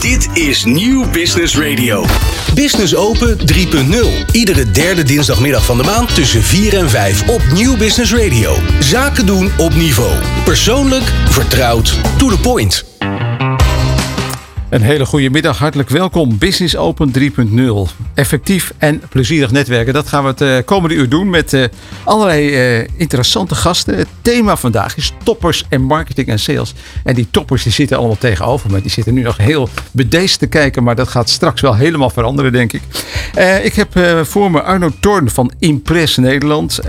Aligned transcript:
Dit 0.00 0.28
is 0.32 0.64
Nieuw 0.64 1.10
Business 1.10 1.56
Radio. 1.56 2.04
Business 2.54 2.94
Open 2.94 3.38
3.0. 3.38 4.32
Iedere 4.32 4.70
derde 4.70 5.02
dinsdagmiddag 5.02 5.64
van 5.64 5.76
de 5.76 5.82
maand 5.82 6.14
tussen 6.14 6.42
4 6.42 6.76
en 6.76 6.90
5 6.90 7.28
op 7.28 7.42
Nieuw 7.52 7.76
Business 7.76 8.12
Radio. 8.12 8.56
Zaken 8.80 9.26
doen 9.26 9.50
op 9.56 9.74
niveau. 9.74 10.12
Persoonlijk, 10.44 11.12
vertrouwd, 11.28 12.00
to 12.18 12.28
the 12.28 12.38
point. 12.38 12.97
Een 14.68 14.82
hele 14.82 15.06
goede 15.06 15.30
middag, 15.30 15.58
hartelijk 15.58 15.88
welkom. 15.88 16.38
Business 16.38 16.76
Open 16.76 17.12
3.0. 17.18 17.96
Effectief 18.14 18.72
en 18.78 19.02
plezierig 19.08 19.50
netwerken. 19.50 19.94
Dat 19.94 20.08
gaan 20.08 20.22
we 20.22 20.28
het 20.28 20.40
uh, 20.40 20.56
komende 20.64 20.94
uur 20.94 21.08
doen 21.08 21.30
met 21.30 21.52
uh, 21.52 21.64
allerlei 22.04 22.78
uh, 22.80 22.86
interessante 22.96 23.54
gasten. 23.54 23.96
Het 23.96 24.08
thema 24.22 24.56
vandaag 24.56 24.96
is 24.96 25.12
toppers 25.22 25.64
en 25.68 25.82
marketing 25.82 26.28
en 26.28 26.38
sales. 26.38 26.74
En 27.04 27.14
die 27.14 27.28
toppers 27.30 27.62
die 27.62 27.72
zitten 27.72 27.96
allemaal 27.96 28.18
tegenover 28.18 28.70
me. 28.70 28.80
Die 28.80 28.90
zitten 28.90 29.14
nu 29.14 29.22
nog 29.22 29.36
heel 29.36 29.68
bedeesd 29.90 30.38
te 30.38 30.46
kijken, 30.46 30.82
maar 30.82 30.96
dat 30.96 31.08
gaat 31.08 31.28
straks 31.28 31.60
wel 31.60 31.74
helemaal 31.74 32.10
veranderen, 32.10 32.52
denk 32.52 32.72
ik. 32.72 32.82
ik 33.62 33.74
heb 33.74 33.88
voor 34.22 34.50
me 34.50 34.62
Arno 34.62 34.90
Torn 35.00 35.30
van 35.30 35.52
Impress 35.58 36.16
Nederland. 36.16 36.80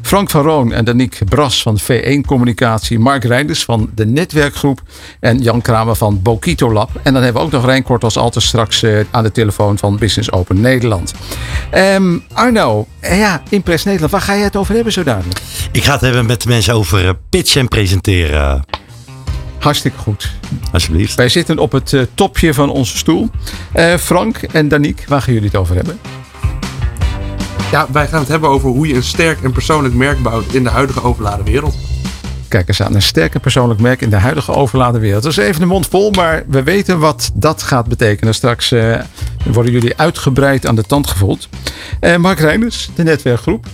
Ehm, 0.00 0.08
Frank 0.08 0.30
van 0.30 0.42
Roon 0.42 0.72
en 0.72 0.84
Danique 0.84 1.24
Bras 1.24 1.62
van 1.62 1.78
V1 1.78 2.20
Communicatie. 2.26 2.98
Mark 2.98 3.24
Reinders 3.24 3.64
van 3.64 3.90
de 3.94 4.06
Netwerkgroep. 4.06 4.82
En 5.20 5.42
Jan 5.42 5.60
Kramer 5.60 5.94
van 5.94 6.22
Bokito 6.22 6.72
Lab. 6.72 6.90
En 7.02 7.12
dan 7.12 7.22
hebben 7.22 7.40
we 7.40 7.46
ook 7.46 7.52
nog 7.52 7.64
Rijn 7.64 7.82
Kort 7.82 8.04
als 8.04 8.16
altijd 8.16 8.44
straks 8.44 8.82
uh, 8.82 9.04
aan 9.10 9.22
de 9.22 9.32
telefoon 9.32 9.78
van 9.78 9.96
Business 9.96 10.32
Open 10.32 10.60
Nederland. 10.60 11.14
Um, 11.74 12.22
Arno, 12.32 12.86
uh, 13.04 13.18
ja, 13.18 13.42
Impress 13.48 13.84
Nederland. 13.84 14.12
Waar 14.12 14.20
ga 14.20 14.34
je 14.34 14.42
het 14.42 14.56
over 14.56 14.74
hebben 14.74 14.92
zo 14.92 15.02
dadelijk? 15.02 15.40
Ik 15.72 15.84
ga 15.84 15.92
het 15.92 16.00
hebben 16.00 16.26
met 16.26 16.42
de 16.42 16.48
mensen 16.48 16.74
over 16.74 17.04
uh, 17.04 17.10
pitchen 17.30 17.60
en 17.60 17.68
presenteren. 17.68 18.64
Hartstikke 19.58 19.98
goed. 19.98 20.32
Alsjeblieft. 20.72 21.14
Wij 21.14 21.28
zitten 21.28 21.58
op 21.58 21.72
het 21.72 22.08
topje 22.14 22.54
van 22.54 22.70
onze 22.70 22.96
stoel. 22.96 23.30
Frank 23.98 24.36
en 24.36 24.68
Danique, 24.68 25.04
waar 25.08 25.22
gaan 25.22 25.32
jullie 25.32 25.48
het 25.48 25.58
over 25.58 25.74
hebben? 25.74 25.98
Ja, 27.70 27.86
wij 27.92 28.08
gaan 28.08 28.20
het 28.20 28.28
hebben 28.28 28.50
over 28.50 28.68
hoe 28.68 28.86
je 28.86 28.94
een 28.94 29.02
sterk 29.02 29.42
en 29.42 29.52
persoonlijk 29.52 29.94
merk 29.94 30.22
bouwt 30.22 30.52
in 30.52 30.62
de 30.62 30.70
huidige 30.70 31.02
overladen 31.02 31.44
wereld. 31.44 31.76
Kijk 32.48 32.68
eens 32.68 32.82
aan, 32.82 32.94
een 32.94 33.02
sterk 33.02 33.34
en 33.34 33.40
persoonlijk 33.40 33.80
merk 33.80 34.00
in 34.00 34.10
de 34.10 34.16
huidige 34.16 34.52
overladen 34.52 35.00
wereld. 35.00 35.22
Dat 35.22 35.32
is 35.32 35.38
even 35.38 35.60
de 35.60 35.66
mond 35.66 35.86
vol, 35.86 36.10
maar 36.10 36.44
we 36.48 36.62
weten 36.62 36.98
wat 36.98 37.30
dat 37.34 37.62
gaat 37.62 37.86
betekenen. 37.86 38.34
Straks 38.34 38.72
uh, 38.72 39.00
worden 39.52 39.72
jullie 39.72 39.96
uitgebreid 39.96 40.66
aan 40.66 40.74
de 40.74 40.82
tand 40.82 41.06
gevoeld. 41.06 41.48
Uh, 42.00 42.16
Mark 42.16 42.38
Reinders, 42.38 42.90
de 42.94 43.02
netwerkgroep. 43.02 43.66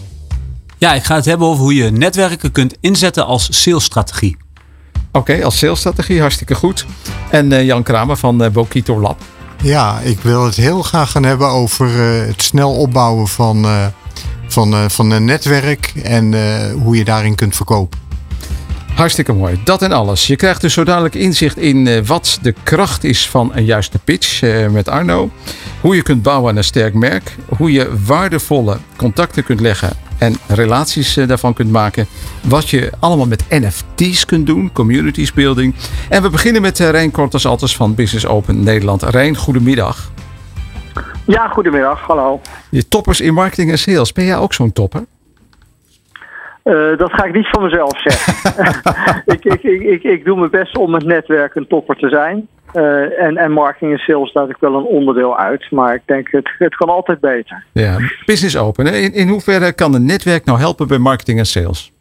Ja, 0.79 0.95
ik 0.95 1.05
ga 1.05 1.15
het 1.15 1.25
hebben 1.25 1.47
over 1.47 1.63
hoe 1.63 1.75
je 1.75 1.91
netwerken 1.91 2.53
kunt 2.53 2.77
inzetten 2.81 3.27
als 3.27 3.63
salesstrategie. 3.63 4.37
Oké, 5.09 5.19
okay, 5.19 5.43
als 5.43 5.59
salesstrategie, 5.59 6.21
hartstikke 6.21 6.55
goed. 6.55 6.87
En 7.31 7.51
uh, 7.51 7.65
Jan 7.65 7.83
Kramer 7.83 8.17
van 8.17 8.51
Bokito 8.53 9.01
Lab. 9.01 9.19
Ja, 9.63 9.99
ik 10.01 10.21
wil 10.21 10.45
het 10.45 10.57
heel 10.57 10.83
graag 10.83 11.11
gaan 11.11 11.23
hebben 11.23 11.49
over 11.49 11.87
uh, 11.87 12.27
het 12.27 12.43
snel 12.43 12.75
opbouwen 12.75 13.29
van, 13.29 13.65
uh, 13.65 13.87
van, 14.49 14.75
uh, 14.75 14.89
van 14.89 15.11
een 15.11 15.25
netwerk 15.25 15.93
en 16.03 16.35
hoe 16.73 16.97
je 16.97 17.05
daarin 17.05 17.35
kunt 17.35 17.57
verkopen. 17.57 18.06
Hartstikke 18.97 19.33
mooi. 19.33 19.61
Dat 19.65 19.83
en 19.83 19.93
alles. 19.93 20.27
Je 20.27 20.37
krijgt 20.37 20.61
dus 20.61 20.73
zo 20.73 20.85
dadelijk 20.85 21.15
inzicht 21.15 21.57
in 21.57 22.07
wat 22.07 22.39
de 22.43 22.55
kracht 22.63 23.05
is 23.05 23.29
van 23.29 23.51
een 23.55 23.65
juiste 23.65 23.99
pitch 23.99 24.43
met 24.71 24.89
Arno. 24.89 25.31
Hoe 25.81 25.97
je 25.97 26.03
kunt 26.03 26.23
bouwen 26.23 26.51
aan 26.51 26.57
een 26.57 26.65
sterk 26.65 26.95
merk. 26.95 27.37
Hoe 27.57 27.73
je 27.73 28.05
waardevolle 28.07 28.79
contacten 28.97 29.45
kunt 29.45 29.61
leggen 29.61 29.91
en 30.19 30.37
relaties 30.47 31.17
uh, 31.17 31.29
daarvan 31.29 31.55
kunt 31.55 31.71
maken. 31.71 32.07
Wat 32.43 32.71
je 32.71 32.93
allemaal 33.01 33.27
met 33.27 33.45
NFT's 33.49 34.25
kunt 34.25 34.47
doen, 34.47 34.73
communities 34.73 35.33
building. 35.33 35.75
En 36.09 36.23
we 36.23 36.31
beginnen 36.31 36.63
met 36.63 36.79
Rijn 36.79 37.11
Korters 37.11 37.47
Alters 37.47 37.77
van 37.77 37.95
Business 37.95 38.27
Open 38.27 38.63
Nederland. 38.63 39.03
Rijn, 39.03 39.37
goedemiddag. 39.37 40.11
Ja, 41.25 41.49
goedemiddag. 41.49 42.01
Hallo. 42.01 42.41
Je 42.71 42.89
toppers 42.89 43.21
in 43.21 43.35
marketing 43.35 43.71
en 43.71 43.79
sales. 43.79 44.13
Ben 44.13 44.25
jij 44.25 44.37
ook 44.37 44.55
zo'n 44.55 44.73
topper? 44.73 45.05
Uh, 46.67 46.99
dat 46.99 47.13
ga 47.13 47.25
ik 47.25 47.35
niet 47.35 47.49
van 47.51 47.63
mezelf 47.63 48.01
zeggen. 48.01 49.23
ik, 49.35 49.45
ik, 49.45 49.63
ik, 49.63 50.03
ik, 50.03 50.25
doe 50.25 50.39
mijn 50.39 50.51
best 50.51 50.77
om 50.77 50.95
het 50.95 51.05
netwerk 51.05 51.55
een 51.55 51.67
topper 51.67 51.97
te 51.97 52.09
zijn. 52.09 52.49
Uh, 52.75 53.23
en, 53.23 53.37
en 53.37 53.53
marketing 53.53 53.93
en 53.93 53.99
sales 53.99 54.33
laat 54.33 54.51
ik 54.51 54.57
wel 54.61 54.75
een 54.75 54.85
onderdeel 54.85 55.39
uit. 55.39 55.71
Maar 55.71 55.95
ik 55.95 56.03
denk, 56.05 56.31
het, 56.31 56.51
het 56.59 56.77
kan 56.77 56.89
altijd 56.89 57.21
beter. 57.21 57.65
Ja, 57.73 57.99
business 58.25 58.59
open. 58.59 58.87
In, 58.87 59.13
in 59.13 59.29
hoeverre 59.29 59.75
kan 59.75 59.95
een 59.95 60.07
netwerk 60.07 60.45
nou 60.45 60.59
helpen 60.59 60.89
bij 60.89 60.99
marketing 60.99 61.39
en 61.39 61.47
sales? 61.47 61.93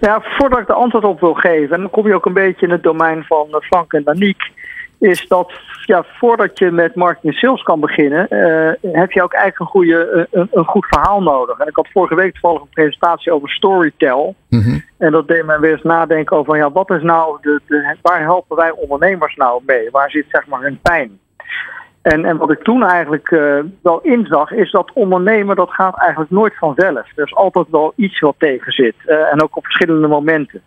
Nou 0.00 0.20
ja, 0.20 0.22
voordat 0.38 0.58
ik 0.58 0.66
de 0.66 0.72
antwoord 0.72 1.04
op 1.04 1.20
wil 1.20 1.34
geven, 1.34 1.74
en 1.74 1.80
dan 1.80 1.90
kom 1.90 2.06
je 2.06 2.14
ook 2.14 2.26
een 2.26 2.32
beetje 2.32 2.66
in 2.66 2.72
het 2.72 2.82
domein 2.82 3.24
van 3.24 3.46
Frank 3.60 3.92
en 3.92 4.02
Danique, 4.04 4.50
is 4.98 5.28
dat 5.28 5.52
ja, 5.84 6.04
voordat 6.18 6.58
je 6.58 6.70
met 6.70 6.94
marketing 6.94 7.32
en 7.32 7.38
sales 7.38 7.62
kan 7.62 7.80
beginnen, 7.80 8.26
uh, 8.30 8.92
heb 8.92 9.12
je 9.12 9.22
ook 9.22 9.32
eigenlijk 9.32 9.60
een, 9.60 9.66
goede, 9.66 10.28
een, 10.30 10.48
een, 10.52 10.64
goed 10.64 10.86
verhaal 10.86 11.22
nodig. 11.22 11.58
En 11.58 11.66
ik 11.66 11.76
had 11.76 11.88
vorige 11.92 12.14
week 12.14 12.32
toevallig 12.32 12.60
een 12.60 12.68
presentatie 12.68 13.32
over 13.32 13.50
Storytel. 13.50 14.34
Mm 14.48 14.84
En 14.98 15.12
dat 15.12 15.28
deed 15.28 15.44
mij 15.44 15.58
weer 15.58 15.72
eens 15.72 15.82
nadenken 15.82 16.36
over, 16.36 16.56
ja, 16.56 16.70
wat 16.70 16.90
is 16.90 17.02
nou 17.02 17.38
de, 17.40 17.60
de, 17.66 17.96
waar 18.02 18.22
helpen 18.22 18.56
wij 18.56 18.70
ondernemers 18.70 19.34
nou 19.34 19.62
mee? 19.66 19.90
Waar 19.90 20.10
zit 20.10 20.26
zeg 20.28 20.46
maar 20.46 20.62
hun 20.62 20.78
pijn? 20.82 21.18
En, 22.02 22.24
en 22.24 22.36
wat 22.36 22.50
ik 22.50 22.62
toen 22.62 22.84
eigenlijk 22.84 23.30
uh, 23.30 23.58
wel 23.82 24.00
inzag, 24.00 24.50
is 24.50 24.70
dat 24.70 24.92
ondernemen, 24.94 25.56
dat 25.56 25.70
gaat 25.70 25.98
eigenlijk 25.98 26.30
nooit 26.30 26.54
vanzelf. 26.58 27.10
Er 27.16 27.24
is 27.24 27.34
altijd 27.34 27.66
wel 27.70 27.92
iets 27.96 28.20
wat 28.20 28.34
tegen 28.38 28.72
zit. 28.72 28.94
En 29.06 29.42
ook 29.42 29.56
op 29.56 29.64
verschillende 29.64 30.08
momenten. 30.08 30.62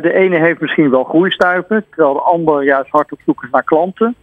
De 0.00 0.12
ene 0.12 0.38
heeft 0.38 0.60
misschien 0.60 0.90
wel 0.90 1.04
groeistuipen, 1.04 1.84
terwijl 1.88 2.14
de 2.14 2.20
ander 2.20 2.64
juist 2.64 2.90
hard 2.90 3.12
op 3.12 3.18
zoek 3.24 3.42
is 3.42 3.50
naar 3.50 3.64
klanten. 3.64 4.14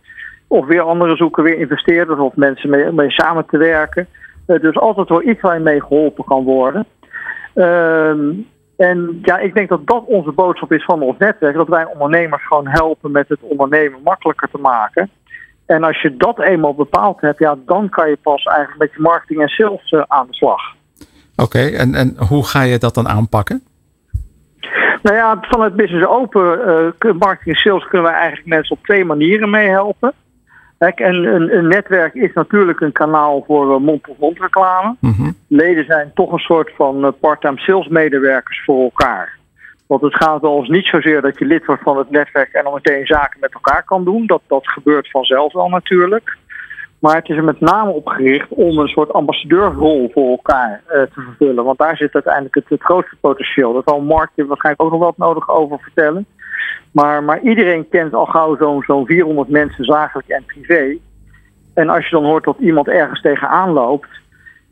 Of 0.47 0.65
weer 0.65 0.81
anderen 0.81 1.17
zoeken 1.17 1.43
weer 1.43 1.57
investeerders 1.57 2.19
of 2.19 2.35
mensen 2.35 2.69
mee, 2.69 2.91
mee 2.91 3.11
samen 3.11 3.45
te 3.45 3.57
werken. 3.57 4.07
Uh, 4.47 4.59
dus 4.61 4.77
altijd 4.77 5.09
wel 5.09 5.23
iets 5.23 5.41
waar 5.41 5.53
je 5.53 5.63
mee 5.63 5.81
geholpen 5.81 6.23
kan 6.23 6.43
worden. 6.43 6.85
Uh, 7.55 8.09
en 8.77 9.19
ja, 9.21 9.37
ik 9.37 9.53
denk 9.53 9.69
dat 9.69 9.87
dat 9.87 10.03
onze 10.05 10.31
boodschap 10.31 10.71
is 10.71 10.83
van 10.83 11.01
ons 11.01 11.17
netwerk. 11.17 11.55
Dat 11.55 11.67
wij 11.67 11.85
ondernemers 11.85 12.47
gewoon 12.47 12.67
helpen 12.67 13.11
met 13.11 13.29
het 13.29 13.39
ondernemen 13.41 13.99
makkelijker 14.03 14.49
te 14.51 14.57
maken. 14.57 15.09
En 15.65 15.83
als 15.83 16.01
je 16.01 16.17
dat 16.17 16.39
eenmaal 16.39 16.75
bepaald 16.75 17.21
hebt, 17.21 17.39
ja, 17.39 17.55
dan 17.65 17.89
kan 17.89 18.09
je 18.09 18.17
pas 18.21 18.43
eigenlijk 18.43 18.79
met 18.79 18.91
je 18.93 19.01
marketing 19.01 19.41
en 19.41 19.47
sales 19.47 19.91
uh, 19.91 20.03
aan 20.07 20.27
de 20.27 20.33
slag. 20.35 20.61
Oké, 21.35 21.59
en, 21.59 21.95
en 21.95 22.15
hoe 22.27 22.45
ga 22.45 22.61
je 22.61 22.77
dat 22.77 22.93
dan 22.93 23.07
aanpakken? 23.07 23.63
Nou 25.01 25.15
ja, 25.15 25.37
vanuit 25.41 25.75
Business 25.75 26.07
Open, 26.07 26.59
uh, 27.05 27.13
marketing 27.13 27.55
en 27.55 27.61
sales, 27.61 27.87
kunnen 27.87 28.07
wij 28.07 28.19
eigenlijk 28.19 28.47
mensen 28.47 28.75
op 28.75 28.83
twee 28.83 29.05
manieren 29.05 29.49
mee 29.49 29.69
helpen. 29.69 30.13
Kijk, 30.77 30.99
en 30.99 31.13
een, 31.13 31.57
een, 31.57 31.67
netwerk 31.67 32.13
is 32.13 32.33
natuurlijk 32.33 32.79
een 32.79 32.91
kanaal 32.91 33.43
voor 33.47 33.81
mond-tot-mond 33.81 34.39
reclame. 34.39 34.95
Mm 34.99 35.11
-hmm. 35.11 35.35
Leden 35.47 35.85
zijn 35.85 36.11
toch 36.13 36.31
een 36.31 36.39
soort 36.39 36.71
van 36.75 37.05
uh, 37.05 37.11
part-time 37.19 37.59
salesmedewerkers 37.59 38.63
voor 38.65 38.83
elkaar. 38.83 39.37
Want 39.87 40.01
het 40.01 40.15
gaat 40.15 40.41
wel 40.41 40.57
eens 40.57 40.69
niet 40.69 40.85
zozeer 40.85 41.21
dat 41.21 41.39
je 41.39 41.45
lid 41.45 41.65
wordt 41.65 41.81
van 41.81 41.97
het 41.97 42.09
netwerk 42.09 42.53
en 42.53 42.63
dan 42.63 42.73
meteen 42.73 43.05
zaken 43.05 43.39
met 43.39 43.53
elkaar 43.53 43.83
kan 43.83 44.03
doen. 44.03 44.25
Dat, 44.25 44.41
dat 44.47 44.67
gebeurt 44.67 45.09
vanzelf 45.09 45.53
wel 45.53 45.69
natuurlijk. 45.69 46.37
Maar 46.99 47.15
het 47.15 47.29
is 47.29 47.35
er 47.35 47.43
met 47.43 47.59
name 47.59 47.91
op 47.91 48.07
gericht 48.07 48.49
om 48.49 48.77
een 48.77 48.87
soort 48.87 49.13
ambassadeurrol 49.13 50.09
voor 50.13 50.29
elkaar 50.29 50.81
uh, 50.87 51.01
te 51.01 51.09
vervullen. 51.21 51.63
Want 51.63 51.77
daar 51.77 51.97
zit 51.97 52.13
uiteindelijk 52.13 52.55
het, 52.55 52.81
grootste 52.81 53.15
potentieel. 53.21 53.73
Dat 53.73 53.83
zal 53.85 54.01
Mark 54.01 54.29
je 54.35 54.45
waarschijnlijk 54.45 54.83
ook 54.83 54.91
nog 54.91 55.01
wat 55.01 55.17
nodig 55.17 55.49
over 55.49 55.79
vertellen. 55.79 56.25
Maar, 56.91 57.23
maar 57.23 57.41
iedereen 57.41 57.89
kent 57.89 58.13
al 58.13 58.25
gauw 58.25 58.57
zo'n 58.57 58.83
zo'n 58.83 59.05
400 59.05 59.49
mensen 59.49 59.85
zakelijk 59.85 60.27
en 60.27 60.43
privé. 60.45 60.97
En 61.73 61.89
als 61.89 62.03
je 62.03 62.15
dan 62.15 62.25
hoort 62.25 62.43
dat 62.43 62.57
iemand 62.59 62.87
ergens 62.87 63.21
tegenaan 63.21 63.69
loopt, 63.69 64.09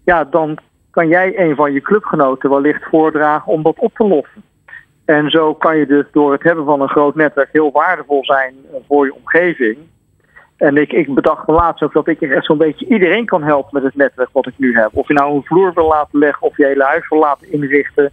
ja, 0.05 0.23
dan 0.23 0.57
kan 0.91 1.07
jij 1.07 1.39
een 1.39 1.55
van 1.55 1.73
je 1.73 1.81
clubgenoten 1.81 2.49
wellicht 2.49 2.83
voordragen 2.83 3.51
om 3.51 3.63
dat 3.63 3.79
op 3.79 3.93
te 3.93 4.07
lossen. 4.07 4.43
En 5.05 5.29
zo 5.29 5.53
kan 5.53 5.77
je 5.77 5.85
dus 5.85 6.05
door 6.11 6.31
het 6.31 6.43
hebben 6.43 6.65
van 6.65 6.81
een 6.81 6.89
groot 6.89 7.15
netwerk 7.15 7.49
heel 7.51 7.71
waardevol 7.71 8.25
zijn 8.25 8.55
voor 8.87 9.05
je 9.05 9.15
omgeving. 9.15 9.77
En 10.57 10.77
ik, 10.77 10.91
ik 10.91 11.13
bedacht 11.13 11.47
me 11.47 11.53
laatst 11.53 11.83
ook 11.83 11.93
dat 11.93 12.07
ik 12.07 12.21
echt 12.21 12.45
zo'n 12.45 12.57
beetje 12.57 12.87
iedereen 12.87 13.25
kan 13.25 13.43
helpen 13.43 13.69
met 13.73 13.83
het 13.83 13.95
netwerk 13.95 14.29
wat 14.31 14.47
ik 14.47 14.53
nu 14.55 14.75
heb. 14.77 14.89
Of 14.93 15.07
je 15.07 15.13
nou 15.13 15.35
een 15.35 15.43
vloer 15.43 15.73
wil 15.73 15.87
laten 15.87 16.19
leggen 16.19 16.47
of 16.47 16.57
je 16.57 16.65
hele 16.65 16.83
huis 16.83 17.09
wil 17.09 17.19
laten 17.19 17.51
inrichten. 17.51 18.11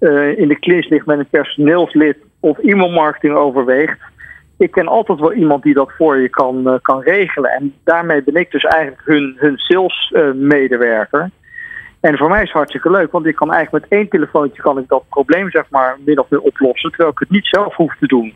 Uh, 0.00 0.38
in 0.38 0.48
de 0.48 0.58
klins 0.58 0.88
ligt 0.88 1.06
met 1.06 1.18
een 1.18 1.28
personeelslid 1.28 2.16
of 2.40 2.58
e-mailmarketing 2.58 3.34
overweegt. 3.34 3.98
Ik 4.58 4.70
ken 4.70 4.86
altijd 4.86 5.20
wel 5.20 5.32
iemand 5.32 5.62
die 5.62 5.74
dat 5.74 5.92
voor 5.96 6.20
je 6.20 6.28
kan, 6.28 6.68
uh, 6.68 6.74
kan 6.82 7.00
regelen. 7.00 7.50
En 7.50 7.74
daarmee 7.84 8.22
ben 8.22 8.34
ik 8.34 8.50
dus 8.50 8.64
eigenlijk 8.64 9.02
hun, 9.04 9.36
hun 9.38 9.58
sales 9.58 10.12
uh, 10.14 10.32
medewerker. 10.32 11.30
En 12.00 12.16
voor 12.16 12.28
mij 12.28 12.38
is 12.42 12.48
het 12.48 12.56
hartstikke 12.56 12.90
leuk, 12.90 13.12
want 13.12 13.26
ik 13.26 13.34
kan 13.34 13.52
eigenlijk 13.52 13.84
met 13.84 13.98
één 13.98 14.08
telefoontje 14.08 14.62
kan 14.62 14.78
ik 14.78 14.88
dat 14.88 15.08
probleem 15.08 15.50
zeg 15.50 15.64
maar 15.70 15.96
min 16.04 16.20
of 16.20 16.30
meer 16.30 16.40
oplossen, 16.40 16.90
terwijl 16.90 17.10
ik 17.10 17.18
het 17.18 17.30
niet 17.30 17.46
zelf 17.46 17.74
hoef 17.74 17.96
te 17.98 18.06
doen. 18.06 18.34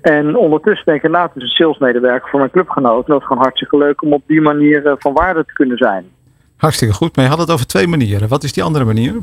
En 0.00 0.36
ondertussen 0.36 0.84
denk 0.84 1.02
ik, 1.02 1.10
nou, 1.10 1.26
het 1.26 1.36
is 1.36 1.42
een 1.42 1.48
salesmedewerker 1.48 2.30
voor 2.30 2.38
mijn 2.38 2.50
clubgenoot. 2.50 3.06
Dat 3.06 3.20
is 3.20 3.26
gewoon 3.26 3.42
hartstikke 3.42 3.78
leuk 3.78 4.02
om 4.02 4.12
op 4.12 4.22
die 4.26 4.40
manier 4.40 4.94
van 4.98 5.12
waarde 5.12 5.44
te 5.44 5.52
kunnen 5.52 5.76
zijn. 5.76 6.04
Hartstikke 6.56 6.94
goed, 6.94 7.16
maar 7.16 7.24
je 7.24 7.30
had 7.30 7.40
het 7.40 7.50
over 7.50 7.66
twee 7.66 7.86
manieren. 7.86 8.28
Wat 8.28 8.42
is 8.42 8.52
die 8.52 8.62
andere 8.62 8.84
manier? 8.84 9.14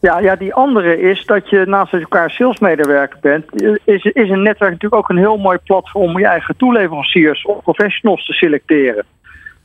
Ja, 0.00 0.18
ja, 0.18 0.36
die 0.36 0.54
andere 0.54 1.00
is 1.00 1.24
dat 1.26 1.50
je 1.50 1.64
naast 1.66 1.90
dat 1.90 2.00
je 2.00 2.06
elkaar 2.10 2.30
salesmedewerker 2.30 3.18
bent, 3.20 3.62
is, 3.84 4.04
is 4.04 4.30
een 4.30 4.42
netwerk 4.42 4.70
natuurlijk 4.70 5.02
ook 5.02 5.08
een 5.08 5.16
heel 5.16 5.36
mooi 5.36 5.58
platform 5.64 6.04
om 6.04 6.18
je 6.18 6.26
eigen 6.26 6.56
toeleveranciers 6.56 7.44
of 7.44 7.62
professionals 7.62 8.26
te 8.26 8.32
selecteren. 8.32 9.04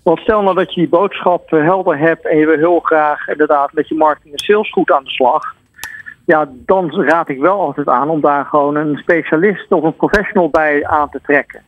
Want 0.07 0.19
stel 0.19 0.41
nou 0.41 0.55
dat 0.55 0.73
je 0.73 0.79
die 0.79 0.89
boodschap 0.89 1.53
eh, 1.53 1.63
helder 1.63 1.97
hebt 1.97 2.25
en 2.27 2.37
je 2.37 2.45
wil 2.45 2.57
heel 2.57 2.79
graag 2.79 3.27
inderdaad 3.27 3.73
met 3.73 3.87
je 3.87 3.95
marketing 3.95 4.33
en 4.33 4.39
sales 4.39 4.71
goed 4.71 4.91
aan 4.91 5.03
de 5.03 5.09
slag. 5.09 5.55
Ja, 6.25 6.49
dan 6.51 7.01
raad 7.01 7.29
ik 7.29 7.39
wel 7.39 7.59
altijd 7.59 7.87
aan 7.87 8.09
om 8.09 8.21
daar 8.21 8.45
gewoon 8.45 8.75
een 8.75 8.97
specialist 8.97 9.71
of 9.71 9.83
een 9.83 9.95
professional 9.95 10.49
bij 10.49 10.85
aan 10.85 11.09
te 11.09 11.19
trekken. 11.23 11.61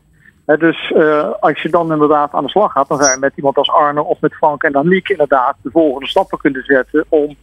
Dus 0.45 0.91
eh, 0.91 1.30
als 1.39 1.62
je 1.62 1.69
dan 1.69 1.91
inderdaad 1.91 2.33
aan 2.33 2.44
de 2.44 2.50
slag 2.50 2.71
gaat, 2.71 2.88
dan 2.88 2.97
zou 2.97 3.12
je 3.12 3.19
met 3.19 3.33
iemand 3.36 3.57
als 3.57 3.71
Arne 3.71 4.03
of 4.03 4.21
met 4.21 4.36
Frank 4.36 4.63
en 4.63 4.71
Daniek 4.71 5.09
inderdaad 5.09 5.56
de 5.62 5.71
volgende 5.71 6.07
stappen 6.07 6.38
kunnen 6.38 6.63
zetten 6.63 7.06
om 7.09 7.35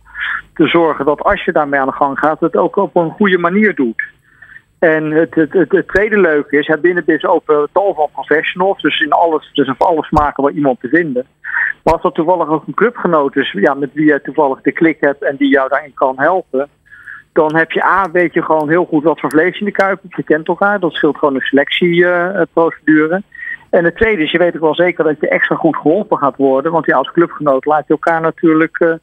te 0.55 0.67
zorgen 0.67 1.05
dat 1.05 1.23
als 1.23 1.45
je 1.45 1.53
daarmee 1.53 1.81
aan 1.81 1.87
de 1.87 1.93
gang 1.93 2.19
gaat, 2.19 2.41
het 2.41 2.57
ook 2.57 2.77
op 2.77 2.97
een 2.97 3.11
goede 3.11 3.39
manier 3.39 3.75
doet. 3.75 4.03
En 4.79 5.11
het, 5.11 5.35
het, 5.35 5.53
het, 5.53 5.89
tweede 5.89 6.21
leuke 6.21 6.59
is, 6.59 6.67
het 6.67 6.81
binnen 6.81 7.03
is 7.07 7.23
eh, 7.23 7.63
tal 7.73 7.95
van 7.95 8.09
professionals, 8.13 8.83
dus 8.83 9.01
in 9.01 9.13
alles, 9.13 9.51
dus 9.53 9.79
alles 9.79 10.11
maken 10.11 10.43
waar 10.43 10.53
iemand 10.53 10.81
te 10.81 10.89
vinden. 10.89 11.27
Maar 11.83 11.95
als 11.95 12.03
dat 12.03 12.15
toevallig 12.15 12.49
ook 12.49 12.67
een 12.67 12.75
clubgenoot 12.75 13.37
is, 13.37 13.53
ja, 13.53 13.75
met 13.75 13.93
wie 13.93 14.07
je 14.07 14.21
toevallig 14.23 14.61
de 14.61 14.73
klik 14.73 14.97
hebt 15.01 15.23
en 15.23 15.37
die 15.37 15.49
jou 15.49 15.69
daarin 15.69 15.95
kan 15.95 16.15
helpen, 16.17 16.69
dan 17.33 17.57
heb 17.57 17.73
je 17.73 17.85
A, 17.85 18.11
weet 18.11 18.35
je 18.35 18.43
gewoon 18.43 18.69
heel 18.69 18.85
goed 18.85 19.03
wat 19.03 19.21
voor 19.21 19.31
vlees 19.31 19.59
in 19.59 19.65
de 19.65 19.73
kuip. 19.73 20.01
Je 20.09 20.23
kent 20.23 20.49
elkaar, 20.49 20.81
dat 20.81 20.93
scheelt 20.93 21.19
gewoon 21.19 21.35
een 21.35 21.41
selectieprocedure. 21.41 23.23
en 23.71 23.85
het 23.85 23.97
tweede 23.97 24.23
is, 24.23 24.31
je 24.31 24.39
weet 24.39 24.55
ook 24.55 24.61
wel 24.61 24.75
zeker 24.75 25.05
dat 25.05 25.21
je 25.21 25.29
extra 25.29 25.57
goed 25.57 25.77
geholpen 25.77 26.19
gaat 26.19 26.37
worden. 26.37 26.73
Want 26.73 26.87
ja, 26.87 26.97
als 26.97 27.13
clubgenoot 27.13 27.65
laat 27.65 27.87
je 27.87 27.93
elkaar 27.93 28.21
natuurlijk, 28.21 28.81
uh, 28.81 28.95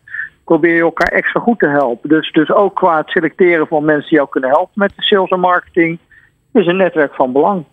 probeer 0.44 0.76
je 0.76 0.82
elkaar 0.82 1.08
extra 1.08 1.40
goed 1.40 1.60
te 1.60 1.68
helpen. 1.68 2.10
Dus, 2.10 2.32
dus 2.32 2.52
ook 2.52 2.76
qua 2.76 2.98
het 2.98 3.10
selecteren 3.10 3.68
van 3.68 3.86
mensen 3.86 4.10
die 4.10 4.18
jou 4.18 4.30
kunnen 4.30 4.50
helpen 4.50 4.72
met 4.74 4.94
de 4.96 5.04
sales 5.04 5.30
en 5.30 5.40
marketing, 5.40 6.00
is 6.54 6.66
een 6.66 6.78
netwerk 6.78 7.14
van 7.14 7.32
belang. 7.32 7.66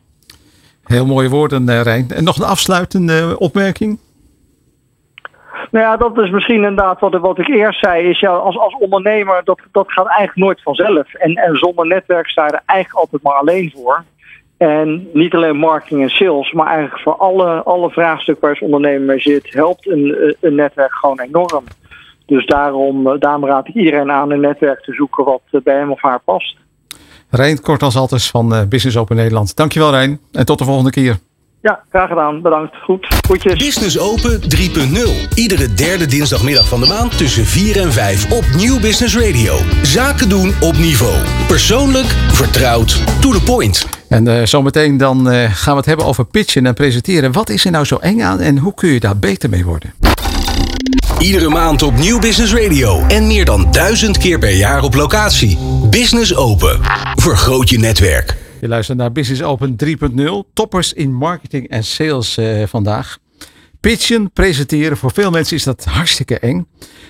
Heel 0.84 1.06
mooie 1.06 1.28
woorden, 1.28 1.69
uh, 1.69 1.82
Rijn. 1.82 2.11
En 2.11 2.25
nog 2.25 2.37
een 2.37 2.44
afsluitende 2.44 3.38
opmerking? 3.38 3.99
Nou 5.70 5.84
ja, 5.84 5.96
dat 5.96 6.19
is 6.19 6.31
misschien 6.31 6.55
inderdaad 6.55 7.00
wat, 7.00 7.19
wat 7.19 7.38
ik 7.38 7.49
eerst 7.49 7.81
zei. 7.81 8.08
Is 8.08 8.20
ja, 8.20 8.31
als, 8.31 8.58
als 8.58 8.76
ondernemer, 8.78 9.40
dat, 9.44 9.61
dat 9.73 9.93
gaat 9.93 10.06
eigenlijk 10.06 10.37
nooit 10.37 10.62
vanzelf. 10.62 11.14
En, 11.14 11.34
en 11.34 11.56
zonder 11.56 11.87
netwerk 11.87 12.28
sta 12.28 12.46
je 12.46 12.52
er 12.52 12.62
eigenlijk 12.66 13.00
altijd 13.00 13.23
maar 13.23 13.34
alleen 13.34 13.73
voor. 13.75 14.05
En 14.56 15.08
niet 15.12 15.34
alleen 15.34 15.56
marketing 15.56 16.02
en 16.02 16.11
sales, 16.11 16.52
maar 16.52 16.66
eigenlijk 16.66 17.02
voor 17.02 17.16
alle, 17.16 17.62
alle 17.62 17.90
vraagstukken 17.90 18.44
waar 18.44 18.55
je 18.55 18.61
als 18.61 18.73
ondernemer 18.73 19.06
mee 19.06 19.20
zit, 19.20 19.52
helpt 19.52 19.88
een, 19.88 20.37
een 20.40 20.55
netwerk 20.55 20.93
gewoon 20.93 21.20
enorm. 21.20 21.64
Dus 22.30 22.46
daarom, 22.46 23.18
daarom 23.18 23.46
raad 23.46 23.68
ik 23.68 23.74
iedereen 23.74 24.10
aan 24.10 24.30
een 24.30 24.40
netwerk 24.40 24.82
te 24.82 24.92
zoeken 24.92 25.24
wat 25.24 25.62
bij 25.62 25.76
hem 25.76 25.90
of 25.90 26.02
haar 26.02 26.20
past. 26.20 26.56
Rijn 27.30 27.60
Kort 27.60 27.82
als 27.82 27.96
altijd 27.96 28.24
van 28.24 28.68
Business 28.68 28.96
Open 28.96 29.16
Nederland. 29.16 29.56
Dankjewel 29.56 29.90
Rijn 29.90 30.20
en 30.32 30.46
tot 30.46 30.58
de 30.58 30.64
volgende 30.64 30.90
keer. 30.90 31.18
Ja, 31.62 31.80
graag 31.88 32.08
gedaan. 32.08 32.42
Bedankt. 32.42 32.76
Goed. 32.76 33.06
Goedjes. 33.26 33.58
Business 33.58 33.98
Open 33.98 34.40
3.0. 34.40 35.34
Iedere 35.34 35.74
derde 35.74 36.06
dinsdagmiddag 36.06 36.68
van 36.68 36.80
de 36.80 36.86
maand 36.86 37.18
tussen 37.18 37.44
4 37.44 37.80
en 37.80 37.92
5 37.92 38.32
op 38.32 38.44
Nieuw 38.56 38.80
Business 38.80 39.18
Radio. 39.18 39.54
Zaken 39.82 40.28
doen 40.28 40.52
op 40.60 40.76
niveau. 40.76 41.14
Persoonlijk, 41.46 42.06
vertrouwd, 42.32 43.20
to 43.20 43.30
the 43.30 43.42
point. 43.42 43.86
En 44.08 44.26
uh, 44.26 44.42
zometeen 44.44 44.96
dan 44.96 45.32
uh, 45.32 45.44
gaan 45.50 45.72
we 45.72 45.78
het 45.78 45.86
hebben 45.86 46.06
over 46.06 46.24
pitchen 46.24 46.66
en 46.66 46.74
presenteren. 46.74 47.32
Wat 47.32 47.48
is 47.48 47.64
er 47.64 47.70
nou 47.70 47.84
zo 47.84 47.96
eng 47.96 48.20
aan 48.20 48.40
en 48.40 48.58
hoe 48.58 48.74
kun 48.74 48.88
je 48.88 49.00
daar 49.00 49.18
beter 49.18 49.50
mee 49.50 49.64
worden? 49.64 49.92
Iedere 51.20 51.49
maand 51.49 51.82
op 51.82 51.96
Nieuw 51.96 52.19
Business 52.19 52.55
Radio. 52.55 53.06
En 53.06 53.26
meer 53.26 53.44
dan 53.44 53.70
duizend 53.70 54.19
keer 54.19 54.38
per 54.38 54.56
jaar 54.56 54.82
op 54.82 54.94
locatie. 54.94 55.58
Business 55.90 56.34
Open. 56.34 56.81
Vergroot 57.14 57.70
je 57.70 57.78
netwerk. 57.78 58.37
Je 58.61 58.69
luistert 58.69 58.99
naar 58.99 59.12
Business 59.12 59.43
Open 59.43 59.76
3.0. 59.84 60.52
Toppers 60.52 60.93
in 60.93 61.14
marketing 61.14 61.69
en 61.69 61.84
sales 61.84 62.38
uh, 62.38 62.67
vandaag. 62.67 63.19
Pitchen, 63.81 64.32
presenteren. 64.32 64.96
Voor 64.96 65.12
veel 65.12 65.31
mensen 65.31 65.56
is 65.56 65.64
dat 65.64 65.84
hartstikke 65.84 66.38
eng. 66.38 66.67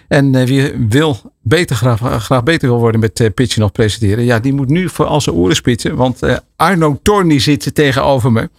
En 0.09 0.35
uh, 0.35 0.45
wie 0.45 0.73
wil 0.89 1.33
beter, 1.43 1.77
graag, 1.77 2.25
graag 2.25 2.43
beter 2.43 2.69
wil 2.69 2.79
worden 2.79 3.01
met 3.01 3.21
uh, 3.21 3.29
pitchen 3.35 3.63
of 3.63 3.73
presenteren. 3.73 4.25
Ja, 4.25 4.39
die 4.39 4.53
moet 4.53 4.69
nu 4.69 4.89
voor 4.89 5.07
al 5.07 5.21
zijn 5.21 5.37
oren 5.37 5.57
spitsen. 5.57 5.97
Want 5.97 6.21
Arno 6.57 6.99
Torni 7.03 7.41
zit 7.41 7.75
tegenover 7.75 8.33
me. 8.33 8.51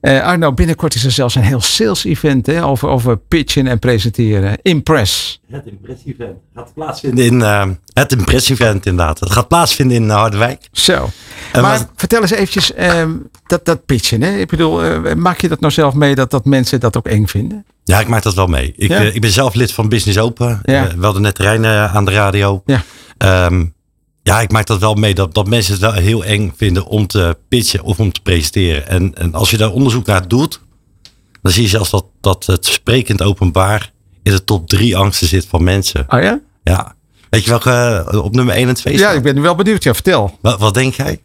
Arno, 0.00 0.52
binnenkort 0.52 0.94
is 0.94 1.04
er 1.04 1.10
zelfs 1.10 1.34
een 1.34 1.42
heel 1.42 1.60
sales 1.60 2.04
event 2.04 2.46
hè, 2.46 2.64
over, 2.64 2.88
over 2.88 3.16
pitchen 3.16 3.66
en 3.66 3.78
presenteren. 3.78 4.58
Impress. 4.62 5.40
Het 5.50 5.66
Impress-event 5.66 6.36
gaat 6.54 6.74
plaatsvinden 6.74 7.24
in 7.24 7.38
uh, 7.38 7.66
het 7.92 8.12
Impress-event 8.12 8.86
inderdaad. 8.86 9.20
Het 9.20 9.30
gaat 9.30 9.48
plaatsvinden 9.48 9.96
in 9.96 10.08
Harderwijk. 10.08 10.68
Zo. 10.72 11.08
En 11.52 11.62
maar 11.62 11.86
vertel 11.96 12.20
eens 12.20 12.30
eventjes 12.30 12.72
uh, 12.78 13.04
dat, 13.46 13.64
dat 13.64 13.84
pitchen. 13.84 14.22
Hè? 14.22 14.38
Ik 14.38 14.48
bedoel, 14.48 14.84
uh, 14.84 15.14
maak 15.14 15.40
je 15.40 15.48
dat 15.48 15.60
nou 15.60 15.72
zelf 15.72 15.94
mee 15.94 16.14
dat, 16.14 16.30
dat 16.30 16.44
mensen 16.44 16.80
dat 16.80 16.96
ook 16.96 17.06
eng 17.06 17.26
vinden? 17.26 17.64
Ja, 17.84 18.00
ik 18.00 18.08
maak 18.08 18.22
dat 18.22 18.34
wel 18.34 18.46
mee. 18.46 18.72
Ik, 18.76 18.88
ja? 18.88 19.00
ik 19.00 19.20
ben 19.20 19.30
zelf 19.30 19.54
lid 19.54 19.72
van 19.72 19.88
Business 19.88 20.18
Open. 20.18 20.60
Ja. 20.62 20.96
we 20.96 21.04
hadden 21.04 21.22
net 21.22 21.38
Rijn 21.38 21.66
aan 21.66 22.04
de 22.04 22.10
radio. 22.10 22.62
Ja. 22.66 22.82
Um, 23.46 23.74
ja, 24.24 24.40
ik 24.40 24.52
maak 24.52 24.66
dat 24.66 24.80
wel 24.80 24.94
mee 24.94 25.14
dat, 25.14 25.34
dat 25.34 25.48
mensen 25.48 25.72
het 25.72 25.80
wel 25.80 25.92
heel 25.92 26.24
eng 26.24 26.52
vinden 26.56 26.86
om 26.86 27.06
te 27.06 27.36
pitchen 27.48 27.82
of 27.82 27.98
om 27.98 28.12
te 28.12 28.20
presenteren. 28.20 28.88
En, 28.88 29.14
en 29.14 29.34
als 29.34 29.50
je 29.50 29.56
daar 29.56 29.70
onderzoek 29.70 30.06
naar 30.06 30.28
doet, 30.28 30.60
dan 31.42 31.52
zie 31.52 31.62
je 31.62 31.68
zelfs 31.68 31.90
dat, 31.90 32.04
dat 32.20 32.46
het 32.46 32.66
sprekend 32.66 33.22
openbaar 33.22 33.92
in 34.22 34.32
de 34.32 34.44
top 34.44 34.68
drie 34.68 34.96
angsten 34.96 35.28
zit 35.28 35.46
van 35.46 35.64
mensen. 35.64 36.04
Oh 36.08 36.22
ja? 36.22 36.40
Ja. 36.62 36.94
Weet 37.30 37.44
je 37.44 37.50
welke 37.50 38.06
op 38.22 38.34
nummer 38.34 38.54
1 38.54 38.68
en 38.68 38.74
2 38.74 38.98
Ja, 38.98 39.10
ik 39.10 39.22
ben 39.22 39.42
wel 39.42 39.54
benieuwd. 39.54 39.82
Ja, 39.82 39.94
vertel. 39.94 40.38
Wat, 40.40 40.58
wat 40.58 40.74
denk 40.74 40.94
jij? 40.94 41.20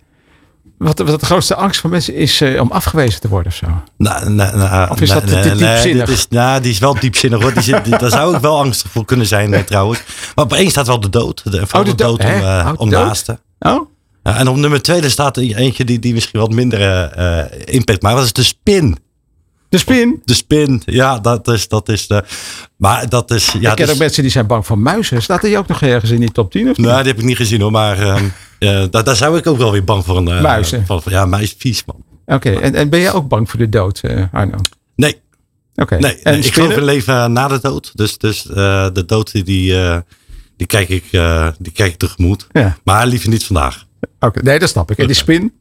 Wat, 0.79 0.99
wat 0.99 1.19
de 1.19 1.25
grootste 1.25 1.55
angst 1.55 1.81
van 1.81 1.89
mensen 1.89 2.15
is 2.15 2.41
uh, 2.41 2.61
om 2.61 2.71
afgewezen 2.71 3.21
te 3.21 3.27
worden 3.27 3.51
of 3.51 3.57
zo? 3.57 3.67
Nou, 3.97 4.29
nou, 4.29 4.57
nou, 4.57 4.89
of 4.89 5.01
is 5.01 5.09
dat 5.09 5.25
nee, 5.25 5.41
te 5.41 5.55
diepzinnig? 5.55 6.07
Nee, 6.07 6.15
is, 6.15 6.27
nou, 6.27 6.61
die 6.61 6.71
is 6.71 6.79
wel 6.79 6.99
diepzinnig 6.99 7.41
hoor. 7.41 7.53
Die 7.53 7.63
zit, 7.63 7.85
die, 7.85 7.97
daar 7.97 8.09
zou 8.09 8.35
ik 8.35 8.41
wel 8.41 8.57
angstig 8.57 8.91
voor 8.91 9.05
kunnen 9.05 9.25
zijn 9.25 9.49
nee, 9.49 9.63
trouwens. 9.63 10.01
Maar 10.35 10.45
op 10.45 10.53
één 10.53 10.69
staat 10.69 10.87
wel 10.87 10.99
de 10.99 11.09
dood. 11.09 11.51
De, 11.51 11.61
oh, 11.71 11.73
de, 11.73 11.83
de 11.83 11.95
dood 11.95 12.23
om, 12.23 12.31
uh, 12.31 12.41
oh, 12.41 12.71
om 12.75 12.89
naasten. 12.89 13.39
Oh? 13.59 13.89
Ja, 14.23 14.37
en 14.37 14.47
op 14.47 14.55
nummer 14.55 14.81
2 14.81 15.01
daar 15.01 15.09
staat 15.09 15.37
eentje 15.37 15.85
die, 15.85 15.99
die 15.99 16.13
misschien 16.13 16.39
wat 16.39 16.51
minder 16.51 16.79
uh, 17.17 17.43
impact 17.65 18.01
maakt. 18.01 18.15
Dat 18.15 18.25
is 18.25 18.33
de 18.33 18.43
spin. 18.43 18.97
De 19.69 19.77
spin? 19.77 20.21
De 20.25 20.33
spin, 20.33 20.81
ja, 20.85 21.19
dat 21.19 21.47
is, 21.47 21.67
dat 21.67 21.89
is 21.89 22.07
de. 22.07 22.23
Maar 22.75 23.09
dat 23.09 23.31
is. 23.31 23.51
Ja, 23.59 23.69
ik 23.69 23.75
ken 23.75 23.85
dus, 23.85 23.93
ook 23.93 23.99
mensen 23.99 24.21
die 24.21 24.31
zijn 24.31 24.47
bang 24.47 24.65
voor 24.65 24.79
muizen. 24.79 25.21
Staat 25.21 25.43
er 25.43 25.57
ook 25.57 25.67
nog 25.67 25.81
ergens 25.81 26.11
in 26.11 26.19
die 26.19 26.31
top 26.31 26.51
10? 26.51 26.69
Of? 26.69 26.77
Nou, 26.77 26.97
die 26.97 27.11
heb 27.11 27.19
ik 27.19 27.25
niet 27.25 27.37
gezien 27.37 27.61
hoor. 27.61 27.71
Maar 27.71 27.99
uh, 27.99 28.21
uh, 28.59 28.83
daar, 28.89 29.03
daar, 29.03 29.15
zou 29.15 29.37
ik 29.37 29.47
ook 29.47 29.57
wel 29.57 29.71
weer 29.71 29.83
bang 29.83 30.05
voor. 30.05 30.21
Uh, 30.21 30.41
muizen? 30.41 30.85
Van, 30.85 31.01
ja, 31.05 31.25
muis 31.25 31.55
vies 31.57 31.85
man. 31.85 32.03
Oké, 32.25 32.47
okay. 32.47 32.61
en, 32.61 32.75
en 32.75 32.89
ben 32.89 32.99
jij 32.99 33.13
ook 33.13 33.27
bang 33.27 33.49
voor 33.49 33.59
de 33.59 33.69
dood, 33.69 34.01
Arno? 34.31 34.57
Nee. 34.95 35.21
Oké. 35.75 35.95
Okay. 35.95 35.99
Nee, 35.99 36.19
en 36.23 36.37
ik 36.37 36.53
geloof 36.53 36.77
in 36.77 36.83
leven 36.83 37.31
na 37.31 37.47
de 37.47 37.59
dood. 37.61 37.91
Dus, 37.95 38.17
dus 38.17 38.41
de 38.43 39.03
dood 39.05 39.31
die, 39.31 39.43
die, 40.57 40.67
kijk 40.67 40.89
ik, 40.89 41.03
die 41.57 41.71
kijk 41.73 41.91
ik 41.91 41.97
tegemoet. 41.97 42.47
Ja. 42.51 42.77
Maar 42.83 43.07
liever 43.07 43.29
niet 43.29 43.45
vandaag. 43.45 43.85
Oké, 44.01 44.25
okay. 44.25 44.43
nee, 44.43 44.59
dat 44.59 44.69
snap 44.69 44.91
ik. 44.91 44.97
En 44.97 45.07
die 45.07 45.15
spin? 45.15 45.53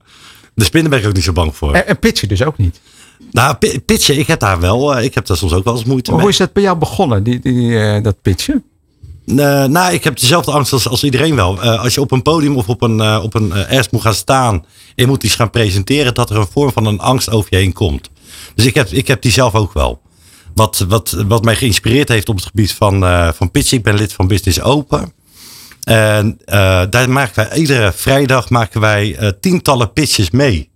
De 0.54 0.64
spinnen 0.64 0.90
ben 0.90 1.00
ik 1.00 1.06
ook 1.06 1.14
niet 1.14 1.24
zo 1.24 1.32
bang 1.32 1.56
voor. 1.56 1.74
En, 1.74 1.86
en 1.86 1.98
pitchen 1.98 2.28
dus 2.28 2.42
ook 2.42 2.58
niet? 2.58 2.80
Nou, 3.30 3.56
pitchen, 3.84 4.18
ik 4.18 4.26
heb 4.26 4.40
daar 4.40 4.60
wel, 4.60 4.98
ik 4.98 5.14
heb 5.14 5.26
daar 5.26 5.36
soms 5.36 5.52
ook 5.52 5.64
wel 5.64 5.74
eens 5.74 5.84
moeite 5.84 6.10
mee. 6.10 6.20
Hoe 6.20 6.28
is 6.28 6.36
dat 6.36 6.52
bij 6.52 6.62
jou 6.62 6.78
begonnen, 6.78 7.22
die, 7.22 7.40
die, 7.40 7.70
uh, 7.70 8.02
dat 8.02 8.22
pitchen? 8.22 8.64
Uh, 9.28 9.64
nou, 9.64 9.92
ik 9.92 10.04
heb 10.04 10.20
dezelfde 10.20 10.52
angst 10.52 10.72
als, 10.72 10.88
als 10.88 11.04
iedereen 11.04 11.34
wel. 11.34 11.64
Uh, 11.64 11.82
als 11.82 11.94
je 11.94 12.00
op 12.00 12.10
een 12.10 12.22
podium 12.22 12.56
of 12.56 12.68
op 12.68 12.82
een, 12.82 12.98
uh, 12.98 13.20
op 13.22 13.34
een 13.34 13.52
ergens 13.52 13.90
moet 13.90 14.00
gaan 14.00 14.14
staan 14.14 14.54
en 14.54 14.64
je 14.94 15.06
moet 15.06 15.24
iets 15.24 15.34
gaan 15.34 15.50
presenteren, 15.50 16.14
dat 16.14 16.30
er 16.30 16.36
een 16.36 16.48
vorm 16.52 16.72
van 16.72 16.86
een 16.86 17.00
angst 17.00 17.30
over 17.30 17.46
je 17.50 17.56
heen 17.56 17.72
komt. 17.72 18.10
Dus 18.54 18.66
ik 18.66 18.74
heb, 18.74 18.88
ik 18.88 19.06
heb 19.06 19.22
die 19.22 19.32
zelf 19.32 19.54
ook 19.54 19.72
wel. 19.72 20.00
Wat, 20.54 20.84
wat, 20.88 21.24
wat 21.26 21.44
mij 21.44 21.56
geïnspireerd 21.56 22.08
heeft 22.08 22.28
op 22.28 22.36
het 22.36 22.44
gebied 22.44 22.72
van, 22.72 23.00
van 23.34 23.50
pitchen, 23.50 23.78
ik 23.78 23.82
ben 23.82 23.94
lid 23.94 24.12
van 24.12 24.26
Business 24.26 24.60
Open. 24.60 25.12
En 25.82 26.38
daar 26.90 27.10
maken 27.10 27.48
wij 27.48 27.58
iedere 27.58 27.92
vrijdag 27.92 28.50
maken 28.50 28.80
wij 28.80 29.34
tientallen 29.40 29.92
pitches 29.92 30.30
mee. 30.30 30.70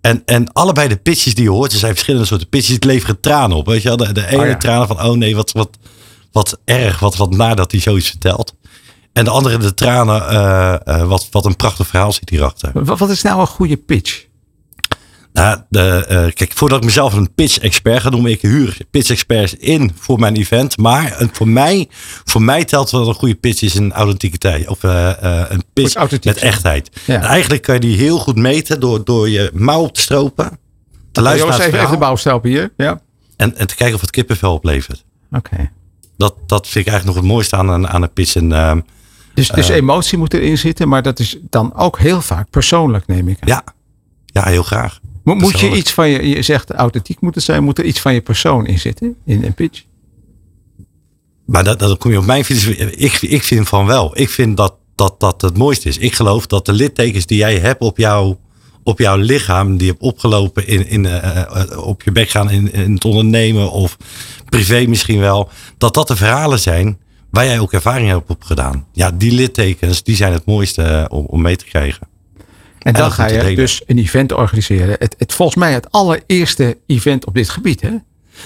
En, 0.00 0.22
en 0.24 0.52
allebei 0.52 0.88
de 0.88 0.96
pitches 0.96 1.34
die 1.34 1.44
je 1.44 1.50
hoort, 1.50 1.72
er 1.72 1.78
zijn 1.78 1.92
verschillende 1.92 2.26
soorten 2.26 2.48
pitches, 2.48 2.78
die 2.78 2.90
leveren 2.90 3.20
tranen 3.20 3.56
op. 3.56 3.66
Weet 3.66 3.82
je 3.82 3.88
wel? 3.88 3.96
De, 3.96 4.12
de 4.12 4.26
ene 4.26 4.42
Oh 4.42 4.46
ja. 4.46 4.56
tranen 4.56 4.86
van, 4.86 5.02
oh 5.02 5.16
nee, 5.16 5.36
wat, 5.36 5.52
wat, 5.52 5.70
wat 6.36 6.60
erg, 6.64 6.98
wat, 6.98 7.16
wat 7.16 7.30
naar 7.30 7.56
dat 7.56 7.70
hij 7.70 7.80
zoiets 7.80 8.08
vertelt. 8.08 8.54
En 9.12 9.24
de 9.24 9.30
andere 9.30 9.58
de 9.58 9.74
tranen, 9.74 10.32
uh, 10.32 10.74
uh, 10.84 11.08
wat, 11.08 11.28
wat 11.30 11.44
een 11.44 11.56
prachtig 11.56 11.86
verhaal 11.86 12.12
zit 12.12 12.30
hierachter. 12.30 12.70
Wat, 12.84 12.98
wat 12.98 13.10
is 13.10 13.22
nou 13.22 13.40
een 13.40 13.46
goede 13.46 13.76
pitch? 13.76 14.24
Nou, 15.32 15.60
de, 15.68 16.06
uh, 16.10 16.32
kijk, 16.34 16.52
voordat 16.54 16.78
ik 16.78 16.84
mezelf 16.84 17.12
een 17.12 17.34
pitch-expert 17.34 18.02
ga 18.02 18.08
noemen, 18.08 18.30
ik 18.30 18.42
huur 18.42 18.76
pitch-experts 18.90 19.54
in 19.54 19.92
voor 19.98 20.18
mijn 20.18 20.36
event. 20.36 20.76
Maar 20.76 21.28
voor, 21.32 21.48
mij, 21.48 21.88
voor 22.24 22.42
mij 22.42 22.64
telt 22.64 22.90
wel 22.90 23.08
een 23.08 23.14
goede 23.14 23.34
pitch 23.34 23.62
is 23.62 23.74
een 23.74 23.92
authenticiteit. 23.92 24.68
Of 24.68 24.82
een 24.82 25.64
pitch 25.72 26.24
met 26.24 26.36
echtheid. 26.38 26.90
Ja. 27.06 27.22
Eigenlijk 27.22 27.62
kan 27.62 27.74
je 27.74 27.80
die 27.80 27.96
heel 27.96 28.18
goed 28.18 28.36
meten 28.36 28.80
door, 28.80 29.04
door 29.04 29.28
je 29.28 29.50
mouw 29.54 29.82
op 29.82 29.94
te 29.94 30.00
stropen. 30.00 30.58
Te 31.12 31.22
luisteren 31.22 31.50
naar 31.50 31.58
het 31.58 31.68
even, 31.68 31.80
even 31.80 31.92
de 31.92 31.98
bouwstelpen 31.98 32.50
hier. 32.50 32.72
Ja. 32.76 33.00
en, 33.36 33.56
en 33.56 33.66
te 33.66 33.74
kijken 33.74 33.94
of 33.94 34.00
het 34.00 34.10
kippenvel 34.10 34.52
oplevert. 34.52 35.04
Oké. 35.30 35.70
Dat, 36.16 36.34
dat 36.46 36.68
vind 36.68 36.86
ik 36.86 36.92
eigenlijk 36.92 37.06
nog 37.06 37.14
het 37.26 37.34
mooiste 37.34 37.56
aan 37.56 37.68
een, 37.68 37.88
aan 37.88 38.02
een 38.02 38.12
pitch. 38.12 38.36
En, 38.36 38.50
uh, 38.50 38.72
Dus, 39.34 39.48
dus 39.48 39.68
Eh. 39.68 39.76
emotie 39.76 40.18
moet 40.18 40.34
erin 40.34 40.58
zitten, 40.58 40.88
maar 40.88 41.02
dat 41.02 41.18
is 41.18 41.36
dan 41.50 41.74
ook 41.74 41.98
heel 41.98 42.20
vaak 42.22 42.50
persoonlijk, 42.50 43.06
neem 43.06 43.28
ik 43.28 43.36
aan. 43.40 43.48
Ja, 43.48 43.64
ja 44.26 44.42
heel 44.44 44.62
graag. 44.62 45.00
Mo- 45.24 45.34
Moet 45.34 45.60
je 45.60 45.76
iets 45.76 45.92
van 45.92 46.08
je, 46.08 46.28
je 46.28 46.42
zegt 46.42 46.70
authentiek 46.70 47.20
moet 47.20 47.34
het 47.34 47.44
zijn, 47.44 47.64
moet 47.64 47.78
er 47.78 47.84
iets 47.84 48.00
van 48.00 48.14
je 48.14 48.20
persoon 48.20 48.66
in 48.66 48.78
zitten 48.78 49.16
in 49.24 49.44
een 49.44 49.54
pitch? 49.54 49.82
Maar 51.46 51.64
dat, 51.64 51.78
dat 51.78 51.98
kom 51.98 52.10
je 52.10 52.18
op 52.18 52.24
mijn 52.26 52.44
filosofie. 52.44 52.76
Ik, 52.96 53.12
ik 53.22 53.42
vind 53.42 53.68
van 53.68 53.86
wel. 53.86 54.18
Ik 54.18 54.28
vind 54.30 54.56
dat, 54.56 54.74
dat 54.94 55.20
dat 55.20 55.42
het 55.42 55.56
mooiste 55.58 55.88
is. 55.88 55.98
Ik 55.98 56.14
geloof 56.14 56.46
dat 56.46 56.66
de 56.66 56.72
littekens 56.72 57.26
die 57.26 57.38
jij 57.38 57.58
hebt 57.58 57.80
op 57.80 57.98
jouw, 57.98 58.38
op 58.82 58.98
jouw 58.98 59.16
lichaam, 59.16 59.76
die 59.76 59.86
je 59.86 59.92
hebt 59.92 60.02
opgelopen 60.04 60.66
in, 60.66 60.86
in, 60.88 61.06
eh, 61.06 61.40
eh, 61.72 61.78
op 61.86 62.02
je 62.02 62.12
bek 62.12 62.28
gaan 62.30 62.50
in, 62.50 62.72
in 62.72 62.94
het 62.94 63.04
ondernemen 63.04 63.70
of 63.70 63.96
privé 64.64 64.86
misschien 64.88 65.20
wel, 65.20 65.48
dat 65.78 65.94
dat 65.94 66.08
de 66.08 66.16
verhalen 66.16 66.58
zijn 66.58 66.98
waar 67.30 67.44
jij 67.44 67.58
ook 67.58 67.72
ervaring 67.72 68.08
hebt 68.08 68.30
op 68.30 68.44
gedaan. 68.44 68.86
Ja, 68.92 69.10
die 69.10 69.32
littekens, 69.32 70.02
die 70.02 70.16
zijn 70.16 70.32
het 70.32 70.46
mooiste 70.46 70.82
eh, 70.82 71.04
om, 71.08 71.24
om 71.24 71.42
mee 71.42 71.56
te 71.56 71.64
krijgen. 71.64 72.08
En 72.78 72.92
dan 72.92 73.12
ga 73.12 73.26
je 73.26 73.56
dus 73.56 73.82
een 73.86 73.98
event 73.98 74.32
organiseren. 74.32 74.96
Het, 74.98 75.14
het, 75.18 75.34
volgens 75.34 75.58
mij 75.58 75.72
het 75.72 75.92
allereerste 75.92 76.78
event 76.86 77.26
op 77.26 77.34
dit 77.34 77.48
gebied. 77.48 77.80
Hè? 77.80 77.90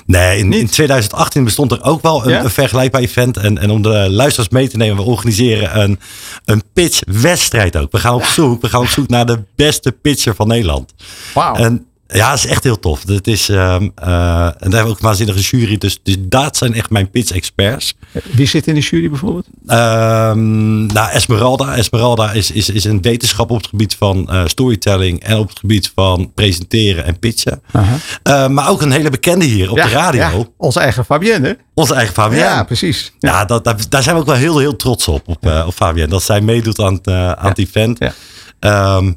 Nee, 0.06 0.38
in, 0.38 0.42
in 0.42 0.48
Niet? 0.48 0.72
2018 0.72 1.44
bestond 1.44 1.72
er 1.72 1.82
ook 1.82 2.02
wel 2.02 2.24
een, 2.24 2.30
Ja? 2.30 2.44
een 2.44 2.50
vergelijkbaar 2.50 3.00
event. 3.00 3.36
En, 3.36 3.58
en 3.58 3.70
om 3.70 3.82
de 3.82 4.10
luisteraars 4.10 4.48
mee 4.48 4.68
te 4.68 4.76
nemen, 4.76 4.96
we 4.96 5.10
organiseren 5.10 5.80
een, 5.80 5.98
een 6.44 6.62
pitchwedstrijd 6.72 7.76
ook. 7.76 7.92
We 7.92 7.98
gaan 7.98 8.14
op 8.14 8.24
zoek, 8.24 8.62
we 8.62 8.68
gaan 8.68 8.80
op 8.80 8.88
zoek 8.88 9.08
naar 9.08 9.26
de 9.26 9.42
beste 9.56 9.92
pitcher 9.92 10.34
van 10.34 10.48
Nederland. 10.48 10.94
Wauw. 11.34 11.54
En 11.54 11.86
ja, 12.12 12.30
dat 12.30 12.38
is 12.38 12.46
echt 12.46 12.64
heel 12.64 12.78
tof. 12.78 13.02
Het 13.06 13.26
is, 13.26 13.48
ehm, 13.48 13.88
eh, 13.94 14.44
en 14.44 14.50
daar 14.50 14.52
hebben 14.60 14.82
we 14.84 14.88
ook 14.88 14.96
een 14.98 15.04
waanzinnige 15.06 15.40
jury. 15.40 15.78
Dus, 15.78 16.00
dus 16.02 16.16
dat 16.20 16.56
zijn 16.56 16.74
echt 16.74 16.90
mijn 16.90 17.10
pitch-experts. 17.10 17.94
Wie 18.32 18.46
zit 18.46 18.66
in 18.66 18.74
de 18.74 18.80
jury 18.80 19.08
bijvoorbeeld? 19.08 19.46
Ehm, 19.66 20.86
nou, 20.86 21.10
Esmeralda. 21.10 21.74
Esmeralda 21.76 22.32
is, 22.32 22.50
is, 22.50 22.68
is 22.68 22.84
een 22.84 23.02
wetenschap 23.02 23.50
op 23.50 23.56
het 23.56 23.66
gebied 23.66 23.94
van 23.98 24.28
eh, 24.30 24.42
storytelling 24.46 25.22
en 25.22 25.36
op 25.38 25.48
het 25.48 25.58
gebied 25.58 25.92
van 25.94 26.32
presenteren 26.34 27.04
en 27.04 27.18
pitchen. 27.18 27.62
Eh, 28.22 28.48
maar 28.48 28.68
ook 28.68 28.82
een 28.82 28.90
hele 28.92 29.10
bekende 29.10 29.44
hier 29.44 29.70
op 29.70 29.76
Ja, 29.76 29.84
de 29.84 29.90
radio. 29.90 30.20
ja, 30.20 30.44
onze 30.56 30.80
eigen 30.80 31.04
Fabienne. 31.04 31.46
hè? 31.48 31.54
Onze 31.74 31.94
eigen 31.94 32.14
Fabienne. 32.14 32.44
Ja, 32.44 32.64
precies. 32.64 33.12
Ja, 33.18 33.44
dat, 33.44 33.64
daar, 33.64 33.76
daar 33.88 34.02
zijn 34.02 34.14
we 34.14 34.20
ook 34.20 34.26
wel 34.26 34.36
heel, 34.36 34.58
heel 34.58 34.76
trots 34.76 35.08
op, 35.08 35.28
op, 35.28 35.46
op 35.66 35.74
Fabienne. 35.74 36.10
Dat 36.10 36.22
zij 36.22 36.40
meedoet 36.40 36.80
aan 36.80 36.94
het, 36.94 37.08
aan 37.08 37.48
het 37.48 37.58
event. 37.58 37.98
Ja. 37.98 38.12
Ehm, 38.60 39.12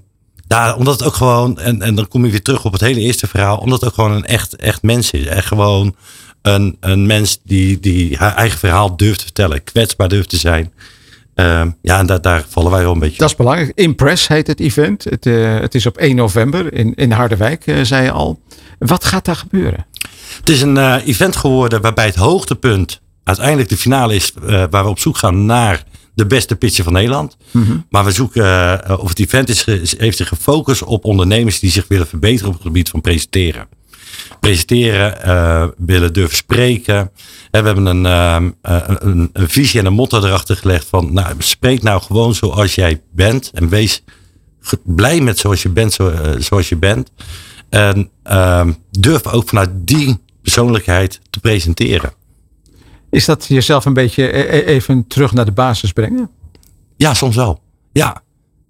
ja, 0.54 0.76
omdat 0.76 0.94
het 0.94 1.08
ook 1.08 1.14
gewoon, 1.14 1.60
en, 1.60 1.82
en 1.82 1.96
dan 1.96 2.08
kom 2.08 2.26
je 2.26 2.32
weer 2.32 2.42
terug 2.42 2.66
op 2.66 2.72
het 2.72 2.82
hele 2.82 3.00
eerste 3.00 3.28
verhaal, 3.28 3.58
omdat 3.58 3.82
het 3.82 3.90
ook 3.90 3.96
gewoon 3.96 4.12
een 4.12 4.26
echt, 4.26 4.56
echt 4.56 4.82
mens 4.82 5.12
is. 5.12 5.26
Echt 5.26 5.48
gewoon 5.48 5.96
een, 6.42 6.78
een 6.80 7.06
mens 7.06 7.40
die, 7.44 7.80
die 7.80 8.18
haar 8.18 8.36
eigen 8.36 8.60
verhaal 8.60 8.98
durft 8.98 9.18
te 9.18 9.24
vertellen, 9.24 9.64
kwetsbaar 9.64 10.10
durft 10.10 10.30
te 10.30 10.38
zijn. 10.38 10.74
Ehm, 11.36 11.70
ja, 11.82 12.00
en 12.00 12.06
daar, 12.06 12.22
daar 12.22 12.46
vallen 12.50 12.72
wij 12.72 12.82
wel 12.82 12.92
een 12.92 13.00
beetje 13.00 13.18
Dat 13.18 13.30
is 13.30 13.36
belangrijk. 13.36 13.72
Impress 13.76 14.28
heet 14.28 14.48
het 14.48 14.60
event. 14.60 15.04
Het, 15.04 15.26
eh, 15.26 15.60
het 15.60 15.76
is 15.76 15.86
op 15.86 15.98
1 15.98 16.16
november 16.16 16.74
in, 16.74 16.94
in 16.96 17.12
Harderwijk, 17.12 17.68
eh, 17.68 17.84
zei 17.84 18.04
je 18.04 18.12
al. 18.12 18.40
Wat 18.80 19.06
gaat 19.06 19.26
daar 19.26 19.36
gebeuren? 19.36 19.86
Het 20.38 20.50
is 20.50 20.62
een 20.62 20.78
eh, 20.78 20.96
event 21.06 21.36
geworden 21.36 21.82
waarbij 21.82 22.06
het 22.06 22.16
hoogtepunt 22.16 23.02
uiteindelijk 23.24 23.70
de 23.70 23.78
finale 23.78 24.16
is 24.16 24.34
waar 24.70 24.84
we 24.84 24.90
op 24.90 25.00
zoek 25.00 25.18
gaan 25.18 25.46
naar 25.46 25.84
de 26.14 26.26
beste 26.26 26.56
pitcher 26.56 26.84
van 26.84 26.94
Nederland. 26.94 27.38
Maar 27.90 28.06
we 28.06 28.12
zoeken, 28.12 28.44
eh, 28.84 29.00
of 29.00 29.10
het 29.10 29.20
event 29.20 29.50
is, 29.50 29.66
heeft 29.98 30.18
zich 30.18 30.28
gefocust 30.28 30.84
op 30.84 31.06
ondernemers 31.06 31.60
die 31.60 31.72
zich 31.72 31.88
willen 31.88 32.08
verbeteren 32.08 32.48
op 32.48 32.54
het 32.54 32.64
gebied 32.64 32.90
van 32.90 33.02
presenteren. 33.02 33.68
Presenteren, 34.40 35.24
eh, 35.24 35.68
willen 35.78 36.14
durven 36.14 36.36
spreken. 36.36 36.98
En 37.52 37.62
we 37.62 37.66
hebben 37.66 37.86
een, 37.86 38.06
ehm, 38.06 38.50
eh, 38.62 38.82
een, 38.86 39.30
een 39.34 39.50
visie 39.50 39.80
en 39.80 39.86
een 39.86 39.94
motto 39.94 40.18
erachter 40.18 40.56
gelegd 40.56 40.88
van, 40.88 41.14
nou, 41.14 41.36
spreek 41.38 41.82
nou 41.82 42.02
gewoon 42.02 42.36
zoals 42.36 42.76
jij 42.76 43.02
bent 43.12 43.52
en 43.54 43.70
wees 43.70 44.04
blij 44.84 45.22
met 45.22 45.40
zoals 45.40 45.62
je 45.62 45.70
bent, 45.70 45.94
zo, 45.94 46.14
zoals 46.40 46.70
je 46.70 46.76
bent. 46.76 47.12
En 47.70 48.10
ehm, 48.24 48.72
durf 48.92 49.28
ook 49.28 49.50
vanuit 49.50 49.70
die 49.74 50.18
persoonlijkheid 50.42 51.20
te 51.30 51.40
presenteren. 51.40 52.14
Is 53.14 53.26
dat 53.26 53.46
jezelf 53.46 53.86
een 53.86 53.94
beetje 53.94 54.28
eh, 54.28 54.60
eh, 54.60 54.68
even 54.68 55.08
terug 55.08 55.34
naar 55.34 55.46
de 55.46 55.52
basis 55.52 55.92
brengen? 55.92 56.30
Ja, 56.98 57.14
soms 57.14 57.36
wel. 57.36 57.60
Ja, 57.92 58.22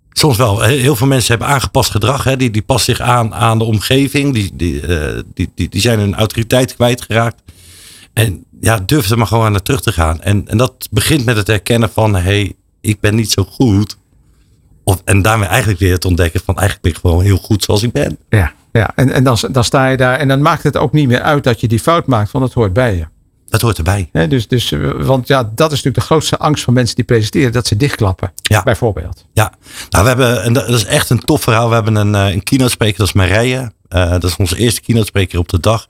soms 0.10 0.38
wel. 0.38 0.62
He- 0.62 0.76
Heel 0.76 0.96
veel 0.96 1.08
mensen 1.08 1.30
hebben 1.30 1.48
aangepast 1.56 1.92
gedrag. 1.92 2.24
Hè. 2.24 2.38
Die, 2.38 2.52
die 2.52 2.62
passen 2.62 2.96
zich 2.96 3.06
aan 3.06 3.34
aan 3.34 3.58
de 3.58 3.64
omgeving. 3.64 4.34
Die, 4.34 4.52
die, 4.54 4.82
eh, 4.88 5.22
die, 5.34 5.52
die, 5.56 5.70
die 5.70 5.82
zijn 5.82 6.00
hun 6.00 6.16
autoriteit 6.16 6.76
kwijtgeraakt. 6.76 7.42
En 8.14 8.44
ja, 8.62 8.80
durf 8.86 9.10
er 9.10 9.18
maar 9.18 9.28
gewoon 9.28 9.52
naar 9.52 9.62
terug 9.62 9.82
te 9.82 9.92
gaan. 9.92 10.22
En, 10.22 10.48
en 10.48 10.58
dat 10.58 10.88
begint 10.92 11.26
met 11.26 11.38
het 11.38 11.50
erkennen 11.50 11.90
van... 11.90 12.14
hé, 12.16 12.22
hey, 12.22 12.54
ik 12.82 13.00
ben 13.00 13.16
niet 13.16 13.32
zo 13.32 13.44
goed. 13.44 13.98
Of, 14.84 15.02
en 15.06 15.22
daarmee 15.22 15.48
eigenlijk 15.48 15.80
weer 15.80 15.94
het 15.94 16.06
ontdekken 16.06 16.42
van... 16.46 16.56
eigenlijk 16.58 16.82
ben 16.88 16.92
ik 16.94 16.98
gewoon 17.12 17.24
heel 17.24 17.38
goed 17.38 17.64
zoals 17.64 17.84
ik 17.84 17.92
ben. 17.92 18.18
Ja. 18.30 18.54
ja. 18.72 18.92
En, 18.96 19.12
en 19.12 19.24
dan, 19.24 19.38
dan 19.52 19.64
sta 19.64 19.88
je 19.88 19.98
daar 19.98 20.18
en 20.20 20.28
dan 20.28 20.42
maakt 20.42 20.64
het 20.64 20.78
ook 20.78 20.92
niet 20.94 21.08
meer 21.08 21.22
uit 21.22 21.44
dat 21.44 21.62
je 21.62 21.68
die 21.68 21.80
fout 21.80 22.08
maakt, 22.08 22.32
want 22.32 22.46
het 22.46 22.54
hoort 22.54 22.74
bij 22.74 22.96
je. 22.96 23.06
Dat 23.54 23.62
hoort 23.62 23.78
erbij. 23.78 24.10
Dus, 24.28 24.48
dus, 24.48 24.72
eh, 24.72 24.92
want 24.92 25.28
ja, 25.28 25.44
dat 25.44 25.72
is 25.72 25.78
natuurlijk 25.78 25.96
de 25.96 26.02
grootste 26.02 26.38
angst 26.38 26.64
van 26.64 26.74
mensen 26.74 26.96
die 26.96 27.06
presenteren, 27.06 27.52
dat 27.52 27.68
ze 27.68 27.78
dichtklappen. 27.78 28.34
Ja. 28.42 28.64
Bijvoorbeeld. 28.64 29.26
Ja, 29.34 29.54
nou, 29.90 30.04
we 30.04 30.10
hebben, 30.10 30.44
en 30.44 30.54
dat 30.54 30.70
is 30.70 30.86
echt 30.86 31.10
een 31.10 31.20
tof 31.20 31.42
verhaal. 31.42 31.68
We 31.68 31.74
hebben 31.74 31.96
een, 31.96 32.16
eh, 32.16 32.34
een 32.34 32.44
keynote 32.44 32.72
spreker, 32.72 32.98
dat 32.98 33.08
is 33.08 33.14
Marije. 33.14 33.72
Eh, 33.88 34.12
dat 34.12 34.24
is 34.24 34.36
onze 34.36 34.58
eerste 34.58 34.82
keynote 34.82 35.08
spreker 35.08 35.40
op 35.40 35.50
de 35.50 35.60
dag. 35.60 35.88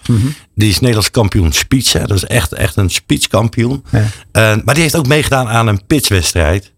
Die 0.55 0.69
is 0.69 0.79
Nederlands 0.79 1.11
kampioen 1.11 1.51
speech. 1.51 1.93
Hè. 1.93 2.05
Dat 2.05 2.17
is 2.17 2.25
echt, 2.25 2.53
echt 2.53 2.75
een 2.75 2.89
speechkampioen. 2.89 3.83
Ja. 3.91 4.55
Maar 4.63 4.73
die 4.73 4.83
heeft 4.83 4.95
ook 4.95 5.07
meegedaan 5.07 5.47
aan 5.47 5.67
een 5.67 5.85
pitchwedstrijd. 5.85 6.73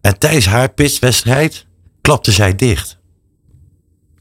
En 0.00 0.18
tijdens 0.18 0.46
haar 0.46 0.68
pitchwedstrijd 0.68 1.66
klapte 2.00 2.32
zij 2.32 2.56
dicht. 2.56 2.98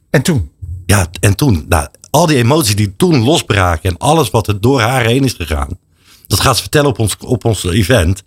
En 0.09 0.21
toen? 0.21 0.51
Ja, 0.85 1.07
en 1.19 1.35
toen, 1.35 1.65
nou, 1.69 1.87
al 2.09 2.25
die 2.25 2.37
emoties 2.37 2.75
die 2.75 2.95
toen 2.95 3.23
losbraken 3.23 3.89
en 3.89 3.97
alles 3.97 4.29
wat 4.29 4.47
er 4.47 4.61
door 4.61 4.81
haar 4.81 5.05
heen 5.05 5.23
is 5.23 5.33
gegaan. 5.33 5.83
Dat 6.27 6.39
gaat 6.39 6.55
ze 6.55 6.61
vertellen 6.61 6.89
op 6.89 6.99
ons, 6.99 7.15
op 7.19 7.45
ons 7.45 7.63
event. 7.63 8.23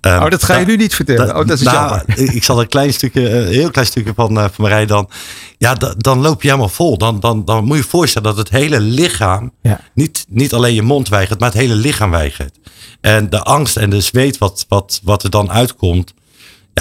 Ehm, 0.00 0.22
Oh, 0.22 0.30
dat 0.30 0.42
ga 0.44 0.52
je 0.52 0.64
nou, 0.64 0.70
nu 0.76 0.82
niet 0.82 0.94
vertellen. 0.94 1.28
Oh, 1.36 1.46
dat 1.46 1.58
is 1.58 1.64
nou, 1.64 1.76
jammer. 1.76 2.04
Ik 2.36 2.44
zal 2.44 2.60
een 2.60 2.68
klein 2.68 2.92
stukje, 2.92 3.30
een 3.30 3.46
heel 3.46 3.70
klein 3.70 3.86
stukje 3.86 4.12
van, 4.16 4.38
eh, 4.38 4.44
van 4.44 4.64
Marij 4.64 4.86
dan. 4.86 5.10
Ja, 5.58 5.74
da- 5.74 5.94
dan 5.98 6.20
loop 6.20 6.42
je 6.42 6.48
helemaal 6.48 6.68
vol. 6.68 6.98
Dan, 6.98 7.20
dan, 7.20 7.44
dan 7.44 7.64
moet 7.64 7.76
je 7.76 7.82
je 7.82 7.88
voorstellen 7.88 8.28
dat 8.28 8.36
het 8.38 8.48
hele 8.50 8.80
lichaam, 8.80 9.52
Ja. 9.62 9.80
niet, 9.94 10.24
niet 10.28 10.52
alleen 10.54 10.74
je 10.74 10.82
mond 10.82 11.08
weigert, 11.08 11.40
maar 11.40 11.48
het 11.50 11.58
hele 11.58 11.74
lichaam 11.74 12.10
weigert. 12.10 12.56
En 13.00 13.30
de 13.30 13.42
angst 13.42 13.76
en 13.76 13.90
de 13.90 14.00
zweet 14.00 14.38
wat, 14.38 14.64
wat, 14.68 15.00
wat 15.02 15.22
er 15.22 15.30
dan 15.30 15.50
uitkomt, 15.50 16.14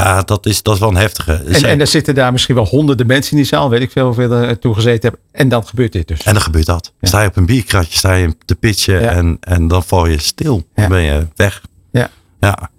ja, 0.03 0.21
dat 0.21 0.45
is, 0.45 0.61
dat 0.63 0.73
is 0.73 0.79
wel 0.79 0.89
een 0.89 0.95
heftige. 0.95 1.33
En, 1.33 1.79
er 1.79 1.87
zitten 1.87 2.15
daar 2.15 2.31
misschien 2.31 2.55
wel 2.55 2.65
honderden 2.65 3.07
mensen 3.07 3.31
in 3.31 3.37
die 3.37 3.45
zaal, 3.45 3.69
weet 3.69 3.81
ik 3.81 3.91
veel 3.91 4.05
hoeveel 4.05 4.31
er 4.31 4.59
toe 4.59 4.73
gezeten 4.73 5.01
hebben. 5.01 5.19
En 5.31 5.49
dan 5.49 5.65
gebeurt 5.67 5.91
dit 5.91 6.07
dus. 6.07 6.23
En 6.23 6.33
dan 6.33 6.41
gebeurt 6.41 6.65
dat. 6.65 6.93
Sta 7.01 7.21
je 7.21 7.27
op 7.27 7.35
een 7.37 7.45
bierkratje, 7.45 7.97
sta 7.97 8.13
je 8.13 8.35
te 8.45 8.55
pitchen 8.55 9.01
Ja. 9.01 9.09
en, 9.09 9.37
en 9.39 9.67
dan 9.67 9.83
val 9.83 10.05
je 10.05 10.19
stil. 10.19 10.55
Ja. 10.75 10.81
Dan 10.81 10.89
ben 10.91 11.01
je 11.01 11.27
weg. 11.35 11.61
Ja, 11.91 12.09
Ja. 12.39 12.69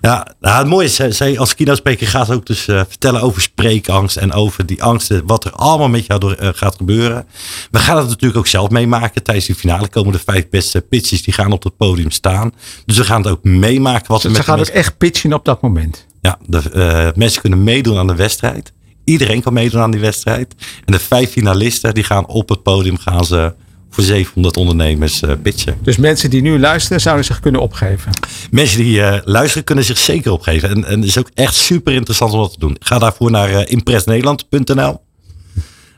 Ja, 0.00 0.26
nou, 0.40 0.58
het 0.58 0.66
mooie 0.66 0.84
is, 0.86 0.94
zij- 0.94 1.10
zij 1.12 1.38
als 1.38 1.54
keynote-spreker 1.54 2.06
gaat 2.06 2.30
ook 2.30 2.46
dus 2.46 2.68
eh, 2.68 2.80
vertellen 2.88 3.20
over 3.20 3.42
spreekangst 3.42 4.16
en 4.16 4.32
over 4.32 4.66
die 4.66 4.82
angsten, 4.82 5.26
wat 5.26 5.44
er 5.44 5.52
allemaal 5.52 5.88
met 5.88 6.06
jou 6.06 6.20
door, 6.20 6.32
eh, 6.32 6.48
gaat 6.52 6.74
gebeuren. 6.76 7.26
We 7.70 7.78
gaan 7.78 7.96
het 7.96 8.08
natuurlijk 8.08 8.38
ook 8.38 8.46
zelf 8.46 8.70
meemaken. 8.70 9.22
Tijdens 9.22 9.46
die 9.46 9.54
finale 9.54 9.88
komen 9.88 10.12
de 10.12 10.18
vijf 10.18 10.48
beste 10.48 10.80
pitches, 10.80 11.22
die 11.22 11.34
gaan 11.34 11.52
op 11.52 11.62
het 11.64 11.76
podium 11.76 12.10
staan. 12.10 12.52
Dus 12.86 12.96
we 12.96 13.04
gaan 13.04 13.22
het 13.22 13.30
ook 13.30 13.44
meemaken. 13.44 14.06
Wat 14.08 14.20
Ze, 14.20 14.26
ze 14.26 14.32
met 14.32 14.42
de 14.44 14.50
gaan 14.50 14.60
ook 14.60 14.66
echt 14.66 14.98
pitchen 14.98 15.32
op 15.32 15.44
dat 15.44 15.62
moment. 15.62 16.06
Ja, 16.20 16.38
de, 16.46 16.70
eh, 16.70 17.08
mensen 17.14 17.40
kunnen 17.40 17.64
meedoen 17.64 17.98
aan 17.98 18.06
de 18.06 18.14
wedstrijd. 18.14 18.72
Iedereen 19.04 19.42
kan 19.42 19.52
meedoen 19.52 19.80
aan 19.80 19.90
die 19.90 20.00
wedstrijd. 20.00 20.54
En 20.84 20.92
de 20.92 20.98
vijf 20.98 21.30
finalisten, 21.30 21.94
die 21.94 22.04
gaan 22.04 22.26
op 22.26 22.48
het 22.48 22.62
podium 22.62 22.98
gaan 22.98 23.24
ze 23.24 23.54
voor 23.90 24.04
700 24.04 24.56
ondernemers 24.56 25.22
eh, 25.22 25.32
pitchen. 25.42 25.78
Dus 25.82 25.96
mensen 25.96 26.30
die 26.30 26.42
nu 26.42 26.58
luisteren, 26.58 27.00
zouden 27.00 27.24
zich 27.24 27.40
kunnen 27.40 27.60
opgeven. 27.60 28.12
Mensen 28.50 28.78
die 28.78 29.02
eh, 29.02 29.20
luisteren 29.24 29.64
kunnen 29.64 29.84
zich 29.84 29.98
zeker 29.98 30.32
opgeven. 30.32 30.68
En, 30.68 30.84
en 30.84 31.00
het 31.00 31.08
is 31.08 31.18
ook 31.18 31.30
echt 31.34 31.54
super 31.54 31.92
interessant 31.92 32.32
om 32.32 32.40
dat 32.40 32.52
te 32.52 32.58
doen. 32.58 32.76
Ga 32.80 32.98
daarvoor 32.98 33.30
naar 33.30 33.50
eh, 33.50 33.72
impressnederland.nl. 33.72 35.00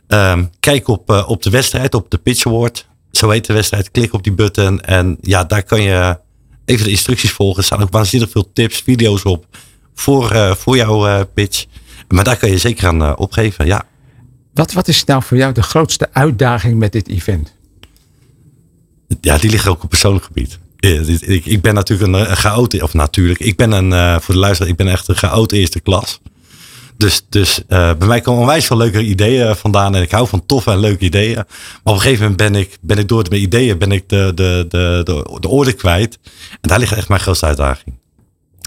Ehm, 0.07 0.45
kijk 0.61 0.89
op, 0.89 1.25
op 1.27 1.43
de 1.43 1.50
wedstrijd, 1.50 1.95
op 1.95 2.11
de 2.11 2.19
Pitch 2.19 2.47
Award. 2.47 2.89
Zo 3.12 3.31
heet 3.31 3.47
de 3.47 3.53
wedstrijd. 3.53 3.91
Klik 3.91 4.12
op 4.12 4.23
die 4.23 4.33
button. 4.33 4.81
En 4.81 5.19
ja, 5.21 5.45
daar 5.45 5.62
kan 5.62 5.83
je 5.83 6.19
even 6.65 6.85
de 6.85 6.91
instructies 6.91 7.31
volgen. 7.33 7.59
Er 7.59 7.65
staan 7.65 7.83
ook 7.83 7.93
waanzinnig 7.93 8.31
veel 8.31 8.50
tips, 8.53 8.81
video's 8.81 9.25
op 9.25 9.47
voor, 10.00 10.30
eh, 10.30 10.54
voor 10.54 10.76
jouw 10.76 11.07
eh, 11.07 11.21
pitch. 11.35 11.64
Maar 12.09 12.25
daar 12.25 12.37
kan 12.37 12.50
je 12.50 12.59
zeker 12.59 12.87
aan 12.87 13.02
eh, 13.02 13.12
opgeven. 13.16 13.66
Ja. 13.66 13.83
Wat, 14.54 14.73
wat 14.73 14.88
is 14.88 15.04
nou 15.04 15.23
voor 15.23 15.37
jou 15.37 15.52
de 15.52 15.62
grootste 15.62 16.09
uitdaging 16.12 16.78
met 16.78 16.92
dit 16.92 17.09
event? 17.09 17.54
Ja, 19.21 19.38
die 19.38 19.50
liggen 19.50 19.71
ook 19.71 19.83
op 19.83 19.88
persoonlijk 19.88 20.25
gebied. 20.25 20.59
Ik, 20.76 21.47
ik 21.47 21.62
ben 21.62 21.75
natuurlijk 21.75 22.12
een, 22.12 22.30
een 22.30 22.37
chaot, 22.37 22.83
of 22.83 22.95
natuurlijk, 22.95 23.40
ik 23.40 23.57
ben 23.57 23.73
een, 23.73 24.21
voor 24.21 24.35
de 24.35 24.40
luisteraar, 24.40 24.73
ik 24.73 24.76
ben 24.76 24.88
echt 24.88 25.09
een 25.09 25.14
chaot 25.14 25.52
eerste 25.52 25.80
klas. 25.80 26.21
Dus, 26.97 27.23
dus 27.28 27.62
bij 27.69 27.97
mij 28.07 28.21
komen 28.21 28.40
onwijs 28.40 28.66
veel 28.66 28.76
leuke 28.76 29.02
ideeën 29.02 29.57
vandaan 29.57 29.95
en 29.95 30.02
ik 30.02 30.11
hou 30.11 30.28
van 30.28 30.47
toffe 30.47 30.71
en 30.71 30.78
leuke 30.78 31.04
ideeën. 31.04 31.35
Maar 31.35 31.45
op 31.85 31.95
een 31.95 32.00
gegeven 32.00 32.23
moment 32.23 32.37
ben 32.37 32.54
ik, 32.54 32.78
ben 32.80 32.99
ik 32.99 33.09
door 33.09 33.26
mijn 33.28 33.42
ideeën 33.42 33.78
ben 33.78 33.92
ik 33.92 34.09
de, 34.09 34.33
de, 34.35 34.66
de, 34.69 35.00
de, 35.04 35.37
de 35.40 35.49
orde 35.49 35.73
kwijt. 35.73 36.19
En 36.50 36.69
daar 36.69 36.78
ligt 36.78 36.92
echt 36.92 37.09
mijn 37.09 37.21
grootste 37.21 37.47
uitdaging. 37.47 38.00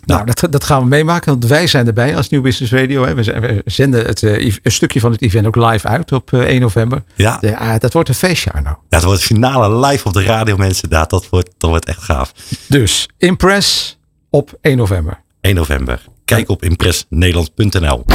Nou, 0.05 0.25
dat, 0.25 0.47
dat 0.51 0.63
gaan 0.63 0.81
we 0.81 0.87
meemaken, 0.87 1.31
want 1.31 1.45
wij 1.45 1.67
zijn 1.67 1.87
erbij 1.87 2.15
als 2.15 2.29
Nieuw 2.29 2.41
Business 2.41 2.73
Radio. 2.73 3.05
Hè. 3.05 3.13
We, 3.15 3.23
zijn- 3.23 3.41
we 3.41 3.61
zenden 3.65 4.05
het, 4.05 4.23
eh, 4.23 4.53
een 4.63 4.71
stukje 4.71 4.99
van 4.99 5.11
het 5.11 5.21
event 5.21 5.45
ook 5.47 5.55
live 5.55 5.87
uit 5.87 6.11
op 6.11 6.33
eh, 6.33 6.39
1 6.39 6.61
november. 6.61 7.03
Ja. 7.15 7.37
Ja, 7.41 7.77
dat 7.77 7.93
wordt 7.93 8.09
een 8.09 8.15
feestje, 8.15 8.51
Arno. 8.51 8.69
Ja, 8.69 8.77
het 8.89 9.03
wordt 9.03 9.19
het 9.19 9.27
finale 9.31 9.87
live 9.87 10.07
op 10.07 10.13
de 10.13 10.23
radio, 10.23 10.57
mensen. 10.57 10.89
Dat, 10.89 11.09
dat, 11.09 11.29
wordt, 11.29 11.49
dat 11.57 11.69
wordt 11.69 11.85
echt 11.85 12.01
gaaf. 12.03 12.33
Dus 12.67 13.07
Impress 13.17 13.97
op 14.29 14.57
1 14.61 14.77
november. 14.77 15.19
1 15.41 15.55
november. 15.55 16.01
Kijk 16.25 16.49
op 16.49 16.63
impressnederland.nl. 16.63 18.05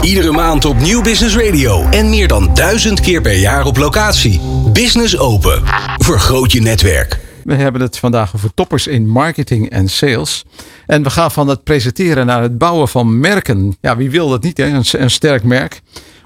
Iedere 0.00 0.30
maand 0.32 0.64
op 0.64 0.78
Nieuw 0.78 1.02
Business 1.02 1.36
Radio. 1.36 1.84
En 1.90 2.10
meer 2.10 2.28
dan 2.28 2.54
duizend 2.54 3.00
keer 3.00 3.20
per 3.20 3.36
jaar 3.36 3.64
op 3.64 3.76
locatie. 3.76 4.40
Business 4.72 5.18
Open. 5.18 5.62
Vergroot 5.96 6.52
je 6.52 6.60
netwerk. 6.60 7.18
We 7.50 7.56
hebben 7.56 7.80
het 7.80 7.98
vandaag 7.98 8.34
over 8.34 8.54
toppers 8.54 8.86
in 8.86 9.08
marketing 9.08 9.70
en 9.70 9.88
sales. 9.88 10.44
En 10.86 11.02
we 11.02 11.10
gaan 11.10 11.30
van 11.30 11.48
het 11.48 11.64
presenteren 11.64 12.26
naar 12.26 12.42
het 12.42 12.58
bouwen 12.58 12.88
van 12.88 13.20
merken. 13.20 13.76
Ja, 13.80 13.96
wie 13.96 14.10
wil 14.10 14.28
dat 14.28 14.42
niet, 14.42 14.56
hè? 14.56 14.64
Een, 14.64 14.84
een 14.92 15.10
sterk 15.10 15.44
merk. 15.44 15.80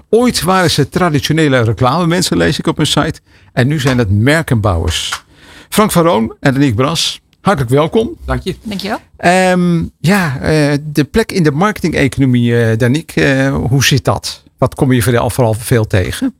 Ooit 0.09 0.41
waren 0.41 0.71
ze 0.71 0.89
traditionele 0.89 1.61
reclamemensen, 1.61 2.37
lees 2.37 2.59
ik 2.59 2.67
op 2.67 2.77
hun 2.77 2.87
site. 2.87 3.19
En 3.53 3.67
nu 3.67 3.79
zijn 3.79 3.97
het 3.97 4.11
merkenbouwers. 4.11 5.23
Frank 5.69 5.91
van 5.91 6.03
Roon 6.03 6.35
en 6.39 6.53
Danique 6.53 6.75
Bras, 6.75 7.21
hartelijk 7.41 7.71
welkom. 7.71 8.15
Dank 8.25 8.41
je. 8.43 8.55
Dankjewel. 8.63 8.99
Ehm, 9.17 9.83
ja, 9.99 10.39
eh, 10.39 10.77
de 10.83 11.03
plek 11.03 11.31
in 11.31 11.43
de 11.43 11.51
marketing-economie, 11.51 12.75
Danique, 12.75 13.23
eh, 13.23 13.55
hoe 13.55 13.83
zit 13.83 14.03
dat? 14.03 14.43
Wat 14.57 14.75
kom 14.75 14.91
je 14.91 15.01
vooral, 15.01 15.29
vooral 15.29 15.53
veel 15.53 15.87
tegen? 15.87 16.33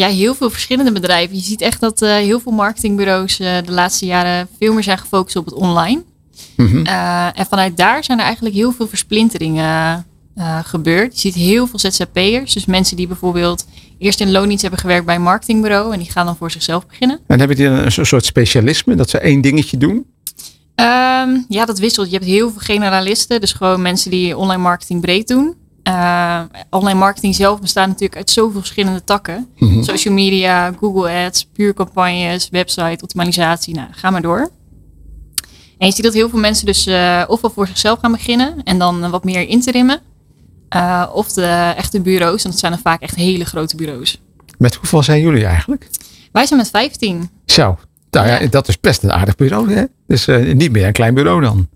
Ja, 0.00 0.08
heel 0.08 0.34
veel 0.34 0.50
verschillende 0.50 0.92
bedrijven. 0.92 1.36
Je 1.36 1.42
ziet 1.42 1.60
echt 1.60 1.80
dat 1.80 2.02
eh, 2.02 2.14
heel 2.14 2.40
veel 2.40 2.52
marketingbureaus 2.52 3.40
eh, 3.40 3.56
de 3.64 3.72
laatste 3.72 4.06
jaren 4.06 4.48
veel 4.58 4.72
meer 4.72 4.82
zijn 4.82 4.98
gefocust 4.98 5.36
op 5.36 5.44
het 5.44 5.54
online. 5.54 6.02
Mhm. 6.56 6.86
Eh, 6.86 7.38
en 7.38 7.46
vanuit 7.46 7.76
daar 7.76 8.04
zijn 8.04 8.18
er 8.18 8.24
eigenlijk 8.24 8.54
heel 8.54 8.72
veel 8.72 8.88
versplinteringen 8.88 10.04
gebeurd. 10.64 11.12
Je 11.12 11.20
ziet 11.20 11.34
heel 11.34 11.66
veel 11.66 11.78
ZZP'ers. 11.78 12.52
Dus 12.52 12.64
mensen 12.64 12.96
die 12.96 13.06
bijvoorbeeld 13.06 13.66
eerst 13.98 14.20
in 14.20 14.30
loondienst 14.30 14.62
hebben 14.62 14.80
gewerkt 14.80 15.06
bij 15.06 15.14
een 15.14 15.22
marketingbureau. 15.22 15.92
En 15.92 15.98
die 15.98 16.10
gaan 16.10 16.26
dan 16.26 16.36
voor 16.36 16.50
zichzelf 16.50 16.86
beginnen. 16.86 17.20
En 17.26 17.38
hebben 17.38 17.56
die 17.56 17.66
een, 17.66 17.98
een 17.98 18.06
soort 18.06 18.24
specialisme, 18.24 18.94
dat 18.94 19.10
ze 19.10 19.18
één 19.18 19.40
dingetje 19.40 19.76
doen? 19.76 20.06
Ehm, 20.74 21.36
ja, 21.48 21.64
dat 21.64 21.78
wisselt. 21.78 22.06
Je 22.06 22.12
hebt 22.16 22.24
heel 22.24 22.50
veel 22.50 22.60
generalisten. 22.60 23.40
Dus 23.40 23.52
gewoon 23.52 23.82
mensen 23.82 24.10
die 24.10 24.36
online 24.36 24.62
marketing 24.62 25.00
breed 25.00 25.28
doen. 25.28 25.54
Eh, 25.90 26.40
online 26.70 26.98
marketing 26.98 27.34
zelf 27.34 27.60
bestaat 27.60 27.86
natuurlijk 27.86 28.16
uit 28.16 28.30
zoveel 28.30 28.58
verschillende 28.60 29.04
takken. 29.04 29.48
Mhm. 29.56 29.82
Social 29.82 30.14
media, 30.14 30.72
Google 30.78 31.24
Ads, 31.24 31.44
puurcampagnes, 31.52 32.48
website, 32.50 33.02
optimalisatie. 33.02 33.74
Nou, 33.74 33.88
ga 33.90 34.10
maar 34.10 34.22
door. 34.22 34.50
En 35.78 35.86
je 35.86 35.92
ziet 35.92 36.04
dat 36.04 36.14
heel 36.14 36.28
veel 36.28 36.38
mensen 36.38 36.66
dus 36.66 36.86
eh, 36.86 37.22
ofwel 37.26 37.50
voor 37.50 37.66
zichzelf 37.66 37.98
gaan 37.98 38.12
beginnen 38.12 38.62
en 38.62 38.78
dan 38.78 39.04
eh, 39.04 39.10
wat 39.10 39.24
meer 39.24 39.48
interimmen. 39.48 40.00
Eh, 40.68 41.06
of 41.12 41.32
de 41.32 41.72
echte 41.76 42.00
bureaus, 42.00 42.44
en 42.44 42.50
dat 42.50 42.58
zijn 42.58 42.72
dan 42.72 42.80
vaak 42.80 43.00
echt 43.00 43.14
hele 43.14 43.44
grote 43.44 43.76
bureaus. 43.76 44.20
Met 44.58 44.74
hoeveel 44.74 45.02
zijn 45.02 45.20
jullie 45.20 45.44
eigenlijk? 45.44 45.88
Wij 46.32 46.46
zijn 46.46 46.60
met 46.60 46.70
15. 46.70 47.30
Zo, 47.46 47.78
nou 48.10 48.26
ja, 48.26 48.40
Ja. 48.40 48.46
dat 48.46 48.68
is 48.68 48.80
best 48.80 49.02
een 49.02 49.12
aardig 49.12 49.36
bureau, 49.36 49.72
hè? 49.72 49.84
Dus 50.06 50.26
niet 50.54 50.72
meer 50.72 50.86
een 50.86 50.92
klein 50.92 51.14
bureau 51.14 51.40
dan. 51.40 51.68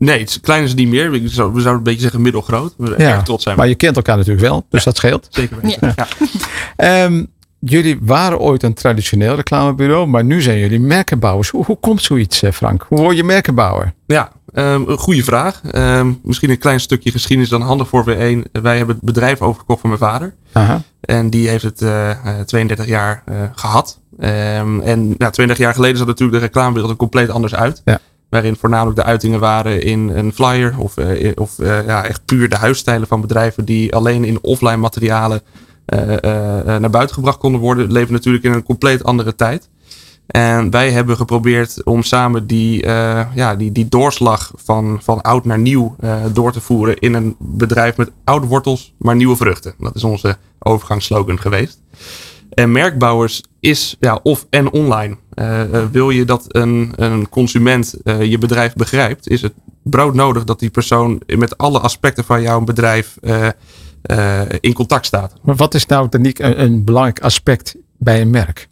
Nee, 0.00 0.18
het 0.18 0.28
is, 0.28 0.40
klein 0.40 0.62
is 0.62 0.68
het 0.68 0.78
niet 0.78 0.88
meer. 0.88 1.10
We 1.10 1.28
zouden 1.28 1.64
een 1.66 1.82
beetje 1.82 2.00
zeggen 2.00 2.22
middelgroot. 2.22 2.74
We 2.76 2.94
Ja, 2.98 3.14
erg 3.14 3.22
trots 3.22 3.42
zijn. 3.42 3.56
Maar 3.56 3.68
je 3.68 3.74
kent 3.74 3.96
elkaar 3.96 4.16
natuurlijk 4.16 4.46
wel, 4.46 4.66
dus 4.70 4.84
dat 4.84 4.96
scheelt. 4.96 5.26
Zeker 5.30 5.56
weten. 5.62 5.94
Ja. 5.96 6.06
Ehm, 6.76 7.24
jullie 7.58 7.98
waren 8.02 8.38
ooit 8.38 8.62
een 8.62 8.74
traditioneel 8.74 9.34
reclamebureau, 9.34 10.06
maar 10.06 10.24
nu 10.24 10.42
zijn 10.42 10.58
jullie 10.58 10.80
merkenbouwers. 10.80 11.50
Hoe, 11.50 11.64
hoe 11.64 11.78
komt 11.80 12.02
zoiets, 12.02 12.42
eh, 12.42 12.52
Frank? 12.52 12.86
Hoe 12.88 12.98
word 12.98 13.16
je 13.16 13.24
merkenbouwer? 13.24 13.92
Ja, 14.06 14.32
ehm, 14.54 14.82
een 14.86 14.98
goede 14.98 15.24
vraag. 15.24 15.60
Ehm, 15.70 16.12
misschien 16.22 16.50
een 16.50 16.58
klein 16.58 16.80
stukje 16.80 17.10
geschiedenis 17.10 17.50
dan 17.50 17.62
handig 17.62 17.88
voor 17.88 18.04
W1. 18.04 18.44
Wij 18.52 18.76
hebben 18.76 18.94
het 18.94 19.04
bedrijf 19.04 19.40
overgekocht 19.40 19.80
van 19.80 19.88
mijn 19.88 20.02
vader. 20.02 20.34
Aha. 20.52 20.82
En 21.00 21.30
die 21.30 21.48
heeft 21.48 21.64
het 21.64 21.82
eh, 21.82 22.10
eh, 22.10 22.44
32 22.44 22.86
jaar 22.86 23.22
eh, 23.24 23.36
gehad. 23.54 24.00
Ehm, 24.18 24.80
en 24.80 25.14
ja, 25.18 25.30
32 25.30 25.58
jaar 25.58 25.74
geleden 25.74 25.98
zat 25.98 26.06
natuurlijk 26.06 26.38
de 26.38 26.44
reclamewereld 26.44 26.90
er 26.90 26.96
compleet 26.96 27.30
anders 27.30 27.54
uit. 27.54 27.82
Ja. 27.84 27.98
Waarin 28.30 28.56
voornamelijk 28.56 28.96
de 28.96 29.04
uitingen 29.04 29.40
waren 29.40 29.82
in 29.82 30.08
een 30.08 30.32
flyer. 30.32 30.74
Of, 30.78 30.96
eh, 30.96 31.32
of 31.34 31.58
eh, 31.58 31.86
ja, 31.86 32.04
echt 32.04 32.24
puur 32.24 32.48
de 32.48 32.56
huisstijlen 32.56 33.08
van 33.08 33.20
bedrijven 33.20 33.64
die 33.64 33.94
alleen 33.94 34.24
in 34.24 34.38
offline 34.42 34.76
materialen 34.76 35.40
eh, 35.84 35.98
naar 36.78 36.90
buiten 36.90 37.14
gebracht 37.14 37.38
konden 37.38 37.60
worden. 37.60 37.92
Leven 37.92 38.12
natuurlijk 38.12 38.44
in 38.44 38.52
een 38.52 38.62
compleet 38.62 39.04
andere 39.04 39.34
tijd. 39.34 39.68
En 40.26 40.70
wij 40.70 40.90
hebben 40.90 41.16
geprobeerd 41.16 41.84
om 41.84 42.02
samen 42.02 42.46
die, 42.46 42.86
ja, 43.34 43.54
die, 43.56 43.72
die 43.72 43.88
doorslag 43.88 44.52
van, 44.56 44.98
van 45.02 45.22
oud 45.22 45.44
naar 45.44 45.58
nieuw 45.58 45.96
door 46.32 46.52
te 46.52 46.60
voeren 46.60 46.98
in 46.98 47.14
een 47.14 47.36
bedrijf 47.38 47.96
met 47.96 48.10
oude 48.24 48.46
wortels, 48.46 48.94
maar 48.98 49.16
nieuwe 49.16 49.36
vruchten. 49.36 49.74
Dat 49.78 49.94
is 49.94 50.04
onze 50.04 50.36
overgangsslogan 50.58 51.40
geweest. 51.40 51.80
En 52.50 52.72
merkbouwers 52.72 53.42
is 53.60 53.96
ja, 54.00 54.20
of 54.22 54.46
en 54.50 54.70
online. 54.70 55.16
Eh, 55.34 55.62
eh, 55.62 55.86
wil 55.90 56.10
je 56.10 56.24
dat 56.24 56.44
een, 56.48 56.92
een 56.96 57.28
consument 57.28 57.94
eh, 58.04 58.22
je 58.22 58.38
bedrijf 58.38 58.74
begrijpt, 58.74 59.28
is 59.28 59.42
het 59.42 59.52
broodnodig 59.82 60.44
dat 60.44 60.58
die 60.58 60.70
persoon 60.70 61.22
met 61.26 61.58
alle 61.58 61.78
aspecten 61.78 62.24
van 62.24 62.42
jouw 62.42 62.60
bedrijf 62.60 63.18
in 64.60 64.72
contact 64.72 65.06
staat. 65.06 65.34
Maar 65.42 65.56
wat 65.56 65.74
is 65.74 65.86
nou, 65.86 66.08
Danique, 66.08 66.44
een, 66.44 66.60
een 66.60 66.84
belangrijk 66.84 67.20
aspect 67.20 67.76
bij 67.98 68.20
een 68.20 68.30
merk? 68.30 68.69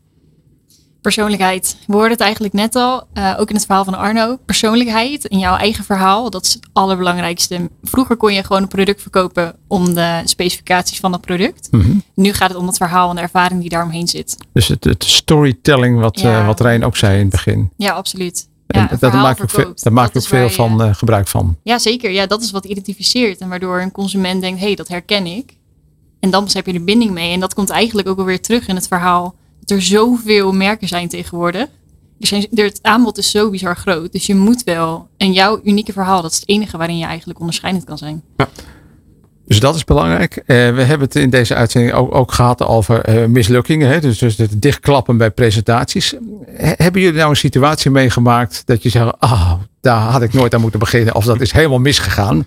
Persoonlijkheid. 1.00 1.76
We 1.86 1.92
hoorden 1.92 2.10
het 2.12 2.20
eigenlijk 2.20 2.54
net 2.54 2.74
al, 2.76 3.02
eh, 3.12 3.34
ook 3.38 3.48
in 3.48 3.54
het 3.54 3.64
verhaal 3.66 3.84
van 3.84 3.94
Arno. 3.94 4.36
Persoonlijkheid 4.46 5.24
in 5.24 5.38
jouw 5.38 5.56
eigen 5.56 5.84
verhaal, 5.84 6.30
dat 6.30 6.44
is 6.44 6.52
het 6.52 6.68
allerbelangrijkste. 6.72 7.70
Vroeger 7.82 8.16
kon 8.16 8.32
je 8.34 8.44
gewoon 8.44 8.62
een 8.62 8.68
product 8.68 9.02
verkopen 9.02 9.56
om 9.68 9.94
de 9.94 10.20
specificaties 10.24 11.00
van 11.00 11.10
dat 11.12 11.20
product. 11.20 11.68
Mhm. 11.70 11.90
Nu 12.14 12.32
gaat 12.32 12.48
het 12.48 12.58
om 12.58 12.66
het 12.66 12.76
verhaal 12.76 13.10
en 13.10 13.16
de 13.16 13.22
ervaring 13.22 13.60
die 13.60 13.70
daaromheen 13.70 14.08
zit. 14.08 14.36
Dus 14.52 14.68
het, 14.68 14.84
het 14.84 15.04
storytelling, 15.04 16.00
wat, 16.00 16.20
Ja. 16.20 16.40
eh, 16.40 16.46
wat 16.46 16.60
Rijn 16.60 16.84
ook 16.84 16.96
zei 16.96 17.14
in 17.14 17.20
het 17.20 17.30
begin. 17.30 17.70
Ja, 17.76 17.92
absoluut. 17.92 18.48
En 18.66 18.80
Ja, 18.90 18.96
daar 19.00 19.14
maak 19.16 19.36
ik 19.36 19.42
ook 19.42 19.50
veel, 19.50 19.72
daar 19.74 19.92
maak 19.92 20.14
ik 20.14 20.22
veel 20.22 20.42
je- 20.42 20.50
van, 20.50 20.82
eh, 20.82 20.94
gebruik 20.94 21.28
van. 21.28 21.56
Ja, 21.62 21.78
zeker. 21.78 22.10
Ja, 22.10 22.26
dat 22.26 22.42
is 22.42 22.50
wat 22.50 22.64
identificeert. 22.64 23.38
En 23.40 23.48
waardoor 23.48 23.80
een 23.80 23.92
consument 23.92 24.40
denkt, 24.40 24.58
hé, 24.60 24.66
hey, 24.66 24.74
dat 24.74 24.88
herken 24.88 25.26
ik. 25.26 25.56
En 26.20 26.30
dan 26.30 26.48
heb 26.52 26.66
je 26.66 26.72
de 26.72 26.80
binding 26.80 27.10
mee. 27.10 27.32
En 27.32 27.40
dat 27.40 27.54
komt 27.54 27.70
eigenlijk 27.70 28.08
ook 28.08 28.18
alweer 28.18 28.40
terug 28.40 28.68
in 28.68 28.74
het 28.74 28.88
verhaal. 28.88 29.34
Er 29.70 29.82
zoveel 29.82 30.52
merken 30.52 30.88
zijn 30.88 31.08
tegenwoordig. 31.08 31.66
Er 32.20 32.26
zijn, 32.26 32.46
er, 32.54 32.64
het 32.64 32.78
aanbod 32.82 33.18
is 33.18 33.30
zo 33.30 33.50
bizar 33.50 33.76
groot. 33.76 34.12
Dus 34.12 34.26
je 34.26 34.34
moet 34.34 34.64
wel. 34.64 35.08
En 35.16 35.32
jouw 35.32 35.60
unieke 35.64 35.92
verhaal, 35.92 36.22
dat 36.22 36.30
is 36.32 36.40
het 36.40 36.48
enige 36.48 36.76
waarin 36.76 36.98
je 36.98 37.04
eigenlijk 37.04 37.38
onderscheidend 37.40 37.84
kan 37.84 37.98
zijn. 37.98 38.22
Dus 39.46 39.60
dat 39.60 39.74
is 39.74 39.84
belangrijk. 39.84 40.36
Eh, 40.36 40.46
we 40.46 40.82
hebben 40.82 41.00
het 41.06 41.16
in 41.16 41.30
deze 41.30 41.54
uitzending 41.54 41.92
ook, 41.94 42.14
ook 42.14 42.32
gehad 42.32 42.62
over 42.62 43.00
eh, 43.00 43.24
mislukkingen. 43.26 43.88
Hè? 43.88 44.00
Dus, 44.00 44.18
dus 44.18 44.36
het 44.36 44.62
dichtklappen 44.62 45.16
bij 45.16 45.30
presentaties. 45.30 46.14
He- 46.46 46.72
hebben 46.76 47.00
jullie 47.02 47.18
nou 47.18 47.30
een 47.30 47.36
situatie 47.36 47.90
meegemaakt 47.90 48.62
dat 48.66 48.82
je 48.82 48.88
zegt, 48.88 49.20
ah, 49.20 49.52
daar 49.80 50.00
had 50.00 50.22
ik 50.22 50.32
nooit 50.32 50.54
aan 50.54 50.60
moeten 50.60 50.78
beginnen. 50.80 51.14
Of 51.14 51.24
dat 51.24 51.40
is 51.40 51.52
helemaal 51.52 51.78
misgegaan. 51.78 52.46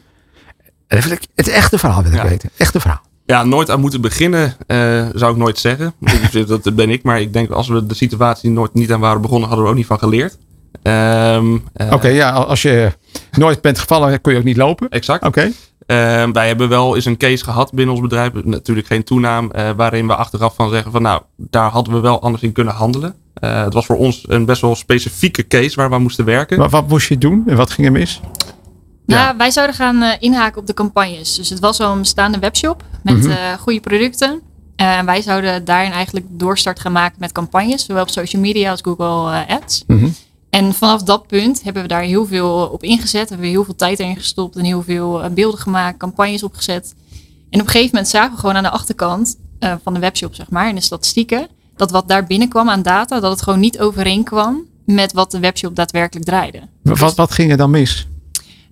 En 0.87 1.01
het 1.35 1.47
echte 1.47 1.77
verhaal 1.77 2.03
wil 2.03 2.11
ik 2.11 2.17
Ja. 2.17 2.27
weten. 2.29 2.49
Echte 2.57 2.79
verhaal. 2.79 3.01
Ja, 3.31 3.43
nooit 3.43 3.69
aan 3.69 3.79
moeten 3.79 4.01
beginnen, 4.01 4.53
eh, 4.67 5.05
zou 5.13 5.31
ik 5.31 5.37
nooit 5.37 5.59
zeggen. 5.59 5.93
dat 6.47 6.75
ben 6.75 6.89
ik, 6.89 7.03
maar 7.03 7.21
ik 7.21 7.33
denk 7.33 7.49
als 7.49 7.67
we 7.67 7.85
de 7.85 7.95
situatie 7.95 8.49
nooit 8.49 8.73
niet 8.73 8.91
aan 8.91 8.99
waren 8.99 9.21
begonnen, 9.21 9.47
hadden 9.47 9.65
we 9.65 9.71
ook 9.71 9.77
niet 9.77 9.87
van 9.87 9.99
geleerd. 9.99 10.37
Ehm, 10.83 11.57
eh, 11.73 11.93
Oké, 11.93 12.07
ja, 12.07 12.31
als 12.31 12.61
je 12.61 12.91
nooit 13.31 13.61
bent 13.61 13.79
gevallen, 13.79 14.21
kun 14.21 14.31
je 14.33 14.37
ook 14.37 14.43
niet 14.43 14.57
lopen. 14.57 14.89
Exact. 14.89 15.25
Oké. 15.25 15.51
Ehm, 15.85 16.31
wij 16.31 16.47
hebben 16.47 16.69
wel 16.69 16.95
eens 16.95 17.05
een 17.05 17.17
case 17.17 17.43
gehad 17.43 17.73
binnen 17.73 17.93
ons 17.95 18.03
bedrijf, 18.03 18.31
natuurlijk 18.43 18.87
geen 18.87 19.03
toenaam, 19.03 19.51
eh, 19.51 19.69
waarin 19.75 20.07
we 20.07 20.15
achteraf 20.15 20.55
van 20.55 20.69
zeggen 20.69 20.91
van 20.91 21.01
nou, 21.01 21.21
daar 21.37 21.69
hadden 21.69 21.93
we 21.93 21.99
wel 21.99 22.21
anders 22.21 22.43
in 22.43 22.51
kunnen 22.51 22.73
handelen. 22.73 23.15
Eh, 23.33 23.63
het 23.63 23.73
was 23.73 23.85
voor 23.85 23.97
ons 23.97 24.23
een 24.27 24.45
best 24.45 24.61
wel 24.61 24.75
specifieke 24.75 25.47
case 25.47 25.75
waar 25.75 25.89
we 25.89 25.95
aan 25.95 26.01
moesten 26.01 26.25
werken. 26.25 26.59
Maar 26.59 26.69
wat 26.69 26.87
moest 26.87 27.07
je 27.07 27.17
doen 27.17 27.43
en 27.47 27.55
wat 27.55 27.71
ging 27.71 27.87
er 27.87 27.93
mis? 27.93 28.21
Nou, 29.05 29.37
wij 29.37 29.51
zouden 29.51 29.75
gaan 29.75 30.01
eh, 30.01 30.15
inhaken 30.19 30.61
op 30.61 30.67
de 30.67 30.73
campagnes. 30.73 31.35
Dus 31.35 31.49
het 31.49 31.59
was 31.59 31.79
al 31.79 31.91
een 31.91 31.99
bestaande 31.99 32.39
webshop 32.39 32.83
met 33.01 33.25
eh, 33.25 33.53
goede 33.53 33.79
producten. 33.79 34.41
Eh, 34.75 34.97
En 34.97 35.05
wij 35.05 35.21
zouden 35.21 35.65
daarin 35.65 35.91
eigenlijk 35.91 36.25
doorstart 36.29 36.79
gaan 36.79 36.91
maken 36.91 37.15
met 37.19 37.31
campagnes. 37.31 37.85
Zowel 37.85 38.01
op 38.01 38.09
social 38.09 38.41
media 38.41 38.71
als 38.71 38.81
Google 38.81 39.31
eh, 39.31 39.55
Ads. 39.55 39.83
Mhm. 39.87 40.09
En 40.49 40.73
vanaf 40.73 41.03
dat 41.03 41.27
punt 41.27 41.63
hebben 41.63 41.81
we 41.81 41.87
daar 41.87 42.01
heel 42.01 42.25
veel 42.25 42.69
op 42.71 42.83
ingezet. 42.83 43.29
Hebben 43.29 43.47
we 43.47 43.53
heel 43.53 43.63
veel 43.63 43.75
tijd 43.75 43.99
erin 43.99 44.15
gestopt 44.15 44.55
en 44.55 44.63
heel 44.63 44.83
veel 44.83 45.29
beelden 45.33 45.59
gemaakt, 45.59 45.97
campagnes 45.97 46.43
opgezet. 46.43 46.95
En 47.49 47.59
op 47.59 47.65
een 47.65 47.71
gegeven 47.71 47.89
moment 47.91 48.07
zagen 48.07 48.31
we 48.31 48.39
gewoon 48.39 48.55
aan 48.55 48.63
de 48.63 48.69
achterkant 48.69 49.37
van 49.83 49.93
de 49.93 49.99
webshop, 49.99 50.35
zeg 50.35 50.49
maar, 50.49 50.69
in 50.69 50.75
de 50.75 50.81
statistieken, 50.81 51.47
dat 51.75 51.91
wat 51.91 52.07
daar 52.07 52.25
binnenkwam 52.25 52.69
aan 52.69 52.81
data, 52.81 53.19
dat 53.19 53.31
het 53.31 53.41
gewoon 53.41 53.59
niet 53.59 53.79
overeenkwam 53.79 54.65
met 54.85 55.13
wat 55.13 55.31
de 55.31 55.39
webshop 55.39 55.75
daadwerkelijk 55.75 56.25
draaide. 56.25 56.61
Wat, 56.81 57.15
wat 57.15 57.31
ging 57.31 57.51
er 57.51 57.57
dan 57.57 57.69
mis? 57.69 58.07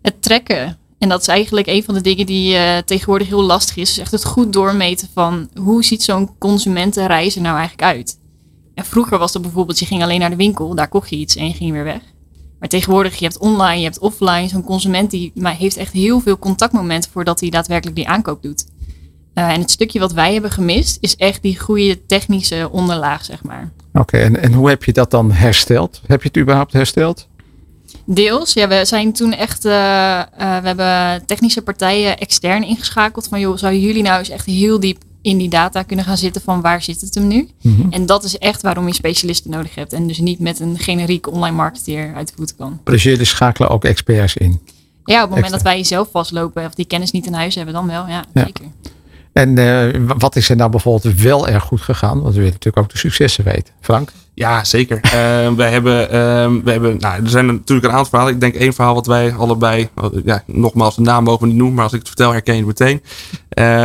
Het 0.01 0.21
trekken. 0.21 0.77
En 0.99 1.09
dat 1.09 1.21
is 1.21 1.27
eigenlijk 1.27 1.67
een 1.67 1.83
van 1.83 1.93
de 1.93 2.01
dingen 2.01 2.25
die 2.25 2.55
eh, 2.55 2.77
tegenwoordig 2.77 3.27
heel 3.27 3.43
lastig 3.43 3.77
is. 3.77 3.87
Dus 3.87 3.97
echt 3.97 4.11
het 4.11 4.25
goed 4.25 4.53
doormeten 4.53 5.07
van 5.13 5.49
hoe 5.61 5.83
ziet 5.83 6.03
zo'n 6.03 6.37
consumentenreis 6.37 7.35
er 7.35 7.41
nou 7.41 7.57
eigenlijk 7.57 7.95
uit. 7.95 8.19
En 8.73 8.85
vroeger 8.85 9.17
was 9.17 9.31
dat 9.31 9.41
bijvoorbeeld, 9.41 9.79
je 9.79 9.85
ging 9.85 10.03
alleen 10.03 10.19
naar 10.19 10.29
de 10.29 10.35
winkel, 10.35 10.75
daar 10.75 10.87
kocht 10.87 11.09
je 11.09 11.15
iets 11.15 11.35
en 11.35 11.47
je 11.47 11.53
ging 11.53 11.71
weer 11.71 11.83
weg. 11.83 12.01
Maar 12.59 12.69
tegenwoordig, 12.69 13.15
je 13.15 13.25
hebt 13.25 13.37
online, 13.37 13.77
je 13.77 13.83
hebt 13.83 13.99
offline. 13.99 14.47
Zo'n 14.47 14.63
consument 14.63 15.11
die 15.11 15.31
maar 15.35 15.55
heeft 15.55 15.77
echt 15.77 15.93
heel 15.93 16.19
veel 16.19 16.39
contactmomenten 16.39 17.11
voordat 17.11 17.39
hij 17.39 17.49
daadwerkelijk 17.49 17.95
die 17.95 18.07
aankoop 18.07 18.41
doet. 18.41 18.65
Uh, 19.33 19.49
en 19.49 19.61
het 19.61 19.71
stukje 19.71 19.99
wat 19.99 20.13
wij 20.13 20.33
hebben 20.33 20.51
gemist, 20.51 20.97
is 21.01 21.15
echt 21.15 21.41
die 21.41 21.59
goede 21.59 22.05
technische 22.05 22.69
onderlaag, 22.71 23.25
zeg 23.25 23.43
maar. 23.43 23.71
Oké, 23.93 24.17
en, 24.17 24.41
en 24.41 24.53
hoe 24.53 24.69
heb 24.69 24.83
je 24.83 24.93
dat 24.93 25.11
dan 25.11 25.31
hersteld? 25.31 26.01
Heb 26.05 26.21
je 26.21 26.27
het 26.27 26.37
überhaupt 26.37 26.73
hersteld? 26.73 27.27
Deels. 28.13 28.53
Ja, 28.53 28.67
we 28.67 28.85
zijn 28.85 29.13
toen 29.13 29.33
echt. 29.33 29.65
Uh, 29.65 29.71
uh, 29.71 30.23
we 30.37 30.67
hebben 30.67 31.25
technische 31.25 31.61
partijen 31.61 32.17
extern 32.17 32.63
ingeschakeld. 32.63 33.27
Van 33.27 33.39
joh, 33.39 33.57
zouden 33.57 33.81
jullie 33.81 34.03
nou 34.03 34.19
eens 34.19 34.29
echt 34.29 34.45
heel 34.45 34.79
diep 34.79 34.97
in 35.21 35.37
die 35.37 35.49
data 35.49 35.83
kunnen 35.83 36.05
gaan 36.05 36.17
zitten 36.17 36.41
van 36.41 36.61
waar 36.61 36.81
zit 36.81 37.01
het 37.01 37.15
hem 37.15 37.27
nu? 37.27 37.49
Mm 37.61 37.75
-hmm. 37.75 37.91
En 37.91 38.05
dat 38.05 38.23
is 38.23 38.37
echt 38.37 38.61
waarom 38.61 38.87
je 38.87 38.93
specialisten 38.93 39.51
nodig 39.51 39.75
hebt. 39.75 39.93
En 39.93 40.07
dus 40.07 40.17
niet 40.17 40.39
met 40.39 40.59
een 40.59 40.77
generieke 40.77 41.31
online 41.31 41.55
marketeer 41.55 42.13
uit 42.15 42.27
de 42.27 42.33
voeten 42.35 42.55
kan. 42.55 42.79
Dus 42.83 43.03
jullie 43.03 43.25
schakelen 43.25 43.69
ook 43.69 43.85
experts 43.85 44.37
in? 44.37 44.59
Ja, 45.05 45.15
op 45.15 45.21
het 45.21 45.29
moment 45.29 45.51
dat 45.51 45.61
wij 45.61 45.77
jezelf 45.77 46.09
vastlopen 46.11 46.65
of 46.65 46.73
die 46.73 46.85
kennis 46.85 47.11
niet 47.11 47.25
in 47.25 47.33
huis 47.33 47.55
hebben, 47.55 47.73
dan 47.73 47.87
wel. 47.87 48.07
Ja, 48.07 48.23
ja. 48.33 48.43
zeker. 48.43 48.65
En 49.33 49.57
uh, 49.59 50.01
wat 50.17 50.35
is 50.35 50.49
er 50.49 50.55
nou 50.55 50.69
bijvoorbeeld 50.69 51.21
wel 51.21 51.47
erg 51.47 51.63
goed 51.63 51.81
gegaan? 51.81 52.21
Want 52.21 52.33
we 52.33 52.39
willen 52.39 52.53
natuurlijk 52.53 52.77
ook 52.77 52.91
de 52.91 52.97
successen 52.97 53.43
weten. 53.43 53.73
Frank? 53.81 54.11
Ja, 54.39 54.63
zeker. 54.63 54.99
uh, 55.05 55.11
wij 55.55 55.71
hebben, 55.71 56.03
uh, 56.03 56.63
we 56.63 56.71
hebben 56.71 56.97
nou, 56.99 57.23
er 57.23 57.29
zijn 57.29 57.45
natuurlijk 57.45 57.87
een 57.87 57.93
aantal 57.93 58.09
verhalen. 58.09 58.33
Ik 58.33 58.39
denk 58.39 58.55
één 58.55 58.73
verhaal 58.73 58.93
wat 58.93 59.07
wij 59.07 59.33
allebei, 59.33 59.89
ja, 60.23 60.43
nogmaals 60.45 60.95
de 60.95 61.01
naam 61.01 61.23
mogen 61.23 61.41
we 61.41 61.47
niet 61.47 61.55
noemen, 61.55 61.75
maar 61.75 61.83
als 61.83 61.93
ik 61.93 61.99
het 61.99 62.07
vertel 62.07 62.31
herken 62.31 62.53
je 62.55 62.65
het 62.65 62.79
meteen. 62.79 63.01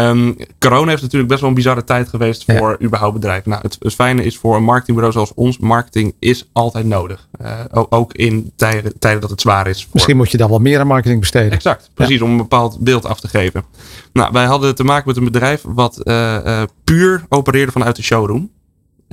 Um, 0.08 0.36
corona 0.58 0.88
heeft 0.88 1.02
natuurlijk 1.02 1.28
best 1.28 1.40
wel 1.40 1.48
een 1.48 1.56
bizarre 1.56 1.84
tijd 1.84 2.08
geweest 2.08 2.44
voor 2.46 2.76
ja. 2.78 2.86
überhaupt 2.86 3.14
bedrijven. 3.14 3.50
Nou, 3.50 3.62
het, 3.62 3.76
het, 3.80 3.94
fijne 3.94 4.24
is 4.24 4.38
voor 4.38 4.56
een 4.56 4.62
marketingbureau 4.62 5.12
zoals 5.12 5.34
ons, 5.34 5.58
marketing 5.58 6.14
is 6.18 6.48
altijd 6.52 6.86
nodig. 6.86 7.28
Uh, 7.42 7.82
ook 7.88 8.12
in 8.12 8.52
tijden, 8.56 8.98
tijden 8.98 9.20
dat 9.20 9.30
het 9.30 9.40
zwaar 9.40 9.66
is. 9.66 9.82
Voor... 9.82 9.90
Misschien 9.92 10.16
moet 10.16 10.30
je 10.30 10.36
dan 10.36 10.48
wel 10.48 10.58
meer 10.58 10.80
aan 10.80 10.86
marketing 10.86 11.20
besteden. 11.20 11.52
Exact, 11.52 11.90
precies, 11.94 12.18
ja. 12.18 12.24
om 12.24 12.30
een 12.30 12.36
bepaald 12.36 12.78
beeld 12.80 13.06
af 13.06 13.20
te 13.20 13.28
geven. 13.28 13.64
Nou, 14.12 14.32
wij 14.32 14.44
hadden 14.44 14.74
te 14.74 14.84
maken 14.84 15.04
met 15.06 15.16
een 15.16 15.24
bedrijf 15.24 15.62
wat 15.66 16.00
uh, 16.04 16.62
puur 16.84 17.24
opereerde 17.28 17.72
vanuit 17.72 17.96
de 17.96 18.02
showroom. 18.02 18.50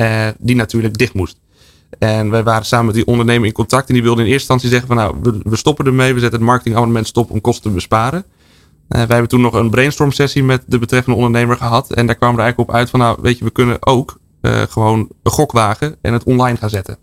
Uh, 0.02 0.28
die 0.40 0.56
natuurlijk 0.56 0.98
dicht 0.98 1.14
moest. 1.14 1.40
En 2.00 2.30
wij 2.30 2.44
waren 2.44 2.66
samen 2.66 2.86
met 2.86 2.96
die 2.96 3.06
ondernemer 3.06 3.48
in 3.48 3.54
contact. 3.54 3.88
En 3.88 3.94
die 3.94 4.04
wilde 4.04 4.22
in 4.22 4.28
eerste 4.28 4.54
instantie 4.54 4.70
zeggen 4.70 4.88
van 4.88 4.98
nou, 4.98 5.40
we, 5.44 5.56
stoppen 5.56 5.86
ermee. 5.86 6.14
We 6.14 6.20
zetten 6.20 6.40
het 6.40 6.48
marketingabonnement 6.48 7.08
stop 7.08 7.30
om 7.30 7.42
kosten 7.42 7.64
te 7.64 7.70
besparen. 7.70 8.20
Uh, 8.20 8.28
wij 8.88 9.08
hebben 9.08 9.28
toen 9.28 9.42
nog 9.42 9.54
een 9.54 9.70
brainstorm 9.70 10.12
sessie 10.12 10.44
met 10.44 10.64
de 10.66 10.80
betreffende 10.80 11.18
ondernemer 11.18 11.58
gehad. 11.58 11.94
En 11.94 12.06
daar 12.06 12.16
kwamen 12.16 12.36
we 12.36 12.42
eigenlijk 12.42 12.72
op 12.72 12.78
uit 12.80 12.90
van 12.90 13.00
nou, 13.00 13.18
weet 13.22 13.38
je, 13.38 13.44
we 13.44 13.52
kunnen 13.52 13.78
ook 13.80 14.20
uh, 14.42 14.62
gewoon 14.62 15.00
een 15.24 15.32
gok 15.32 15.52
wagen 15.52 15.96
en 16.02 16.14
het 16.14 16.24
online 16.24 16.58
gaan 16.58 16.70
zetten. 16.70 16.98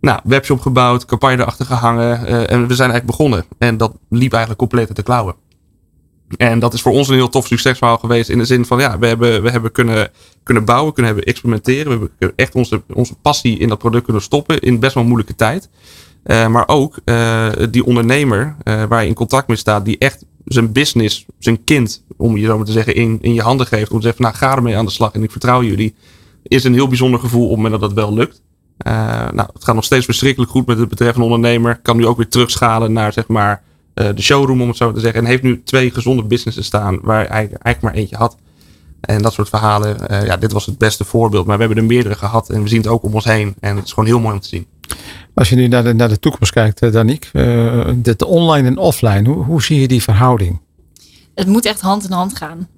Nou, 0.00 0.20
webshop 0.24 0.60
gebouwd, 0.60 1.04
campagne 1.04 1.42
erachter 1.42 1.66
gehangen. 1.66 2.26
en 2.26 2.66
we 2.66 2.74
zijn 2.74 2.90
eigenlijk 2.90 3.06
begonnen. 3.06 3.44
En 3.58 3.76
dat 3.76 3.92
liep 4.08 4.30
eigenlijk 4.30 4.60
compleet 4.60 4.86
uit 4.86 4.96
de 4.96 5.02
klauwen. 5.02 5.34
En 6.36 6.58
dat 6.58 6.74
is 6.74 6.82
voor 6.82 6.92
ons 6.92 7.08
een 7.08 7.14
heel 7.14 7.28
tof 7.28 7.46
succesverhaal 7.46 7.98
geweest. 7.98 8.28
In 8.28 8.38
de 8.38 8.44
zin 8.44 8.64
van, 8.64 8.78
ja, 8.78 8.98
we 8.98 9.06
hebben, 9.06 9.42
we 9.42 9.50
hebben 9.50 9.72
kunnen, 9.72 10.10
kunnen 10.42 10.64
bouwen, 10.64 10.92
kunnen 10.92 11.12
hebben 11.12 11.30
experimenteren. 11.30 12.00
We 12.00 12.10
hebben 12.18 12.36
echt 12.36 12.54
onze, 12.54 12.82
onze 12.92 13.14
passie 13.14 13.58
in 13.58 13.68
dat 13.68 13.78
product 13.78 14.04
kunnen 14.04 14.22
stoppen 14.22 14.60
in 14.60 14.78
best 14.78 14.94
wel 14.94 15.04
moeilijke 15.04 15.34
tijd. 15.34 15.68
Uh, 16.24 16.46
maar 16.46 16.68
ook 16.68 16.98
uh, 17.04 17.48
die 17.70 17.84
ondernemer 17.84 18.56
uh, 18.64 18.84
waar 18.84 19.02
je 19.02 19.08
in 19.08 19.14
contact 19.14 19.48
mee 19.48 19.56
staat, 19.56 19.84
die 19.84 19.98
echt 19.98 20.24
zijn 20.44 20.72
business, 20.72 21.26
zijn 21.38 21.64
kind, 21.64 22.04
om 22.16 22.36
je 22.36 22.46
zo 22.46 22.56
maar 22.56 22.66
te 22.66 22.72
zeggen, 22.72 22.94
in, 22.94 23.18
in 23.20 23.34
je 23.34 23.42
handen 23.42 23.66
geeft. 23.66 23.90
Om 23.90 23.96
te 23.96 24.06
zeggen, 24.06 24.22
nou 24.22 24.34
ga 24.34 24.56
ermee 24.56 24.76
aan 24.76 24.84
de 24.84 24.90
slag 24.90 25.12
en 25.12 25.22
ik 25.22 25.30
vertrouw 25.30 25.62
jullie. 25.62 25.94
Is 26.42 26.64
een 26.64 26.74
heel 26.74 26.88
bijzonder 26.88 27.20
gevoel 27.20 27.44
op 27.44 27.48
het 27.48 27.56
moment 27.56 27.80
dat 27.80 27.90
dat 27.90 28.04
wel 28.04 28.14
lukt. 28.14 28.42
nou, 29.32 29.48
het 29.52 29.64
gaat 29.64 29.74
nog 29.74 29.84
steeds 29.84 30.04
verschrikkelijk 30.04 30.50
goed 30.50 30.66
met 30.66 30.78
het 30.78 30.88
betreffende 30.88 31.24
ondernemer. 31.24 31.80
Kan 31.82 31.96
nu 31.96 32.06
ook 32.06 32.16
weer 32.16 32.28
terugschalen 32.28 32.92
naar, 32.92 33.12
zeg 33.12 33.26
maar, 33.26 33.62
de 34.14 34.22
showroom, 34.22 34.62
om 34.62 34.68
het 34.68 34.76
zo 34.76 34.92
te 34.92 35.00
zeggen. 35.00 35.20
En 35.20 35.26
heeft 35.26 35.42
nu 35.42 35.62
twee 35.62 35.90
gezonde 35.90 36.22
businesses 36.24 36.66
staan 36.66 36.98
waar 37.02 37.28
hij 37.28 37.36
eigenlijk 37.36 37.80
maar 37.80 37.94
eentje 37.94 38.16
had. 38.16 38.36
En 39.00 39.22
dat 39.22 39.32
soort 39.32 39.48
verhalen. 39.48 39.96
Uh, 40.10 40.26
ja, 40.26 40.36
dit 40.36 40.52
was 40.52 40.66
het 40.66 40.78
beste 40.78 41.04
voorbeeld. 41.04 41.46
Maar 41.46 41.58
we 41.58 41.64
hebben 41.64 41.82
er 41.82 41.88
meerdere 41.88 42.14
gehad. 42.14 42.50
En 42.50 42.62
we 42.62 42.68
zien 42.68 42.80
het 42.80 42.86
ook 42.86 43.02
om 43.02 43.14
ons 43.14 43.24
heen. 43.24 43.54
En 43.60 43.76
het 43.76 43.84
is 43.84 43.92
gewoon 43.92 44.08
heel 44.08 44.20
mooi 44.20 44.34
om 44.34 44.40
te 44.40 44.48
zien. 44.48 44.66
Als 45.34 45.48
je 45.48 45.56
nu 45.56 45.68
naar 45.68 45.84
de, 45.84 45.94
naar 45.94 46.08
de 46.08 46.18
toekomst 46.18 46.52
kijkt, 46.52 46.82
uh, 46.82 46.92
Daniek. 46.92 47.30
Uh, 47.32 47.42
de, 47.96 48.16
de, 48.16 48.26
online 48.26 48.68
en 48.68 48.78
offline. 48.78 49.28
Hoe, 49.28 49.44
hoe 49.44 49.62
zie 49.62 49.80
je 49.80 49.88
die 49.88 50.02
verhouding? 50.02 50.60
Het 51.34 51.46
moet 51.46 51.64
echt 51.64 51.80
hand 51.80 52.04
in 52.04 52.12
hand 52.12 52.36
gaan. 52.36 52.68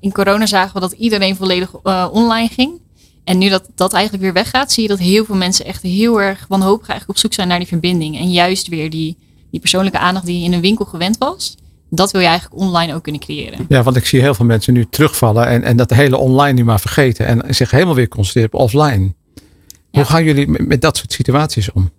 in 0.00 0.12
corona 0.12 0.46
zagen 0.46 0.74
we 0.74 0.80
dat 0.80 0.92
iedereen 0.92 1.36
volledig 1.36 1.74
online 2.10 2.48
ging. 2.48 2.80
En 3.24 3.38
nu 3.38 3.48
dat 3.48 3.68
dat 3.74 3.92
eigenlijk 3.92 4.24
weer 4.24 4.32
weggaat, 4.32 4.72
zie 4.72 4.82
je 4.82 4.88
dat 4.88 4.98
heel 4.98 5.24
veel 5.24 5.34
mensen 5.34 5.64
echt 5.64 5.82
heel 5.82 6.20
erg 6.20 6.44
wanhopig 6.48 6.88
eigenlijk 6.88 7.18
op 7.18 7.24
zoek 7.24 7.32
zijn 7.32 7.48
naar 7.48 7.58
die 7.58 7.68
verbinding. 7.68 8.18
En 8.18 8.30
juist 8.30 8.68
weer 8.68 8.90
die 8.90 9.16
die 9.54 9.62
persoonlijke 9.62 9.98
aandacht 9.98 10.26
die 10.26 10.38
je 10.38 10.44
in 10.44 10.52
een 10.52 10.60
winkel 10.60 10.84
gewend 10.84 11.18
was, 11.18 11.56
dat 11.90 12.10
wil 12.10 12.20
je 12.20 12.26
eigenlijk 12.26 12.62
online 12.62 12.94
ook 12.94 13.02
kunnen 13.02 13.20
creëren. 13.20 13.66
Ja, 13.68 13.82
want 13.82 13.96
ik 13.96 14.06
zie 14.06 14.20
heel 14.20 14.34
veel 14.34 14.44
mensen 14.44 14.72
nu 14.72 14.86
terugvallen 14.90 15.46
en, 15.46 15.62
en 15.62 15.76
dat 15.76 15.90
hele 15.90 16.16
online 16.16 16.52
nu 16.52 16.64
maar 16.64 16.80
vergeten 16.80 17.26
en 17.26 17.54
zich 17.54 17.70
helemaal 17.70 17.94
weer 17.94 18.08
concentreren 18.08 18.52
op 18.52 18.60
offline. 18.60 19.12
Ja. 19.34 19.42
Hoe 19.90 20.04
gaan 20.04 20.24
jullie 20.24 20.48
met, 20.48 20.66
met 20.66 20.80
dat 20.80 20.96
soort 20.96 21.12
situaties 21.12 21.72
om? 21.72 21.90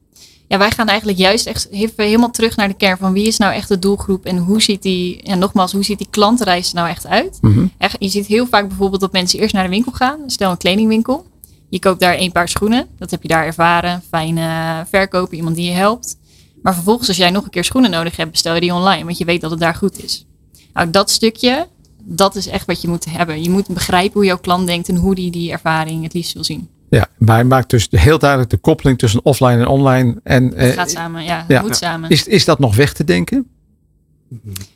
Ja, 0.47 0.57
wij 0.57 0.71
gaan 0.71 0.87
eigenlijk 0.87 1.17
juist 1.17 1.45
echt 1.45 1.67
helemaal 1.95 2.31
terug 2.31 2.55
naar 2.55 2.67
de 2.67 2.73
kern 2.73 2.97
van 2.97 3.13
wie 3.13 3.27
is 3.27 3.37
nou 3.37 3.53
echt 3.53 3.67
de 3.67 3.79
doelgroep 3.79 4.25
en 4.25 4.37
hoe 4.37 4.61
ziet 4.61 4.81
die, 4.81 5.21
en 5.23 5.39
nogmaals, 5.39 5.71
hoe 5.71 5.83
ziet 5.83 5.97
die 5.97 6.09
klantenreis 6.09 6.69
er 6.69 6.75
nou 6.75 6.89
echt 6.89 7.07
uit? 7.07 7.37
Mm 7.41 7.53
-hmm. 7.53 7.71
Je 7.99 8.09
ziet 8.09 8.25
heel 8.25 8.47
vaak 8.47 8.67
bijvoorbeeld 8.67 9.01
dat 9.01 9.11
mensen 9.11 9.39
eerst 9.39 9.53
naar 9.53 9.63
de 9.63 9.69
winkel 9.69 9.91
gaan, 9.91 10.19
stel 10.27 10.51
een 10.51 10.57
kledingwinkel. 10.57 11.25
Je 11.69 11.79
koopt 11.79 11.99
daar 11.99 12.19
een 12.19 12.31
paar 12.31 12.49
schoenen, 12.49 12.87
dat 12.97 13.11
heb 13.11 13.21
je 13.21 13.27
daar 13.27 13.45
ervaren, 13.45 14.01
fijne 14.09 14.85
verkoper, 14.89 15.37
iemand 15.37 15.55
die 15.55 15.65
je 15.65 15.75
helpt. 15.75 16.17
Maar 16.65 16.73
vervolgens, 16.73 17.07
als 17.07 17.17
jij 17.17 17.29
nog 17.29 17.43
een 17.43 17.49
keer 17.49 17.63
schoenen 17.63 17.91
nodig 17.91 18.15
hebt, 18.17 18.31
bestel 18.31 18.53
je 18.53 18.61
die 18.61 18.73
online, 18.73 19.05
want 19.05 19.17
je 19.17 19.25
weet 19.25 19.41
dat 19.41 19.51
het 19.51 19.59
daar 19.59 19.75
goed 19.75 20.03
is. 20.03 20.25
Nou, 20.73 20.89
dat 20.89 21.09
stukje, 21.09 21.67
dat 22.03 22.35
is 22.35 22.47
echt 22.47 22.65
wat 22.65 22.81
je 22.81 22.87
moet 22.87 23.05
hebben. 23.05 23.43
Je 23.43 23.49
moet 23.49 23.67
begrijpen 23.67 24.13
hoe 24.13 24.25
jouw 24.25 24.37
klant 24.37 24.67
denkt 24.67 24.89
en 24.89 24.95
hoe 24.95 25.15
die 25.15 25.31
die 25.31 25.51
ervaring 25.51 26.03
het 26.03 26.13
liefst 26.13 26.33
wil 26.33 26.43
zien. 26.43 26.69
Ja, 26.89 27.07
maar 27.17 27.35
hij 27.35 27.43
maakt 27.43 27.69
dus 27.69 27.87
heel 27.89 28.19
duidelijk 28.19 28.49
de 28.49 28.57
koppeling 28.57 28.97
tussen 28.97 29.25
offline 29.25 29.59
en 29.59 29.67
online. 29.67 30.19
En, 30.23 30.43
het 30.43 30.53
eh, 30.55 30.69
gaat 30.69 30.91
samen, 30.91 31.23
ja, 31.23 31.45
ja. 31.47 31.61
moet 31.61 31.75
samen. 31.75 32.09
Is, 32.09 32.27
is 32.27 32.45
dat 32.45 32.59
nog 32.59 32.75
weg 32.75 32.93
te 32.93 33.03
denken? 33.03 33.47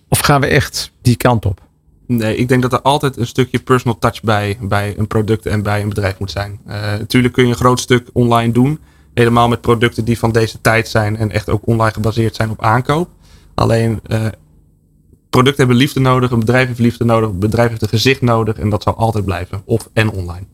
Of 0.07 0.19
gaan 0.19 0.41
we 0.41 0.47
echt 0.47 0.91
die 1.01 1.15
kant 1.15 1.45
op? 1.45 1.61
Nee, 2.07 2.35
ik 2.35 2.47
denk 2.47 2.61
dat 2.61 2.73
er 2.73 2.81
altijd 2.81 3.17
een 3.17 3.27
stukje 3.27 3.59
personal 3.59 3.97
touch 3.97 4.21
bij, 4.21 4.57
bij 4.61 4.93
een 4.97 5.07
product 5.07 5.45
en 5.45 5.63
bij 5.63 5.81
een 5.81 5.89
bedrijf 5.89 6.19
moet 6.19 6.31
zijn. 6.31 6.59
Uh, 6.67 6.73
natuurlijk 6.73 7.33
kun 7.33 7.43
je 7.43 7.49
een 7.49 7.55
groot 7.55 7.79
stuk 7.79 8.09
online 8.13 8.53
doen. 8.53 8.79
Helemaal 9.19 9.47
met 9.47 9.61
producten 9.61 10.05
die 10.05 10.19
van 10.19 10.31
deze 10.31 10.61
tijd 10.61 10.87
zijn 10.87 11.17
en 11.17 11.31
echt 11.31 11.49
ook 11.49 11.67
online 11.67 11.93
gebaseerd 11.93 12.35
zijn 12.35 12.49
op 12.49 12.61
aankoop. 12.61 13.09
Alleen 13.55 13.99
uh, 14.07 14.25
producten 15.29 15.57
hebben 15.57 15.75
liefde 15.75 15.99
nodig, 15.99 16.31
een 16.31 16.39
bedrijf 16.39 16.67
heeft 16.67 16.79
liefde 16.79 17.05
nodig, 17.05 17.29
een 17.29 17.39
bedrijf 17.39 17.69
heeft 17.69 17.81
een 17.81 17.89
gezicht 17.89 18.21
nodig 18.21 18.57
en 18.57 18.69
dat 18.69 18.83
zal 18.83 18.95
altijd 18.95 19.25
blijven. 19.25 19.61
Of 19.65 19.89
en 19.93 20.11
online. 20.11 20.45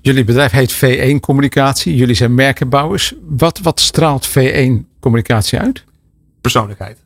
Jullie 0.00 0.24
bedrijf 0.24 0.52
heet 0.52 0.74
V1 0.74 1.20
Communicatie. 1.20 1.96
Jullie 1.96 2.14
zijn 2.14 2.34
merkenbouwers. 2.34 3.14
Wat, 3.28 3.58
wat 3.58 3.80
straalt 3.80 4.28
V1 4.28 5.00
Communicatie 5.00 5.58
uit? 5.58 5.84
Persoonlijkheid. 6.40 6.98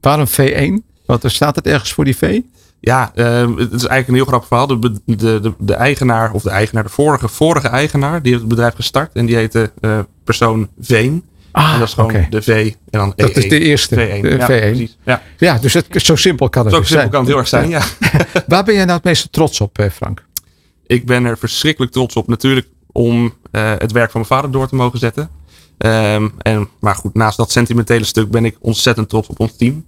Waarom 0.00 0.26
V1? 0.26 0.86
Want 1.06 1.24
er 1.24 1.30
staat 1.30 1.56
het 1.56 1.66
ergens 1.66 1.92
voor 1.92 2.04
die 2.04 2.16
V? 2.16 2.40
Ja, 2.84 3.12
uh, 3.14 3.56
het 3.56 3.72
is 3.72 3.86
eigenlijk 3.86 4.08
een 4.08 4.14
heel 4.14 4.24
grappig 4.24 4.48
verhaal. 4.48 4.66
De, 4.66 4.78
de, 4.78 5.16
de, 5.16 5.54
de, 5.58 5.74
eigenaar, 5.74 6.32
of 6.32 6.42
de 6.42 6.50
eigenaar, 6.50 6.82
de 6.82 6.88
vorige, 6.88 7.28
vorige 7.28 7.68
eigenaar, 7.68 8.22
die 8.22 8.30
heeft 8.30 8.44
het 8.44 8.50
bedrijf 8.50 8.74
gestart. 8.74 9.10
En 9.12 9.26
die 9.26 9.36
heette 9.36 9.72
uh, 9.80 9.98
persoon 10.24 10.68
Veen. 10.80 11.24
Ah, 11.52 11.72
en 11.72 11.78
dat 11.78 11.88
is 11.88 11.94
gewoon 11.94 12.10
okay. 12.10 12.28
de 12.28 12.42
V 12.42 12.74
en 12.90 12.98
dan 12.98 13.12
Dat 13.16 13.30
E1. 13.30 13.32
is 13.32 13.48
de 13.48 13.58
eerste. 13.58 13.94
V1. 13.94 14.20
De 14.20 14.28
ja, 14.28 14.46
V1. 14.46 14.46
precies. 14.46 14.98
Ja. 15.04 15.22
Ja, 15.38 15.58
dus 15.58 15.74
het, 15.74 15.86
zo 15.90 16.16
simpel 16.16 16.48
kan 16.48 16.64
het 16.64 16.74
Zo 16.74 16.80
dus 16.80 16.88
simpel 16.88 17.10
zijn. 17.10 17.10
kan 17.10 17.20
het 17.20 17.28
heel 17.28 17.38
erg 17.38 17.48
zijn, 17.48 17.68
ja. 17.68 17.82
Waar 18.46 18.64
ben 18.64 18.74
jij 18.74 18.84
nou 18.84 18.96
het 18.96 19.04
meeste 19.04 19.30
trots 19.30 19.60
op, 19.60 19.78
eh, 19.78 19.90
Frank? 19.90 20.24
Ik 20.86 21.06
ben 21.06 21.24
er 21.24 21.38
verschrikkelijk 21.38 21.92
trots 21.92 22.14
op. 22.14 22.28
Natuurlijk 22.28 22.66
om 22.92 23.24
uh, 23.24 23.72
het 23.78 23.92
werk 23.92 24.10
van 24.10 24.20
mijn 24.20 24.32
vader 24.32 24.50
door 24.50 24.68
te 24.68 24.74
mogen 24.74 24.98
zetten. 24.98 25.30
Um, 25.78 26.32
en, 26.38 26.68
maar 26.80 26.94
goed, 26.94 27.14
naast 27.14 27.36
dat 27.36 27.50
sentimentele 27.50 28.04
stuk 28.04 28.30
ben 28.30 28.44
ik 28.44 28.56
ontzettend 28.60 29.08
trots 29.08 29.28
op 29.28 29.40
ons 29.40 29.56
team. 29.56 29.84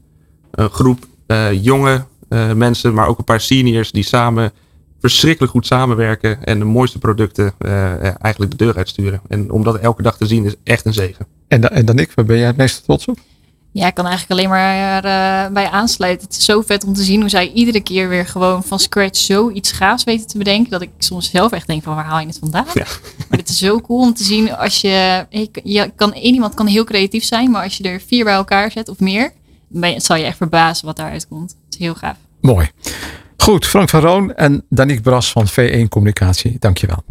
Een 0.50 0.70
groep 0.70 1.06
uh, 1.26 1.62
jonge 1.62 2.04
mensen, 2.54 2.94
maar 2.94 3.06
ook 3.06 3.18
een 3.18 3.24
paar 3.24 3.40
seniors 3.40 3.92
die 3.92 4.04
samen 4.04 4.52
verschrikkelijk 5.00 5.52
goed 5.52 5.66
samenwerken 5.66 6.44
en 6.44 6.58
de 6.58 6.64
mooiste 6.64 6.98
producten 6.98 7.54
uh, 7.58 8.22
eigenlijk 8.24 8.50
de 8.50 8.64
deur 8.64 8.76
uitsturen. 8.76 9.20
En 9.28 9.50
om 9.50 9.64
dat 9.64 9.78
elke 9.78 10.02
dag 10.02 10.16
te 10.16 10.26
zien 10.26 10.44
is 10.44 10.54
echt 10.64 10.86
een 10.86 10.92
zegen. 10.92 11.26
En, 11.48 11.60
da 11.60 11.70
en 11.70 11.84
dan 11.84 11.98
ik, 11.98 12.12
waar 12.14 12.24
ben 12.24 12.36
jij 12.36 12.46
het 12.46 12.56
meeste 12.56 12.82
trots 12.82 13.06
op? 13.06 13.18
Ja, 13.72 13.86
ik 13.86 13.94
kan 13.94 14.06
eigenlijk 14.06 14.40
alleen 14.40 14.50
maar 14.50 14.96
uh, 14.96 15.52
bij 15.52 15.68
aansluiten. 15.68 16.26
Het 16.26 16.36
is 16.36 16.44
zo 16.44 16.60
vet 16.60 16.84
om 16.84 16.94
te 16.94 17.02
zien 17.02 17.20
hoe 17.20 17.28
zij 17.28 17.52
iedere 17.52 17.80
keer 17.80 18.08
weer 18.08 18.26
gewoon 18.26 18.64
van 18.64 18.78
scratch 18.78 19.18
zoiets 19.18 19.72
gaafs 19.72 20.04
weten 20.04 20.26
te 20.26 20.38
bedenken. 20.38 20.70
Dat 20.70 20.82
ik 20.82 20.90
soms 20.98 21.30
zelf 21.30 21.52
echt 21.52 21.66
denk 21.66 21.82
van 21.82 21.94
waar 21.94 22.04
haal 22.04 22.20
je 22.20 22.26
het 22.26 22.38
vandaan? 22.38 22.66
Ja. 22.74 22.86
Maar 23.28 23.38
het 23.38 23.48
is 23.48 23.58
zo 23.58 23.80
cool 23.80 24.00
om 24.00 24.14
te 24.14 24.24
zien 24.24 24.56
als 24.56 24.80
je, 24.80 25.26
je 25.64 25.92
kan, 25.96 26.12
één 26.12 26.34
iemand 26.34 26.54
kan 26.54 26.66
heel 26.66 26.84
creatief 26.84 27.24
zijn, 27.24 27.50
maar 27.50 27.62
als 27.62 27.76
je 27.76 27.84
er 27.84 28.00
vier 28.06 28.24
bij 28.24 28.34
elkaar 28.34 28.70
zet 28.70 28.88
of 28.88 28.98
meer, 28.98 29.32
ben, 29.68 30.00
zal 30.00 30.16
je 30.16 30.24
echt 30.24 30.36
verbazen 30.36 30.86
wat 30.86 30.96
daaruit 30.96 31.28
komt. 31.28 31.50
Het 31.64 31.74
is 31.74 31.78
heel 31.78 31.94
gaaf. 31.94 32.16
Mooi. 32.44 32.70
Goed, 33.36 33.66
Frank 33.66 33.88
van 33.88 34.00
Roon 34.00 34.34
en 34.34 34.64
Danique 34.68 35.02
Bras 35.02 35.32
van 35.32 35.46
V1 35.48 35.88
Communicatie. 35.88 36.56
Dankjewel. 36.58 37.04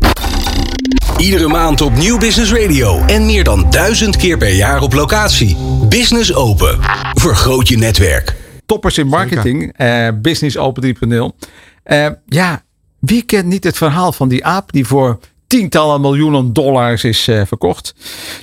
Iedere 1.17 1.47
maand 1.47 1.81
op 1.81 1.95
Nieuw 1.95 2.17
Business 2.17 2.53
Radio. 2.53 2.99
En 3.05 3.25
meer 3.25 3.43
dan 3.43 3.69
duizend 3.69 4.15
keer 4.15 4.37
per 4.37 4.53
jaar 4.53 4.81
op 4.81 4.93
locatie. 4.93 5.57
Business 5.89 6.33
Open. 6.33 6.79
Vergroot 7.13 7.67
je 7.67 7.77
netwerk. 7.77 8.35
Toppers 8.65 8.97
in 8.97 9.07
marketing, 9.07 9.73
eh, 9.77 10.07
Business 10.21 10.57
Open 10.57 10.81
3.0. 10.81 11.35
Eh, 11.83 12.07
ja, 12.25 12.63
wie 12.99 13.23
kent 13.23 13.45
niet 13.45 13.63
het 13.63 13.77
verhaal 13.77 14.11
van 14.11 14.27
die 14.27 14.45
aap 14.45 14.71
die 14.71 14.85
voor 14.85 15.19
tientallen 15.53 16.01
miljoenen 16.01 16.53
dollars 16.53 17.03
is 17.03 17.27
eh, 17.27 17.41
verkocht. 17.45 17.93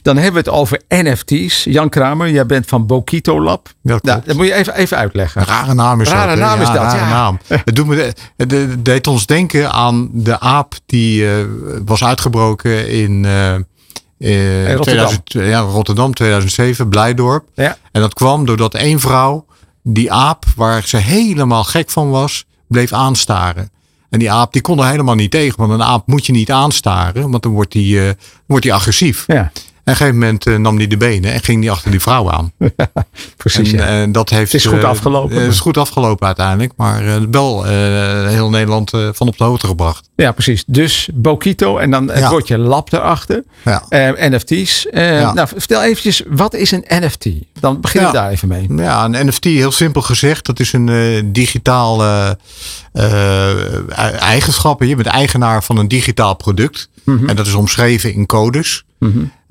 Dan 0.03 0.17
hebben 0.17 0.33
we 0.33 0.51
het 0.51 0.59
over 0.59 0.81
NFT's. 0.89 1.65
Jan 1.65 1.89
Kramer, 1.89 2.31
jij 2.31 2.47
bent 2.47 2.67
van 2.67 2.87
Bokito 2.87 3.41
Lab. 3.41 3.69
Ja, 3.83 3.99
nou, 4.03 4.21
dat 4.25 4.37
moet 4.37 4.47
je 4.47 4.55
even, 4.55 4.75
even 4.75 4.97
uitleggen. 4.97 5.41
Een 5.41 5.47
rare 5.47 5.75
naam 5.75 6.01
is 6.01 6.09
Rare 6.09 6.29
dat. 6.29 6.39
naam 6.39 6.61
is 6.61 6.67
dat, 6.67 6.77
rare 6.77 6.99
ja. 6.99 7.09
naam. 7.09 7.39
Het, 7.47 7.77
doet 7.77 7.87
me, 7.87 7.97
het, 7.97 8.31
het 8.37 8.85
deed 8.85 9.07
ons 9.07 9.27
denken 9.27 9.73
aan 9.73 10.09
de 10.13 10.41
aap 10.41 10.75
die 10.87 11.31
eh, 11.31 11.45
was 11.85 12.05
uitgebroken 12.05 12.89
in, 12.89 13.25
eh, 13.25 14.75
Rotterdam. 14.75 14.83
2000 14.83 15.33
ja, 15.33 15.61
Rotterdam 15.61 16.15
2007, 16.15 16.89
Blijdorp. 16.89 17.49
Ja. 17.55 17.77
En 17.93 18.01
dat 18.01 18.15
kwam 18.15 18.47
doordat 18.47 18.75
één 18.75 19.01
vrouw 19.01 19.47
die 19.83 20.13
aap, 20.13 20.45
waar 20.57 20.83
ze 20.83 20.97
helemaal 20.97 21.65
gek 21.65 21.91
van 21.91 22.11
was, 22.11 22.45
bleef 22.69 22.93
aanstaren. 22.93 23.71
En 24.11 24.19
die 24.19 24.31
aap 24.31 24.53
die 24.53 24.63
kon 24.63 24.79
er 24.79 24.91
helemaal 24.91 25.15
niet 25.15 25.31
tegen. 25.31 25.59
Want 25.59 25.73
een 25.73 25.83
aap 25.83 26.07
moet 26.07 26.27
je 26.27 26.33
niet 26.33 26.51
aanstaren, 26.51 27.31
want 27.31 27.43
dan 27.43 27.53
wordt 27.53 27.73
die, 27.73 28.07
eh, 28.07 28.13
wordt 28.47 28.63
die 28.63 28.75
agressief. 28.75 29.25
Ja, 29.27 29.53
een 29.91 29.97
gegeven 29.97 30.19
moment 30.19 30.47
eh, 30.47 30.57
nam 30.57 30.77
hij 30.77 30.87
de 30.87 30.97
benen 30.97 31.33
en 31.33 31.41
ging 31.41 31.61
die 31.61 31.71
achter 31.71 31.91
die 31.91 32.01
vrouw 32.01 32.31
aan. 32.31 32.53
precies. 33.37 33.73
En, 33.73 33.79
ja. 33.79 34.03
eh, 34.03 34.09
dat 34.13 34.31
heeft, 34.31 34.53
Het 34.53 34.61
is 34.61 34.67
goed 34.67 34.79
eh, 34.83 34.89
afgelopen. 34.89 35.43
Het 35.43 35.53
is 35.53 35.61
goed 35.61 35.77
afgelopen 35.77 36.27
uiteindelijk. 36.27 36.73
Maar 36.77 37.31
wel 37.31 37.65
heel 38.27 38.51
Nederland 38.51 38.91
van 39.13 39.29
op 39.29 39.39
de 39.39 39.45
hoogte 39.45 39.67
gebracht. 39.67 40.11
ja, 40.15 40.33
precies. 40.33 40.65
Dus 40.67 41.09
Bokito 41.15 41.79
en 41.79 41.91
dan 41.91 42.09
het 42.11 42.19
Ja. 42.19 42.31
woordje 42.31 42.59
lab 42.59 42.93
erachter. 42.93 43.45
Ja. 43.65 43.83
NFT's. 44.29 44.87
Nou, 44.93 45.49
vertel 45.49 45.83
eventjes, 45.83 46.23
wat 46.29 46.55
is 46.55 46.71
een 46.71 46.85
NFT? 46.89 47.27
Dan 47.61 47.79
we 47.81 48.01
Ja. 48.01 48.11
daar 48.13 48.31
even 48.31 48.49
mee. 48.49 48.67
Ja, 48.77 49.05
een 49.05 49.27
NFT, 49.27 49.45
heel 49.45 49.73
simpel 49.73 50.03
gezegd, 50.03 50.47
dat 50.47 50.61
is 50.61 50.73
een 50.73 51.33
digitaal 51.33 52.03
eh, 52.93 54.21
eigenschappen. 54.23 54.87
Je 54.87 54.95
bent 54.97 55.07
eigenaar 55.09 55.65
van 55.65 55.77
een 55.79 55.89
digitaal 55.89 56.35
product. 56.35 56.89
En 57.27 57.37
dat 57.37 57.47
is 57.47 57.55
omschreven 57.55 58.13
in 58.15 58.27
codes. 58.27 58.85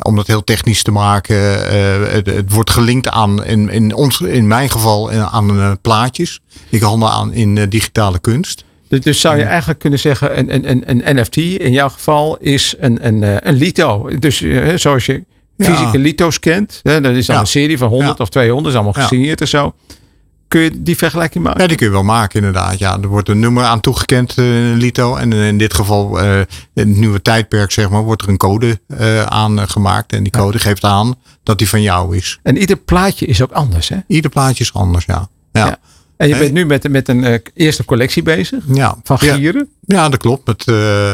Om 0.01 0.15
dat 0.15 0.27
heel 0.27 0.43
technisch 0.43 0.83
te 0.83 0.91
maken. 0.91 1.69
eh, 1.69 2.13
het, 2.13 2.25
het 2.25 2.51
wordt 2.53 2.69
gelinkt 2.69 3.07
aan, 3.09 3.45
in, 3.45 3.69
in, 3.69 3.93
ons, 3.93 4.21
in 4.21 4.47
mijn 4.47 4.69
geval, 4.69 5.11
eh, 5.11 5.33
aan 5.33 5.59
eh, 5.59 5.71
plaatjes. 5.81 6.39
Ik 6.69 6.81
handel 6.81 7.09
aan 7.09 7.33
in 7.33 7.69
digitale 7.69 8.19
kunst. 8.19 8.63
Dus, 8.87 8.99
dus 9.01 9.21
zou 9.21 9.37
je 9.37 9.43
eigenlijk 9.43 9.79
kunnen 9.79 9.99
zeggen, 9.99 10.37
een, 10.39 10.53
een, 10.55 10.69
een, 10.89 11.07
een 11.07 11.15
NFT 11.21 11.37
in 11.37 11.71
jouw 11.71 11.89
geval 11.89 12.37
is 12.37 12.75
een, 12.79 13.07
een, 13.07 13.47
een 13.47 13.55
lito. 13.55 14.09
Dus 14.19 14.43
zoals 14.75 15.05
je 15.05 15.23
Ja. 15.55 15.65
fysieke 15.65 15.97
lito's 15.99 16.39
kent, 16.39 16.79
hè, 16.83 17.01
dat 17.01 17.15
is 17.15 17.25
dan 17.25 17.35
Ja. 17.35 17.41
een 17.41 17.47
serie 17.47 17.77
van 17.77 17.87
100 17.89 18.17
Ja. 18.17 18.23
of 18.23 18.29
200, 18.29 18.67
is 18.67 18.73
allemaal 18.81 18.93
Ja. 18.97 19.01
gesigneerd 19.07 19.41
en 19.41 19.47
zo. 19.47 19.73
Kun 20.49 20.61
je 20.61 20.81
die 20.83 20.97
vergelijking 20.97 21.43
maken? 21.43 21.61
Ja, 21.61 21.67
die 21.67 21.77
kun 21.77 21.85
je 21.85 21.91
wel 21.91 22.03
maken 22.03 22.39
inderdaad. 22.39 22.79
Ja, 22.79 22.97
er 23.01 23.07
wordt 23.07 23.29
een 23.29 23.39
nummer 23.39 23.63
aan 23.63 23.79
toegekend, 23.79 24.37
eh, 24.37 24.45
Lito. 24.73 25.15
En 25.15 25.33
in 25.33 25.57
dit 25.57 25.73
geval, 25.73 26.19
in 26.19 26.45
het 26.73 26.87
nieuwe 26.87 27.21
tijdperk 27.21 27.71
zeg 27.71 27.89
maar, 27.89 28.01
wordt 28.01 28.21
er 28.21 28.29
een 28.29 28.37
code 28.37 28.79
eh, 28.87 29.23
aan 29.23 29.69
gemaakt. 29.69 30.13
En 30.13 30.23
die 30.23 30.31
code 30.31 30.59
geeft 30.59 30.83
aan 30.83 31.15
dat 31.43 31.57
die 31.57 31.69
van 31.69 31.81
jou 31.81 32.17
is. 32.17 32.39
En 32.43 32.57
ieder 32.57 32.77
plaatje 32.77 33.25
is 33.25 33.41
ook 33.41 33.51
anders, 33.51 33.89
hè? 33.89 33.97
Ieder 34.07 34.31
plaatje 34.31 34.63
is 34.63 34.73
anders, 34.73 35.05
ja. 35.05 35.29
Ja, 35.51 35.65
Ja. 35.65 35.77
Ja. 36.19 36.25
En 36.25 36.27
je 36.33 36.37
bent 36.37 36.53
nu 36.53 36.65
met, 36.65 36.89
met 36.89 37.07
een 37.07 37.23
eh, 37.23 37.39
eerste 37.53 37.85
collectie 37.85 38.23
bezig 38.23 38.63
van 38.67 38.75
Ja. 38.75 38.95
gieren. 39.33 39.69
Ja, 39.81 40.09
dat 40.09 40.19
klopt. 40.19 40.47
Met 40.47 40.67
eh 40.67 41.13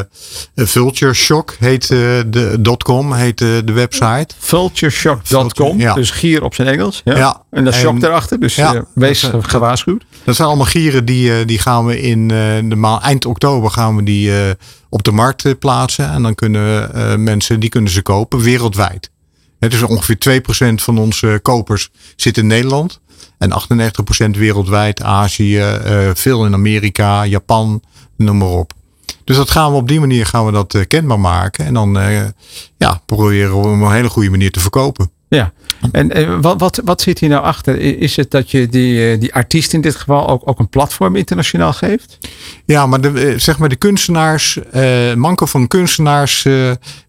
Vulture 0.54 1.12
Shock 1.14 1.56
heet 1.58 1.88
de 1.88 2.76
.com 2.84 3.12
heet 3.12 3.38
de 3.38 3.72
website. 3.72 4.26
Vultureshock.com, 4.38 5.50
Vulture, 5.50 5.76
ja. 5.78 5.94
dus 5.94 6.10
gier 6.10 6.42
op 6.42 6.54
zijn 6.54 6.68
Engels. 6.68 7.00
Ja. 7.04 7.16
Ja. 7.16 7.42
En 7.50 7.64
dat 7.64 7.74
shock 7.74 8.02
erachter, 8.02 8.40
dus 8.40 8.54
Ja. 8.54 8.84
wees 8.94 9.20
Dat, 9.20 9.48
gewaarschuwd. 9.48 10.04
Dat 10.24 10.36
zijn 10.36 10.48
allemaal 10.48 10.66
gieren 10.66 11.04
die, 11.04 11.44
die 11.44 11.58
gaan 11.58 11.86
we 11.86 12.00
in 12.00 12.28
de 12.68 12.76
maand 12.76 13.02
eind 13.02 13.24
oktober 13.26 13.70
gaan 13.70 13.96
we 13.96 14.02
die 14.02 14.32
op 14.88 15.02
de 15.02 15.12
markt 15.12 15.58
plaatsen. 15.58 16.10
En 16.10 16.22
dan 16.22 16.34
kunnen 16.34 17.22
mensen 17.22 17.60
die 17.60 17.68
kunnen 17.70 17.90
ze 17.90 18.02
kopen 18.02 18.40
wereldwijd. 18.40 19.10
Het 19.58 19.72
is 19.72 19.82
ongeveer 19.82 20.18
2% 20.70 20.74
van 20.82 20.98
onze 20.98 21.38
kopers 21.42 21.90
zit 22.16 22.36
in 22.38 22.46
Nederland. 22.46 23.00
En 23.38 23.50
98% 23.50 24.38
wereldwijd, 24.38 25.02
Azië, 25.02 25.58
eh, 25.58 26.10
veel 26.14 26.46
in 26.46 26.54
Amerika, 26.54 27.24
Japan, 27.26 27.82
noem 28.16 28.38
maar 28.38 28.48
op. 28.48 28.72
Dus 29.24 29.36
dat 29.36 29.50
gaan 29.50 29.70
we 29.70 29.76
op 29.76 29.88
die 29.88 30.00
manier 30.00 30.26
gaan 30.26 30.46
we 30.46 30.52
dat 30.52 30.74
eh, 30.74 30.86
kenbaar 30.86 31.20
maken. 31.20 31.64
En 31.64 31.74
dan 31.74 31.98
eh, 31.98 32.24
ja, 32.76 33.00
proberen 33.06 33.50
we 33.50 33.56
op 33.56 33.64
een 33.64 33.92
hele 33.92 34.08
goede 34.08 34.30
manier 34.30 34.50
te 34.50 34.60
verkopen. 34.60 35.10
Ja, 35.28 35.52
en 35.92 36.12
eh, 36.12 36.38
wat, 36.40 36.60
wat, 36.60 36.80
wat 36.84 37.00
zit 37.00 37.18
hier 37.18 37.28
nou 37.28 37.42
achter? 37.42 37.80
Is 37.80 38.16
het 38.16 38.30
dat 38.30 38.50
je 38.50 38.68
die, 38.68 39.10
eh, 39.10 39.20
die 39.20 39.34
artiest 39.34 39.72
in 39.72 39.80
dit 39.80 39.96
geval 39.96 40.28
ook, 40.28 40.42
ook 40.44 40.58
een 40.58 40.68
platform 40.68 41.16
internationaal 41.16 41.72
geeft? 41.72 42.18
Ja, 42.64 42.86
maar 42.86 43.00
de, 43.00 43.08
eh, 43.08 43.38
zeg 43.38 43.58
maar 43.58 43.68
de 43.68 43.76
kunstenaars, 43.76 44.58
eh 44.70 45.14
manko 45.14 45.46
van 45.46 45.68
kunstenaars 45.68 46.46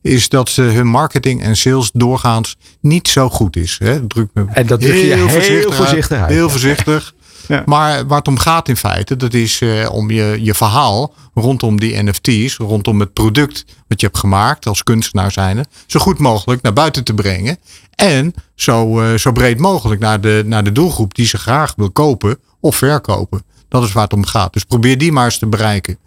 is 0.02 0.30
dat 0.30 0.50
ze 0.50 0.62
hun 0.62 0.88
marketing 0.88 1.42
en 1.42 1.58
sales 1.58 1.90
doorgaans 1.94 2.58
niet 2.82 3.08
zo 3.08 3.30
goed 3.30 3.56
is. 3.56 3.76
Hè? 3.80 4.08
Druk 4.08 4.30
me 4.34 4.46
En 4.54 4.68
dat 4.68 4.80
druk 4.80 4.94
je 4.94 5.14
heel 5.14 5.30
voorzichtig 5.30 6.20
uit, 6.20 6.30
Heel 6.30 6.44
ja. 6.44 6.50
voorzichtig. 6.50 7.16
Ja. 7.48 7.64
Maar 7.66 8.08
waar 8.08 8.18
het 8.18 8.28
om 8.28 8.38
gaat 8.38 8.70
in 8.70 8.78
feite, 8.78 9.16
dat 9.16 9.34
is 9.34 9.62
om 9.92 10.12
je, 10.12 10.38
je 10.42 10.54
verhaal 10.54 11.14
rondom 11.34 11.80
die 11.80 12.04
NFT's, 12.04 12.56
rondom 12.58 13.00
het 13.00 13.14
product 13.14 13.66
wat 13.88 14.00
je 14.00 14.06
hebt 14.06 14.18
gemaakt 14.18 14.66
als 14.66 14.84
kunstenaar 14.84 15.32
zijnde, 15.32 15.66
zo 15.86 16.00
goed 16.00 16.20
mogelijk 16.20 16.62
naar 16.62 16.74
buiten 16.74 17.04
te 17.04 17.14
brengen. 17.14 17.58
En 17.98 18.34
zo, 18.56 19.02
eh, 19.02 19.14
zo 19.18 19.32
breed 19.32 19.60
mogelijk 19.60 20.02
naar 20.02 20.22
de, 20.22 20.44
naar 20.46 20.64
de 20.64 20.72
doelgroep 20.72 21.16
die 21.16 21.26
ze 21.26 21.38
graag 21.38 21.74
wil 21.78 21.92
kopen 21.92 22.38
of 22.60 22.76
verkopen. 22.76 23.44
Dat 23.70 23.84
is 23.84 23.92
waar 23.92 24.04
het 24.04 24.14
om 24.14 24.26
gaat. 24.26 24.54
Dus 24.54 24.64
probeer 24.64 24.98
die 24.98 25.12
maar 25.12 25.26
eens 25.26 25.38
te 25.40 25.48
bereiken. 25.48 25.98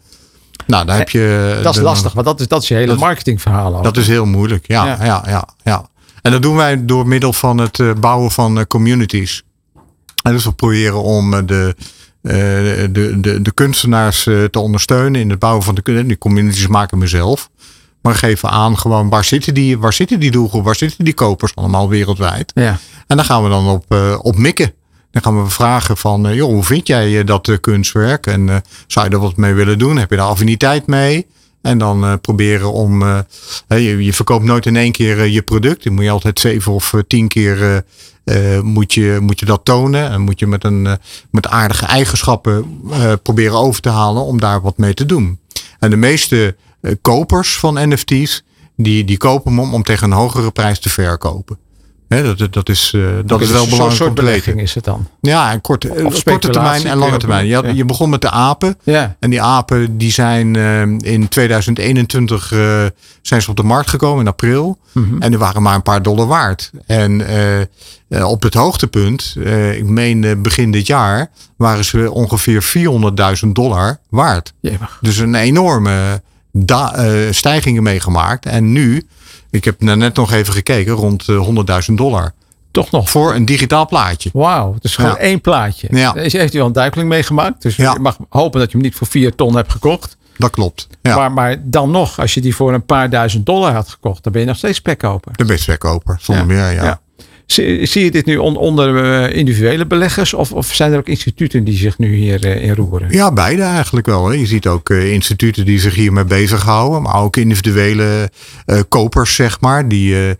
Nou, 0.67 0.87
daar 0.87 0.99
heb 0.99 1.11
je. 1.11 1.59
Dat 1.63 1.73
is 1.73 1.79
de- 1.79 1.85
lastig, 1.85 2.13
want 2.13 2.27
dat 2.27 2.41
is, 2.41 2.49
dat 2.49 2.63
is 2.63 2.69
je 2.69 2.75
hele 2.75 2.87
dat- 2.87 2.99
marketingverhaal 2.99 3.77
ook. 3.77 3.85
Dat 3.85 3.97
is 3.97 4.07
heel 4.07 4.27
moeilijk. 4.27 4.67
Ja, 4.67 4.87
Ja. 4.87 5.05
ja. 5.05 5.23
Ja, 5.27 5.49
ja, 5.65 5.89
En 6.23 6.31
dat 6.33 6.43
doen 6.43 6.57
wij 6.57 6.85
door 6.85 7.07
middel 7.09 7.33
van 7.33 7.59
het 7.59 7.81
eh, 7.81 7.93
bouwen 8.01 8.31
van 8.31 8.59
eh, 8.59 8.65
communities. 8.65 9.43
En 10.23 10.33
dus 10.33 10.45
we 10.45 10.53
proberen 10.53 11.03
om 11.03 11.35
eh, 11.35 11.41
de, 11.47 11.75
eh, 12.23 12.33
de, 12.93 13.17
de, 13.21 13.43
de 13.43 13.53
kunstenaars 13.53 14.27
eh, 14.27 14.45
te 14.45 14.59
ondersteunen 14.59 15.21
in 15.21 15.31
het 15.31 15.39
bouwen 15.39 15.63
van 15.65 15.75
de 15.75 16.05
Die 16.07 16.19
communities 16.19 16.67
maken 16.67 16.99
we 16.99 17.07
zelf. 17.07 17.51
Maar 18.03 18.15
geven 18.15 18.51
aan 18.51 18.79
gewoon 18.79 19.09
waar 19.09 19.25
zitten 19.25 19.55
die, 19.55 19.79
waar 19.79 19.93
zitten 19.93 20.21
die 20.21 20.31
doelgroep, 20.31 20.65
waar 20.65 20.77
zitten 20.77 21.05
die 21.05 21.15
kopers 21.15 21.55
allemaal 21.55 21.89
wereldwijd. 21.89 22.53
Ja. 22.55 22.79
En 23.07 23.17
dan 23.17 23.25
gaan 23.25 23.43
we 23.43 23.49
dan 23.49 23.69
op, 23.69 23.85
eh, 23.89 24.19
op 24.23 24.37
mikken. 24.37 24.73
Dan 25.11 25.23
gaan 25.23 25.43
we 25.43 25.51
vragen 25.51 25.97
van, 25.97 26.29
eh, 26.29 26.35
joh, 26.35 26.49
hoe 26.49 26.65
vind 26.65 26.87
jij 26.87 27.19
eh, 27.19 27.27
dat 27.27 27.61
kunstwerk? 27.61 28.27
En 28.27 28.63
zou 28.87 29.09
je 29.09 29.13
er 29.13 29.21
wat 29.21 29.37
mee 29.37 29.55
willen 29.55 29.79
doen? 29.79 29.97
Heb 29.97 30.11
je 30.11 30.17
daar 30.17 30.27
affiniteit 30.27 30.87
mee? 30.87 31.27
En 31.63 31.79
dan 31.79 32.21
proberen 32.21 32.73
om, 32.73 33.05
je, 33.69 34.05
je 34.05 34.13
verkoopt 34.13 34.45
nooit 34.45 34.67
in 34.67 34.77
één 34.77 34.93
keer 34.93 35.27
je 35.27 35.43
product. 35.43 35.85
Dan 35.85 35.93
moet 35.93 36.05
je 36.05 36.11
altijd 36.11 36.41
zeven 36.41 36.73
of 36.73 36.95
tien 37.07 37.29
keer 37.29 37.85
moet, 38.63 38.95
je, 38.95 39.19
moet 39.21 39.41
je 39.41 39.47
dat 39.47 39.65
tonen. 39.65 40.11
En 40.11 40.21
moet 40.21 40.39
je 40.39 40.47
met, 40.47 40.65
een, 40.65 40.99
met 41.31 41.49
aardige 41.49 41.87
eigenschappen 41.87 42.81
proberen 43.23 43.59
over 43.59 43.81
te 43.81 43.89
halen 43.89 44.23
om 44.23 44.41
daar 44.41 44.61
wat 44.61 44.79
mee 44.79 44.95
te 44.95 45.07
doen. 45.07 45.39
En 45.79 45.91
de 45.91 45.97
meeste 45.97 46.57
kopers 47.03 47.59
van 47.59 47.89
NFT's, 47.89 48.43
die, 48.77 49.05
die 49.05 49.17
kopen 49.17 49.51
hem 49.51 49.61
om, 49.61 49.75
om 49.75 49.83
tegen 49.83 50.11
een 50.11 50.17
hogere 50.19 50.51
prijs 50.51 50.79
te 50.79 50.89
verkopen. 50.89 51.59
Dat, 52.09 52.53
dat, 52.53 52.69
is, 52.69 52.93
eh, 52.95 53.03
dat 53.25 53.41
is 53.41 53.47
dus 53.47 53.55
wel 53.57 53.63
een 53.65 53.69
belangrijk 53.71 53.97
soort 53.97 54.09
om 54.09 54.15
te 54.15 54.23
weten. 54.23 54.25
belegging 54.25 54.61
is 54.61 54.75
het 54.75 54.85
dan. 54.85 55.09
Ja, 55.21 55.53
en 55.53 55.61
korte, 55.61 55.89
eh, 55.89 56.05
korte 56.25 56.49
termijn 56.51 56.87
en 56.87 56.97
lange 56.97 57.17
termijn. 57.17 57.47
Je, 57.47 57.55
had- 57.55 57.65
ja. 57.65 57.71
je 57.71 57.85
begon 57.85 58.11
met 58.11 58.21
de 58.21 58.31
apen. 58.31 58.79
Ja. 58.83 59.17
En 59.19 59.31
die 59.31 59.43
apen 59.43 59.99
die 59.99 60.13
zijn 60.13 60.57
eh, 60.57 61.13
in 61.13 61.29
2021 61.29 62.53
eh, 62.53 62.85
zijn 63.23 63.43
ze 63.43 63.51
op 63.51 63.57
de 63.57 63.63
markt 63.63 63.91
gekomen 63.91 64.21
in 64.21 64.29
april. 64.29 64.79
Mhm. 64.93 65.23
En 65.23 65.31
die 65.31 65.39
waren 65.39 65.63
maar 65.63 65.75
een 65.75 65.83
paar 65.83 66.03
dollar 66.03 66.27
waard. 66.27 66.71
En 66.87 67.27
eh, 67.27 67.61
eh, 67.61 67.67
op 68.29 68.43
het 68.43 68.55
hoogtepunt, 68.55 69.35
eh, 69.45 69.77
ik 69.77 69.85
meen 69.85 70.25
eh, 70.25 70.37
begin 70.37 70.71
dit 70.71 70.87
jaar, 70.87 71.31
waren 71.57 71.85
ze 71.85 72.11
ongeveer 72.13 72.63
400.000 73.43 73.53
dollar 73.53 74.01
waard. 74.09 74.53
Jemig. 74.61 74.99
Dus 75.01 75.19
een 75.19 75.35
enorme 75.35 76.23
da- 76.53 76.95
eh, 76.95 77.13
stijgingen 77.31 77.83
meegemaakt. 77.83 78.47
En 78.47 78.73
nu, 78.73 79.07
ik 79.51 79.65
heb 79.65 79.81
net 79.81 80.15
nog 80.15 80.33
even 80.33 80.53
gekeken, 80.53 80.93
rond 80.93 81.29
eh, 81.29 81.37
100.000 81.89 81.95
dollar. 81.99 82.33
Toch 82.71 82.91
nog. 82.91 83.11
Voor 83.11 83.35
een 83.35 83.45
digitaal 83.45 83.87
plaatje. 83.87 84.31
Wauw, 84.33 84.75
het 84.75 84.85
is 84.85 84.95
gewoon 84.97 85.11
Ja. 85.11 85.17
één 85.17 85.41
plaatje. 85.41 85.89
Ja. 85.91 86.15
Is- 86.15 86.33
Heeft 86.33 86.55
u 86.55 86.61
al 86.61 86.67
een 86.67 86.73
duikeling 86.73 87.09
meegemaakt? 87.09 87.63
Dus 87.63 87.77
Ja. 87.77 87.93
je 87.93 87.99
mag 87.99 88.17
hopen 88.29 88.61
dat 88.61 88.71
je 88.71 88.77
hem 88.77 88.87
niet 88.87 88.95
voor 88.97 89.07
vier 89.07 89.35
ton 89.35 89.57
hebt 89.57 89.73
gekocht. 89.73 90.17
Dat 90.37 90.51
klopt. 90.51 90.87
Ja. 91.03 91.17
Maar, 91.17 91.33
maar 91.33 91.57
dan 91.65 91.91
nog, 91.91 92.19
als 92.21 92.35
je 92.35 92.41
die 92.41 92.55
voor 92.57 92.73
een 92.75 92.85
paar 92.85 93.11
duizend 93.11 93.47
dollar 93.47 93.73
had 93.73 93.89
gekocht, 93.89 94.23
dan 94.23 94.33
ben 94.33 94.41
je 94.41 94.47
nog 94.47 94.57
steeds 94.57 94.77
spekkoper. 94.77 95.33
De 95.37 95.45
best 95.45 95.65
verkoper, 95.65 96.17
zonder 96.21 96.57
Ja. 96.57 96.63
meer. 96.69 96.73
Ja. 96.73 97.01
Zie, 97.53 98.05
je 98.05 98.11
dit 98.11 98.27
nu 98.27 98.37
on- 98.37 98.57
onder 98.57 99.05
eh, 99.05 99.37
individuele 99.37 99.87
beleggers 99.87 100.35
of, 100.35 100.53
of 100.53 100.75
zijn 100.75 100.93
er 100.93 100.99
ook 100.99 101.09
instituten 101.09 101.65
die 101.65 101.77
zich 101.77 101.99
nu 101.99 102.15
hier 102.15 102.45
eh, 102.45 102.63
in 102.63 102.75
roeren? 102.75 103.11
Ja, 103.11 103.33
beide 103.33 103.63
eigenlijk 103.63 104.07
wel. 104.07 104.29
Hè. 104.29 104.35
Je 104.35 104.47
ziet 104.47 104.67
ook 104.67 104.91
eh, 104.91 105.13
instituten 105.13 105.65
die 105.65 105.81
zich 105.81 105.95
hiermee 105.95 106.25
bezighouden, 106.25 107.03
maar 107.03 107.23
ook 107.23 107.37
individuele 107.37 108.31
kopers, 108.89 109.35
zeg 109.35 109.61
maar, 109.61 109.89
die, 109.89 110.37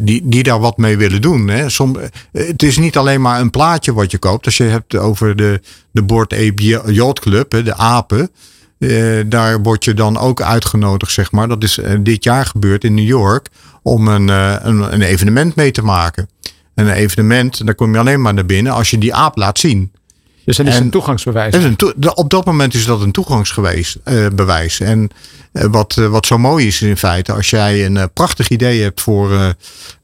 die, 0.00 0.22
die 0.24 0.42
daar 0.42 0.60
wat 0.60 0.76
mee 0.76 0.96
willen 0.96 1.22
doen. 1.22 1.48
Hè. 1.48 1.66
Het 2.32 2.62
is 2.62 2.78
niet 2.78 2.96
alleen 2.96 3.20
maar 3.20 3.40
een 3.40 3.50
plaatje 3.50 3.92
wat 3.92 4.10
je 4.10 4.18
koopt. 4.18 4.46
Als 4.46 4.56
je 4.56 4.64
hebt 4.64 4.96
over 4.96 5.36
de, 5.36 5.60
de 5.90 6.02
Board 6.02 6.34
Yacht 6.86 7.20
Club, 7.20 7.50
de 7.64 7.74
apen. 7.76 8.30
daar 9.26 9.62
word 9.62 9.84
je 9.84 9.94
dan 9.94 10.18
ook 10.18 10.42
uitgenodigd, 10.42 11.12
zeg 11.12 11.32
maar. 11.32 11.48
Dat 11.48 11.62
is 11.62 11.78
dit 12.00 12.24
jaar 12.24 12.46
gebeurd 12.46 12.84
in 12.84 12.94
New 12.94 13.06
York 13.06 13.48
om 13.82 14.08
een, 14.08 14.28
een, 14.28 14.92
een 14.92 15.02
evenement 15.02 15.54
mee 15.54 15.70
te 15.70 15.82
maken. 15.82 16.28
En 16.74 16.86
een 16.86 16.92
evenement, 16.94 17.66
daar 17.66 17.74
kom 17.74 17.92
je 17.92 17.98
alleen 17.98 18.20
maar 18.22 18.34
naar 18.34 18.46
binnen 18.46 18.72
als 18.72 18.90
je 18.90 18.98
die 18.98 19.14
aap 19.14 19.36
laat 19.36 19.58
zien. 19.58 19.92
Dus 20.44 20.56
dan 20.56 20.66
is 20.66 20.74
En- 20.76 20.82
een 20.82 20.90
toegangsbewijs. 20.90 21.52
Dat 21.52 21.60
is 21.60 21.66
een 21.66 22.14
op 22.16 22.30
dat 22.30 22.44
moment 22.44 22.74
is 22.74 22.84
dat 22.84 23.00
een 23.00 23.12
toegangsbewijs. 23.12 23.96
bewijs. 24.34 24.80
En 24.80 25.08
eh, 25.52 25.64
wat, 25.70 25.96
eh, 25.96 26.06
wat 26.06 26.26
zo 26.26 26.38
mooi 26.38 26.66
is 26.66 26.82
in 26.82 26.96
feite, 26.96 27.32
als 27.32 27.50
jij 27.50 27.84
een 27.86 27.96
eh, 27.96 28.04
prachtig 28.14 28.48
idee 28.48 28.82
hebt 28.82 29.00
voor, 29.00 29.32
eh, 29.32 29.48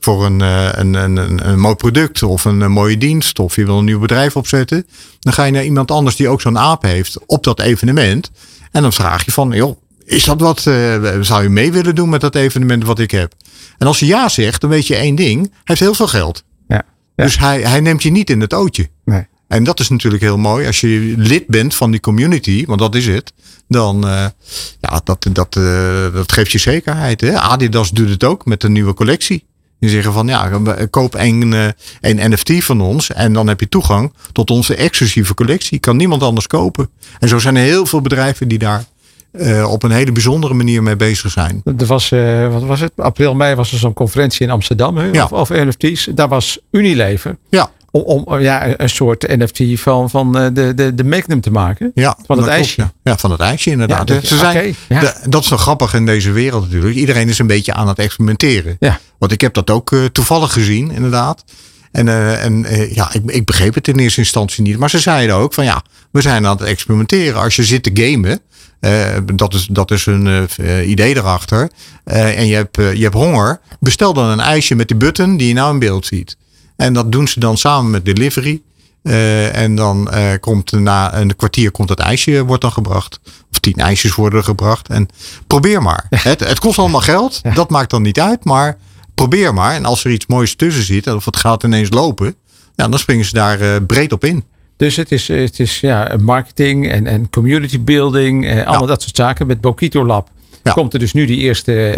voor 0.01 0.25
een, 0.27 0.41
eh, 0.41 0.69
een, 0.73 0.95
een, 0.95 1.49
een, 1.49 1.59
mooi 1.61 1.75
product 1.75 2.23
of 2.23 2.45
een, 2.45 2.63
eh, 2.63 2.69
mooie 2.69 2.99
dienst, 2.99 3.39
of 3.39 3.57
je 3.57 3.65
wil 3.65 3.79
een 3.79 3.85
nieuw 3.85 3.99
bedrijf 3.99 4.37
opzetten, 4.37 4.87
dan 5.21 5.33
ga 5.33 5.45
je 5.45 5.53
naar 5.53 5.65
iemand 5.65 5.91
anders 5.91 6.17
die 6.17 6.29
ook 6.29 6.41
zo'n 6.41 6.59
aap 6.59 6.83
heeft 6.83 7.19
op 7.27 7.45
dat 7.45 7.61
evenement. 7.61 8.31
En 8.73 8.83
dan 8.83 8.93
vraag 8.93 9.25
je 9.25 9.33
van, 9.33 9.51
joh, 9.51 9.77
is 10.05 10.25
dat 10.25 10.41
wat, 10.41 10.67
eh, 10.67 10.95
zou 11.21 11.43
je 11.43 11.49
mee 11.49 11.73
willen 11.73 11.95
doen 11.95 12.09
met 12.09 12.21
dat 12.21 12.35
evenement 12.35 12.85
wat 12.85 12.99
ik 12.99 13.11
heb? 13.11 13.33
En 13.79 13.87
als 13.87 14.01
hij 14.01 14.09
ja 14.09 14.29
zegt, 14.29 14.61
dan 14.61 14.71
weet 14.71 14.87
je 14.87 14.97
één 14.97 15.15
ding, 15.15 15.43
hij 15.43 15.53
heeft 15.65 15.81
heel 15.81 15.95
veel 15.95 16.09
geld. 16.09 16.45
Ja. 17.19 17.25
Dus 17.25 17.39
hij, 17.39 17.61
hij 17.61 17.81
neemt 17.81 18.03
je 18.03 18.11
niet 18.11 18.31
in 18.31 18.41
het 18.41 18.55
ootje. 18.55 18.89
Nee. 19.05 19.27
En 19.49 19.65
dat 19.65 19.81
is 19.81 19.89
natuurlijk 19.89 20.23
heel 20.23 20.37
mooi. 20.37 20.67
Als 20.67 20.81
je 20.81 21.15
lid 21.17 21.47
bent 21.47 21.75
van 21.75 21.91
die 21.91 22.01
community, 22.01 22.65
want 22.67 22.79
dat 22.79 22.95
is 22.95 23.07
het. 23.07 23.33
Dan 23.69 24.07
uh, 24.07 24.27
ja, 24.81 25.01
dat, 25.05 25.27
dat, 25.33 25.57
uh, 25.57 26.13
dat 26.13 26.33
geeft 26.33 26.53
je 26.53 26.59
zekerheid. 26.59 27.21
Hè? 27.21 27.39
Adidas 27.39 27.91
doet 27.91 28.09
het 28.09 28.25
ook 28.25 28.45
met 28.45 28.63
een 28.63 28.73
nieuwe 28.73 28.95
collectie. 28.95 29.45
Die 29.81 29.91
zeggen 29.91 30.13
van 30.13 30.27
ja, 30.27 30.61
koop 30.91 31.15
een, 31.15 31.53
uh, 31.53 31.69
een 32.01 32.31
NFT 32.31 32.65
van 32.65 32.81
ons. 32.81 33.13
En 33.13 33.33
dan 33.33 33.47
heb 33.47 33.61
je 33.61 33.69
toegang 33.69 34.13
tot 34.33 34.51
onze 34.51 34.75
exclusieve 34.75 35.35
collectie. 35.35 35.79
Kan 35.79 35.97
niemand 35.97 36.23
anders 36.23 36.47
kopen. 36.47 36.91
En 37.19 37.29
zo 37.29 37.39
zijn 37.39 37.57
er 37.57 37.63
heel 37.63 37.87
veel 37.87 38.01
bedrijven 38.01 38.49
die 38.49 38.59
daar 38.59 38.85
uh, 39.33 39.71
op 39.71 39.83
een 39.83 39.91
hele 39.91 40.13
bijzondere 40.13 40.55
manier 40.55 40.83
mee 40.83 40.97
bezig 40.97 41.31
zijn. 41.31 41.63
Er 41.79 41.87
was, 41.87 42.11
uh, 42.11 42.53
wat 42.53 42.63
was 42.63 42.81
het? 42.81 42.93
April, 42.97 43.35
mei 43.35 43.55
was 43.55 43.73
er 43.73 43.79
zo'n 43.79 43.93
conferentie 43.93 44.47
in 44.47 44.53
Amsterdam 44.53 44.97
hè, 44.97 45.07
ja. 45.13 45.29
over 45.31 45.67
NFT's. 45.67 46.09
Daar 46.15 46.29
was 46.29 46.59
Unilever. 46.71 47.37
Ja. 47.49 47.71
Om, 47.91 48.03
om 48.03 48.41
ja, 48.41 48.81
een 48.81 48.91
soort 48.91 49.27
NFT 49.29 49.81
van, 49.81 50.11
van 50.11 50.39
eh, 50.39 50.47
de, 50.53 50.75
de, 50.75 50.95
de 50.95 51.05
Magnum 51.05 51.41
te 51.41 51.51
maken. 51.51 51.91
Ja, 51.95 52.17
van 52.27 52.39
het 52.39 52.47
ijsje. 52.47 52.75
Klopt, 52.75 52.93
ja. 53.03 53.11
ja. 53.11 53.19
van 53.19 53.31
het 53.31 53.41
ijsje 53.41 53.71
inderdaad. 53.71 54.09
Ja, 54.09 54.21
Ze 54.21 54.37
zijn, 54.37 54.57
okay, 54.57 54.75
ja. 54.89 55.01
de, 55.01 55.15
dat 55.29 55.43
is 55.43 55.49
zo 55.49 55.57
grappig 55.57 55.95
in 55.95 56.07
deze 56.07 56.33
wereld 56.33 56.63
natuurlijk. 56.63 56.97
Iedereen 56.97 57.29
is 57.29 57.39
een 57.39 57.47
beetje 57.47 57.73
aan 57.73 57.89
het 57.89 57.99
experimenteren. 57.99 58.77
Ja. 58.81 59.01
Want 59.19 59.33
ik 59.33 59.41
heb 59.41 59.55
dat 59.55 59.71
ook 59.71 59.91
uh, 59.91 60.05
toevallig 60.05 60.53
gezien 60.53 60.91
inderdaad. 60.91 61.45
En, 61.93 62.07
uh, 62.07 62.45
en 62.45 62.65
uh, 62.65 62.95
ja, 62.95 63.13
ik, 63.13 63.23
ik, 63.27 63.45
begreep 63.45 63.75
het 63.75 63.89
in 63.89 63.99
eerste 63.99 64.21
instantie 64.21 64.63
niet. 64.63 64.79
Maar 64.79 64.91
ze 64.91 64.99
zeiden 64.99 65.37
ook 65.37 65.55
van 65.55 65.65
ja, 65.65 65.83
we 66.11 66.21
zijn 66.21 66.47
aan 66.47 66.57
het 66.57 66.67
experimenteren. 66.67 67.41
Als 67.41 67.57
je 67.57 67.65
zit 67.65 67.83
te 67.83 67.91
gamen, 67.95 68.41
uh, 68.81 69.17
dat, 69.35 69.55
is, 69.55 69.67
dat 69.71 69.91
is 69.91 70.07
een 70.07 70.49
idee 70.91 71.17
erachter. 71.17 71.71
en 72.05 72.47
je 72.47 72.55
hebt, 72.55 72.77
je 72.77 73.03
hebt 73.03 73.15
honger, 73.15 73.61
bestel 73.81 74.13
dan 74.13 74.29
een 74.29 74.41
ijsje 74.41 74.75
met 74.75 74.89
die 74.89 74.97
button 74.97 75.37
die 75.37 75.49
je 75.49 75.55
nou 75.55 75.73
in 75.73 75.79
beeld 75.79 76.07
ziet. 76.07 76.37
En 76.77 76.93
dat 76.93 77.13
doen 77.13 77.29
ze 77.29 77.41
dan 77.41 77.59
samen 77.59 77.91
met 77.91 78.05
delivery. 78.05 78.63
en 79.53 79.75
dan 79.75 80.11
komt 80.41 80.73
na 80.73 81.15
een 81.15 81.37
kwartier 81.37 81.71
komt 81.71 81.89
het 81.89 81.99
ijsje 81.99 82.45
wordt 82.45 82.63
dan 82.63 82.73
gebracht. 82.73 83.21
Of 83.51 83.59
tien 83.59 83.75
ijsjes 83.75 84.15
worden 84.15 84.45
gebracht. 84.45 84.89
En 84.89 85.09
probeer 85.47 85.83
maar. 85.83 86.07
Het, 86.29 86.41
het 86.41 86.59
kost 86.59 86.79
allemaal 86.79 87.01
geld. 87.01 87.41
Ja. 87.43 87.51
Dat 87.51 87.71
maakt 87.71 87.91
dan 87.91 88.03
niet 88.03 88.21
uit. 88.21 88.45
Maar 88.45 88.77
probeer 89.19 89.55
maar. 89.55 89.75
En 89.75 89.85
als 89.85 90.05
er 90.05 90.11
iets 90.11 90.27
moois 90.27 90.55
tussen 90.55 90.85
zit, 90.85 91.07
of 91.07 91.25
het 91.25 91.37
gaat 91.37 91.63
ineens 91.63 91.91
lopen, 91.91 92.35
ja, 92.75 92.89
dan 92.89 92.99
springen 92.99 93.25
ze 93.25 93.35
daar 93.35 93.61
uh, 93.61 93.77
breed 93.87 94.13
op 94.13 94.25
in. 94.25 94.45
Dus 94.77 94.97
het 94.97 95.13
is, 95.13 95.29
het 95.29 95.61
is 95.61 95.81
ja, 95.81 96.17
marketing 96.21 96.91
en, 96.91 97.07
en 97.07 97.31
community 97.31 97.81
building, 97.81 98.47
en 98.47 98.65
allemaal 98.65 98.81
ja. 98.81 98.87
dat 98.87 99.03
soort 99.03 99.17
zaken. 99.17 99.47
Met 99.47 99.61
Bokito 99.61 100.07
Lab 100.07 100.31
ja. 100.63 100.73
komt 100.73 100.93
er 100.93 100.99
dus 100.99 101.13
nu 101.13 101.27
die 101.27 101.39
eerste 101.39 101.95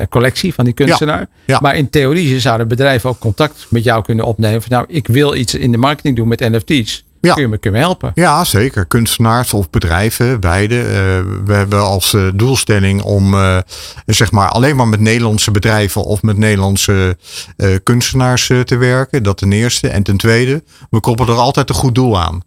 uh, 0.00 0.06
collectie 0.08 0.54
van 0.54 0.64
die 0.64 0.74
kunstenaar. 0.74 1.26
Ja. 1.44 1.58
Maar 1.60 1.76
in 1.76 1.90
theorie 1.90 2.40
zouden 2.40 2.68
bedrijven 2.68 3.10
ook 3.10 3.18
contact 3.18 3.66
met 3.68 3.84
jou 3.84 4.02
kunnen 4.02 4.24
opnemen. 4.24 4.62
Van, 4.62 4.72
nou, 4.72 4.84
ik 4.88 5.06
wil 5.06 5.34
iets 5.34 5.54
in 5.54 5.72
de 5.72 5.78
marketing 5.78 6.16
doen 6.16 6.28
met 6.28 6.40
NFT's. 6.40 7.04
Ja. 7.24 7.34
Kun 7.34 7.58
je 7.60 7.70
me 7.70 7.78
helpen? 7.78 8.12
Ja, 8.14 8.44
zeker. 8.44 8.86
Kunstenaars 8.86 9.52
of 9.52 9.70
bedrijven, 9.70 10.40
beide. 10.40 10.74
Uh, 10.74 10.86
we 11.44 11.52
hebben 11.52 11.80
als 11.82 12.12
uh, 12.12 12.28
doelstelling 12.34 13.02
om 13.02 13.34
uh, 13.34 13.58
zeg 14.06 14.32
maar 14.32 14.48
alleen 14.48 14.76
maar 14.76 14.88
met 14.88 15.00
Nederlandse 15.00 15.50
bedrijven 15.50 16.04
of 16.04 16.22
met 16.22 16.36
Nederlandse 16.36 17.16
kunstenaars 17.82 18.46
te 18.64 18.76
werken. 18.76 19.22
Dat 19.22 19.36
ten 19.36 19.52
eerste. 19.52 19.88
En 19.88 20.02
ten 20.02 20.16
tweede, 20.16 20.62
we 20.90 21.00
koppelen 21.00 21.34
er 21.34 21.40
altijd 21.40 21.68
een 21.68 21.74
goed 21.74 21.94
doel 21.94 22.20
aan. 22.20 22.42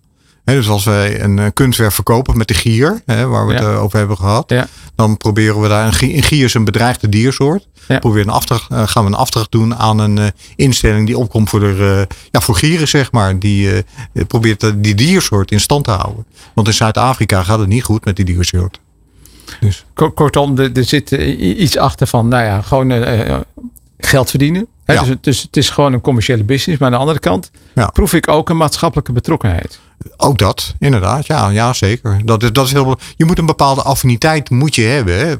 He, 0.48 0.54
dus 0.54 0.70
als 0.70 0.84
wij 0.84 1.22
een 1.22 1.54
kunstwerk 1.54 1.92
verkopen 1.92 2.38
met 2.38 2.48
de 2.48 2.54
gier, 2.54 3.02
waar 3.06 3.48
we 3.48 3.54
ja. 3.54 3.64
het 3.64 3.78
over 3.78 3.98
hebben 3.98 4.18
gehad, 4.18 4.50
ja. 4.50 4.68
dan 4.96 5.18
proberen 5.18 5.62
we 5.62 5.68
daar 5.68 5.86
een 5.86 5.94
gier, 5.94 6.16
een 6.16 6.24
gier 6.24 6.44
is 6.44 6.54
een 6.54 6.66
bedreigde 6.66 7.10
diersoort. 7.10 7.68
Ja. 7.88 8.00
Proberen 8.00 8.28
een 8.28 8.34
afdracht, 8.34 8.72
uh, 8.72 8.88
gaan 8.88 9.04
we 9.04 9.10
een 9.10 9.16
afdracht 9.16 9.52
doen 9.52 9.76
aan 9.76 10.00
een 10.00 10.18
uh, 10.18 10.26
instelling 10.56 11.06
die 11.06 11.18
opkomt 11.18 11.50
voor, 11.50 11.60
de, 11.60 12.08
ja, 12.32 12.42
voor 12.42 12.56
gieren, 12.56 12.88
zeg 12.88 13.12
maar. 13.12 13.40
Die 13.40 13.84
probeert 14.28 14.74
die 14.84 14.96
diersoort 14.96 15.52
in 15.52 15.60
stand 15.60 15.84
te 15.84 15.92
houden. 15.92 16.26
Want 16.54 16.68
in 16.68 16.74
Zuid-Afrika 16.74 17.44
gaat 17.44 17.60
het 17.60 17.68
niet 17.68 17.84
goed 17.84 18.06
met 18.06 18.16
die 18.16 18.26
diersoort. 18.26 18.80
Dus. 19.60 19.86
Kortom, 19.94 20.58
er, 20.58 20.72
er 20.74 20.86
zit 20.86 21.12
iets 21.12 21.78
achter 21.78 22.08
van, 22.08 22.28
nou 22.28 22.44
ja, 22.44 22.62
gewoon 22.62 22.92
geld 23.98 24.30
verdienen. 24.30 24.68
Dus, 24.86 25.08
het, 25.08 25.24
dus 25.24 25.42
het 25.42 25.58
is 25.58 25.70
gewoon 25.70 25.94
een 25.94 26.02
commerciële 26.02 26.44
business. 26.44 26.80
Maar 26.80 26.88
aan 26.88 26.94
de 26.94 27.00
andere 27.00 27.20
kant 27.20 27.52
proef 27.94 28.14
ik 28.14 28.28
ook 28.28 28.50
een 28.50 28.58
maatschappelijke 28.58 29.12
betrokkenheid. 29.12 29.80
Ook 30.17 30.38
dat, 30.38 30.76
inderdaad. 30.80 31.28
Ja, 31.28 31.50
ja 31.50 31.74
zeker. 31.74 32.22
Dat 32.26 32.43
is, 32.43 32.52
dat 32.52 32.65
is 32.65 32.72
heel, 32.72 32.98
je 33.15 33.26
moet 33.26 33.38
een 33.38 33.46
bepaalde 33.46 33.82
affiniteit 33.82 34.50
moet 34.50 34.76
je 34.76 34.84
hebben. 34.84 35.17
Hè. 35.17 35.36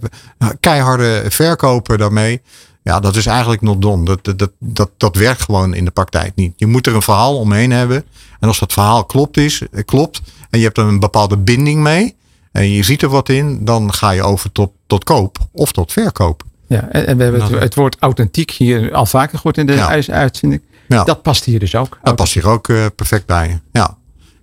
Keiharde 0.60 1.24
verkopen 1.30 1.98
daarmee. 1.98 2.42
Ja, 2.84 3.00
dat 3.00 3.16
is 3.16 3.26
eigenlijk 3.26 3.62
not 3.62 3.82
done. 3.82 4.06
Dat, 4.06 4.24
dat, 4.24 4.40
dat, 4.40 4.52
dat, 4.60 4.90
dat 4.98 5.16
werkt 5.16 5.42
gewoon 5.42 5.74
in 5.74 5.86
de 5.86 5.92
praktijk 5.92 6.32
niet. 6.36 6.54
Je 6.56 6.66
moet 6.66 6.88
er 6.88 6.96
een 6.96 7.02
verhaal 7.02 7.38
omheen 7.38 7.72
hebben. 7.72 8.04
En 8.40 8.48
als 8.48 8.60
dat 8.60 8.74
verhaal 8.74 9.06
klopt, 9.06 9.38
is, 9.38 9.62
klopt 9.86 10.22
en 10.50 10.60
je 10.60 10.66
hebt 10.66 10.78
er 10.78 10.86
een 10.86 11.00
bepaalde 11.00 11.38
binding 11.38 11.82
mee. 11.82 12.16
En 12.52 12.70
je 12.72 12.84
ziet 12.84 13.02
er 13.02 13.10
wat 13.10 13.30
in, 13.30 13.66
dan 13.66 13.94
ga 13.94 14.10
je 14.10 14.24
over 14.24 14.52
tot, 14.52 14.72
tot 14.88 15.04
koop 15.04 15.38
of 15.52 15.72
tot 15.72 15.92
verkoop. 15.92 16.44
Ja, 16.68 16.90
en, 16.92 17.08
en 17.08 17.18
we 17.18 17.24
hebben 17.24 17.42
het, 17.42 17.60
het, 17.60 17.76
woord 17.76 17.96
authentiek 18.00 18.52
hier 18.52 18.94
al 18.94 19.06
vaker 19.06 19.38
gehoord 19.38 19.58
in 19.58 19.66
de 19.66 19.74
Ja. 19.74 20.02
uitzending. 20.08 20.62
Ja. 20.88 21.04
Dat 21.04 21.22
past 21.22 21.44
hier 21.44 21.60
dus 21.60 21.76
ook. 21.76 22.00
Dat 22.04 22.16
past 22.16 22.34
hier 22.34 22.48
ook 22.48 22.68
uh, 22.68 22.86
perfect 22.96 23.26
bij. 23.26 23.62
Ja. 23.72 23.98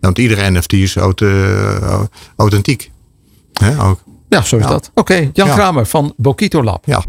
Want 0.05 0.19
iedere 0.19 0.51
NFT 0.51 0.73
is 0.73 0.97
uh, 0.97 2.03
authentiek. 2.37 2.91
Hè, 3.53 3.83
ook. 3.83 4.03
Ja, 4.29 4.43
zo 4.43 4.57
is 4.57 4.63
Ja. 4.63 4.69
dat. 4.69 4.91
Oké, 4.95 5.31
Jan 5.33 5.47
Ja. 5.49 5.55
Kramer 5.55 5.87
van 5.87 6.15
Bokito 6.17 6.63
Lab. 6.63 6.85
Ja. 6.87 7.03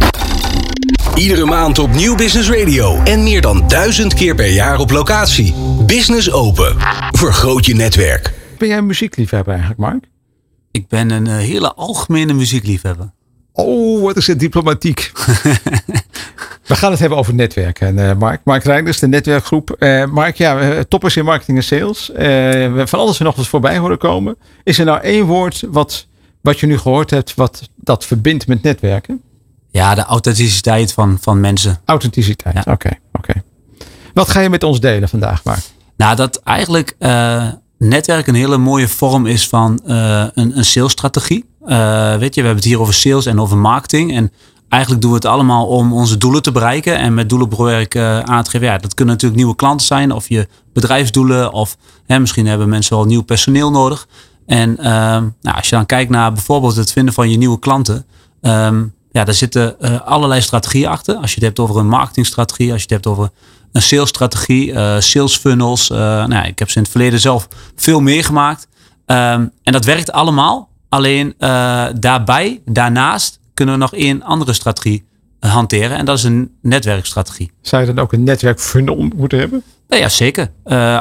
Iedere 1.16 1.46
maand 1.46 1.80
op 1.80 1.94
Nieuw 1.94 2.16
Business 2.16 2.50
Radio. 2.50 3.00
En 3.04 3.24
meer 3.24 3.42
dan 3.42 3.68
duizend 3.68 4.14
keer 4.14 4.36
per 4.36 4.50
jaar 4.52 4.80
op 4.80 4.92
locatie. 4.92 5.54
Business 5.86 6.32
Open. 6.32 6.76
Vergroot 7.12 7.66
je 7.66 7.76
netwerk. 7.76 8.34
Ben 8.58 8.68
jij 8.68 8.78
een 8.78 8.86
muziekliefhebber 8.86 9.52
eigenlijk, 9.54 9.82
Mark? 9.82 10.04
Ik 10.72 10.88
ben 10.88 11.10
een 11.12 11.28
eh, 11.28 11.36
hele 11.36 11.74
algemene 11.74 12.34
muziekliefhebber. 12.34 13.12
Oh, 13.54 14.02
wat 14.04 14.18
is 14.18 14.28
het 14.28 14.40
diplomatiek. 14.40 15.12
We 16.66 16.76
gaan 16.76 16.92
het 16.92 17.00
hebben 17.00 17.18
over 17.18 17.34
netwerken, 17.34 18.10
eh, 18.10 18.16
Mark. 18.16 18.42
Mark 18.44 18.64
Reinders, 18.64 19.00
de 19.00 19.08
netwerkgroep. 19.08 19.70
Eh, 19.70 20.06
Mark, 20.06 20.36
ja, 20.36 20.60
eh, 20.60 20.80
toppers 20.80 21.18
in 21.18 21.26
marketing 21.26 21.58
en 21.58 21.64
sales. 21.64 22.12
Van 22.90 23.00
alles 23.00 23.20
en 23.20 23.26
nog 23.26 23.36
wat 23.36 23.48
voorbij 23.48 23.78
horen 23.78 23.98
komen. 23.98 24.36
Is 24.64 24.80
er 24.80 24.86
nou 24.86 25.00
één 25.00 25.26
woord 25.26 25.64
wat, 25.70 26.08
wat 26.42 26.60
je 26.60 26.68
nu 26.68 26.78
gehoord 26.78 27.10
hebt, 27.10 27.34
wat 27.34 27.70
dat 27.76 28.06
verbindt 28.06 28.48
met 28.48 28.62
netwerken? 28.62 29.22
Ja, 29.72 29.96
de 29.96 30.04
authenticiteit 30.04 30.94
van, 30.94 31.18
van 31.22 31.40
mensen. 31.40 31.82
Authenticiteit. 31.86 32.56
Ja. 32.66 32.72
Oké, 32.72 32.90
oké. 33.12 33.34
Wat 34.14 34.30
ga 34.30 34.40
je 34.40 34.50
met 34.50 34.64
ons 34.64 34.80
delen 34.80 35.10
vandaag, 35.10 35.44
Mark? 35.44 35.64
Nou, 35.98 36.16
dat 36.16 36.42
eigenlijk 36.44 36.96
eh, 37.00 37.48
netwerk 37.78 38.28
een 38.28 38.36
hele 38.36 38.58
mooie 38.58 38.88
vorm 38.88 39.26
is 39.26 39.48
van 39.48 39.80
een, 39.84 40.58
een 40.58 40.66
salesstrategie. 40.66 41.46
Weet 41.60 42.36
je, 42.36 42.42
we 42.42 42.48
hebben 42.48 42.56
het 42.56 42.64
hier 42.64 42.80
over 42.80 42.94
sales 42.94 43.26
en 43.26 43.40
over 43.40 43.58
marketing. 43.58 44.16
En 44.16 44.32
eigenlijk 44.70 45.02
doen 45.02 45.12
we 45.12 45.18
het 45.18 45.26
allemaal 45.26 45.68
om 45.68 45.94
onze 45.94 46.18
doelen 46.18 46.42
te 46.42 46.52
bereiken. 46.52 46.98
En 46.98 47.14
met 47.14 47.30
doelen 47.30 47.48
probeer 47.48 47.80
ik 47.80 47.96
eh, 47.96 48.40
geven. 48.44 48.68
Ja, 48.68 48.78
dat 48.78 48.94
kunnen 48.94 49.14
natuurlijk 49.14 49.42
nieuwe 49.42 49.56
klanten 49.56 49.88
zijn. 49.88 50.12
Of 50.12 50.30
je 50.30 50.48
bedrijfsdoelen. 50.74 51.52
Of 51.52 51.78
hè, 52.06 52.20
misschien 52.20 52.48
hebben 52.48 52.70
mensen 52.70 52.96
wel 52.96 53.06
nieuw 53.06 53.24
personeel 53.24 53.72
nodig. 53.72 54.08
En 54.46 54.78
ehm, 54.78 55.24
nou, 55.42 55.58
als 55.58 55.70
je 55.70 55.76
dan 55.76 55.86
kijkt 55.86 56.10
naar 56.10 56.34
bijvoorbeeld 56.34 56.76
het 56.76 56.92
vinden 56.92 57.14
van 57.14 57.30
je 57.30 57.38
nieuwe 57.38 57.60
klanten. 57.60 58.06
ehm, 58.42 58.84
Ja, 59.12 59.24
daar 59.24 59.34
zitten 59.34 59.76
uh, 59.80 60.02
allerlei 60.02 60.42
strategieën 60.42 60.88
achter. 60.88 61.16
Als 61.16 61.30
je 61.30 61.36
het 61.36 61.44
hebt 61.44 61.60
over 61.60 61.78
een 61.78 61.88
marketingstrategie, 61.88 62.72
als 62.72 62.82
je 62.82 62.88
het 62.94 63.04
hebt 63.04 63.08
over 63.08 63.30
een 63.72 63.82
salesstrategie, 63.82 64.72
uh, 64.72 65.00
sales 65.00 65.38
funnels. 65.38 65.90
Uh, 65.90 65.98
nou, 66.26 66.48
ik 66.48 66.60
heb 66.60 66.70
ze 66.70 66.76
in 66.76 66.82
het 66.82 66.92
verleden 66.92 67.20
zelf 67.20 67.48
veel 67.76 68.00
meegemaakt. 68.02 68.68
Um, 69.06 69.52
en 69.64 69.72
dat 69.72 69.86
werkt 69.86 70.12
allemaal. 70.12 70.70
Alleen 70.90 71.36
daarbij, 72.00 72.62
daarnaast, 72.66 73.40
kunnen 73.56 73.74
we 73.74 73.80
nog 73.80 73.94
één 73.94 74.24
andere 74.24 74.54
strategie 74.54 75.06
hanteren. 75.40 75.98
En 75.98 76.06
dat 76.06 76.18
is 76.18 76.24
een 76.24 76.52
netwerkstrategie. 76.62 77.52
Zou 77.62 77.82
je 77.86 77.94
dan 77.94 78.04
ook 78.04 78.14
een 78.14 78.24
netwerkfunnel 78.24 79.10
moeten 79.16 79.40
hebben? 79.40 79.64
Nou 79.88 80.02
ja, 80.02 80.10
zeker. 80.10 80.52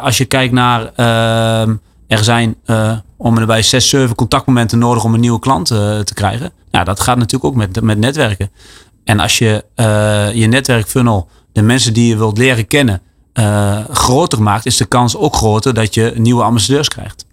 als 0.00 0.18
je 0.18 0.24
kijkt 0.24 0.52
naar 0.52 0.92
ehm, 0.94 1.74
er 2.06 2.24
zijn 2.24 2.56
uh, 2.66 2.98
om 3.16 3.34
en 3.34 3.40
erbij 3.40 3.62
zes, 3.62 3.88
zeven 3.88 4.16
contactmomenten 4.16 4.78
nodig 4.78 5.04
om 5.04 5.14
een 5.14 5.20
nieuwe 5.20 5.38
klant 5.38 5.66
te 5.66 6.14
krijgen. 6.14 6.52
Ja, 6.70 6.84
dat 6.84 7.00
gaat 7.00 7.16
natuurlijk 7.16 7.44
ook 7.44 7.54
met, 7.54 7.80
met 7.80 7.98
netwerken. 7.98 8.50
En 9.04 9.20
als 9.20 9.38
je 9.38 9.64
je 10.34 10.46
netwerkfunnel, 10.46 11.28
de 11.52 11.62
mensen 11.62 11.92
die 11.92 12.08
je 12.08 12.16
wilt 12.16 12.38
leren 12.38 12.66
kennen, 12.66 13.02
groter 13.90 14.42
maakt, 14.42 14.66
is 14.66 14.76
de 14.76 14.84
kans 14.84 15.16
ook 15.16 15.36
groter 15.36 15.74
dat 15.74 15.94
je 15.94 16.12
nieuwe 16.16 16.42
ambassadeurs 16.42 16.88
krijgt. 16.88 17.26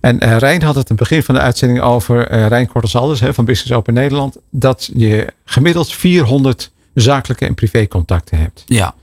En 0.00 0.24
uh, 0.24 0.36
Rijn 0.36 0.62
had 0.62 0.74
het 0.74 0.90
in 0.90 0.96
het 0.96 1.08
begin 1.08 1.22
van 1.22 1.34
de 1.34 1.40
uitzending 1.40 1.80
over 1.80 2.32
uh, 2.32 2.46
Rijn 2.46 2.66
Kortesalders 2.66 3.20
van 3.30 3.44
Business 3.44 3.72
Open 3.72 3.94
Nederland. 3.94 4.36
Dat 4.50 4.90
je 4.94 5.26
gemiddeld 5.44 5.92
400 5.92 6.70
zakelijke 6.94 7.46
en 7.46 7.54
privécontacten 7.54 8.38
hebt. 8.38 8.62
Ja. 8.66 8.94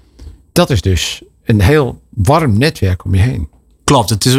Dat 0.52 0.70
is 0.70 0.82
dus 0.82 1.22
een 1.46 1.62
heel 1.62 2.02
warm 2.10 2.58
netwerk 2.58 3.06
om 3.06 3.16
je 3.16 3.22
heen. 3.22 3.50
Klopt. 3.88 4.10
Het 4.10 4.26
is, 4.26 4.34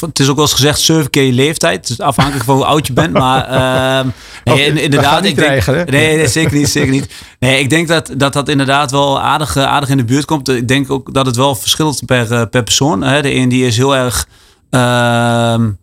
het 0.00 0.18
is 0.18 0.28
ook 0.28 0.34
wel 0.34 0.44
eens 0.44 0.54
gezegd 0.54 0.80
7 0.80 1.10
keer 1.10 1.22
je 1.22 1.32
leeftijd. 1.32 1.86
Dus 1.86 2.00
afhankelijk 2.00 2.44
van 2.44 2.54
hoe 2.54 2.64
oud 2.64 2.86
je 2.86 2.92
bent. 2.92 3.12
Maar 3.12 3.50
uh, 3.50 4.12
nee, 4.54 4.82
inderdaad. 4.82 5.24
Ik 5.24 5.36
denk, 5.36 5.66
nee, 5.66 6.16
nee, 6.16 6.28
zeker 6.28 6.56
niet. 6.56 6.68
Zeker 6.68 6.90
niet. 6.90 7.08
Nee, 7.38 7.60
ik 7.60 7.70
denk 7.70 7.88
dat 7.88 8.10
dat, 8.16 8.32
dat 8.32 8.48
inderdaad 8.48 8.90
wel 8.90 9.20
aardig, 9.20 9.56
eh, 9.56 9.64
aardig 9.64 9.88
in 9.88 9.96
de 9.96 10.04
buurt 10.04 10.24
komt. 10.24 10.48
Ik 10.48 10.68
denk 10.68 10.90
ook 10.90 11.14
dat 11.14 11.26
het 11.26 11.36
wel 11.36 11.54
verschilt 11.54 12.06
per, 12.06 12.32
eh, 12.32 12.42
per 12.50 12.62
persoon. 12.62 13.02
Hè. 13.02 13.22
De 13.22 13.34
een 13.34 13.48
die 13.48 13.66
is 13.66 13.76
heel 13.76 13.96
erg... 13.96 14.26
Uh, 14.70 14.80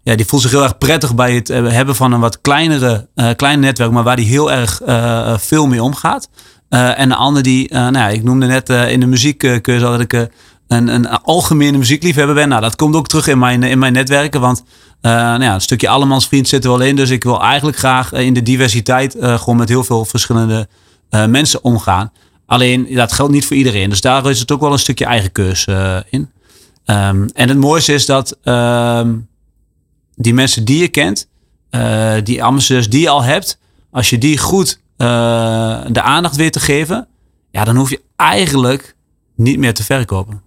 ja, 0.03 0.15
die 0.15 0.25
voelt 0.25 0.41
zich 0.41 0.51
heel 0.51 0.63
erg 0.63 0.77
prettig 0.77 1.15
bij 1.15 1.35
het 1.35 1.49
eh, 1.49 1.67
hebben 1.67 1.95
van 1.95 2.11
een 2.11 2.19
wat 2.19 2.41
kleinere 2.41 3.07
uh, 3.15 3.29
klein 3.35 3.59
netwerk. 3.59 3.91
Maar 3.91 4.03
waar 4.03 4.15
die 4.15 4.25
heel 4.25 4.51
erg 4.51 4.81
veel 5.41 5.67
mee 5.67 5.83
omgaat. 5.83 6.29
en 6.69 7.09
de 7.09 7.15
ander 7.15 7.43
die... 7.43 7.73
nou 7.73 7.97
ja, 7.97 8.07
ik 8.07 8.23
noemde 8.23 8.45
net 8.45 8.69
in 8.69 8.99
de 8.99 9.05
muziekcursus 9.05 9.81
dat 9.81 9.99
ik 9.99 10.13
een, 10.67 10.87
een 10.87 11.09
algemene 11.09 11.77
muziekliefhebber 11.77 12.35
ben. 12.35 12.49
Nou, 12.49 12.61
dat 12.61 12.75
komt 12.75 12.95
ook 12.95 13.07
terug 13.07 13.27
in 13.27 13.39
mijn, 13.39 13.63
in 13.63 13.79
mijn 13.79 13.93
netwerken. 13.93 14.41
Want 14.41 14.63
nou 15.01 15.43
ja, 15.43 15.53
een 15.53 15.61
stukje 15.61 15.89
allemansvriend 15.89 16.47
zit 16.47 16.63
er 16.63 16.69
wel 16.69 16.81
in. 16.81 16.95
Dus 16.95 17.09
ik 17.09 17.23
wil 17.23 17.41
eigenlijk 17.41 17.77
graag 17.77 18.11
in 18.11 18.33
de 18.33 18.43
diversiteit 18.43 19.15
gewoon 19.19 19.57
met 19.57 19.69
heel 19.69 19.83
veel 19.83 20.05
verschillende 20.05 20.67
mensen 21.09 21.63
omgaan. 21.63 22.11
Alleen 22.45 22.87
dat 22.93 23.11
geldt 23.11 23.31
niet 23.31 23.45
voor 23.45 23.57
iedereen. 23.57 23.89
Dus 23.89 24.01
daar 24.01 24.29
is 24.29 24.39
het 24.39 24.51
ook 24.51 24.61
wel 24.61 24.71
een 24.71 24.79
stukje 24.79 25.05
eigen 25.05 25.31
keus 25.31 25.67
in. 26.09 26.29
Um, 26.85 27.25
en 27.33 27.49
het 27.49 27.57
mooiste 27.57 27.93
is 27.93 28.05
dat 28.05 28.37
um, 28.43 29.27
die 30.15 30.33
mensen 30.33 30.65
die 30.65 30.79
je 30.79 30.87
kent, 30.87 31.27
die 32.23 32.43
ambassadeurs 32.43 32.89
die 32.89 33.01
je 33.01 33.09
al 33.09 33.23
hebt, 33.23 33.59
als 33.91 34.09
je 34.09 34.17
die 34.17 34.37
goed 34.37 34.81
de 34.97 36.01
aandacht 36.01 36.35
weet 36.35 36.53
te 36.53 36.59
geven, 36.59 37.07
ja, 37.51 37.63
dan 37.63 37.75
hoef 37.75 37.89
je 37.89 38.01
eigenlijk 38.15 38.95
niet 39.35 39.59
meer 39.59 39.73
te 39.73 39.83
verkopen. 39.83 40.41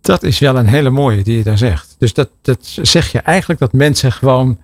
Dat 0.00 0.22
is 0.22 0.38
wel 0.38 0.56
een 0.56 0.66
hele 0.66 0.90
mooie 0.90 1.22
die 1.22 1.36
je 1.36 1.42
daar 1.42 1.58
zegt. 1.58 1.94
Dus 1.98 2.14
dat, 2.14 2.28
dat 2.42 2.58
zeg 2.82 3.12
je 3.12 3.18
eigenlijk 3.18 3.60
dat 3.60 3.72
mensen 3.72 4.12
gewoon 4.12 4.58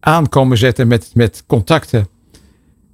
aankomen 0.00 0.58
zetten 0.58 0.88
met, 0.88 1.10
met 1.14 1.44
contacten. 1.46 2.08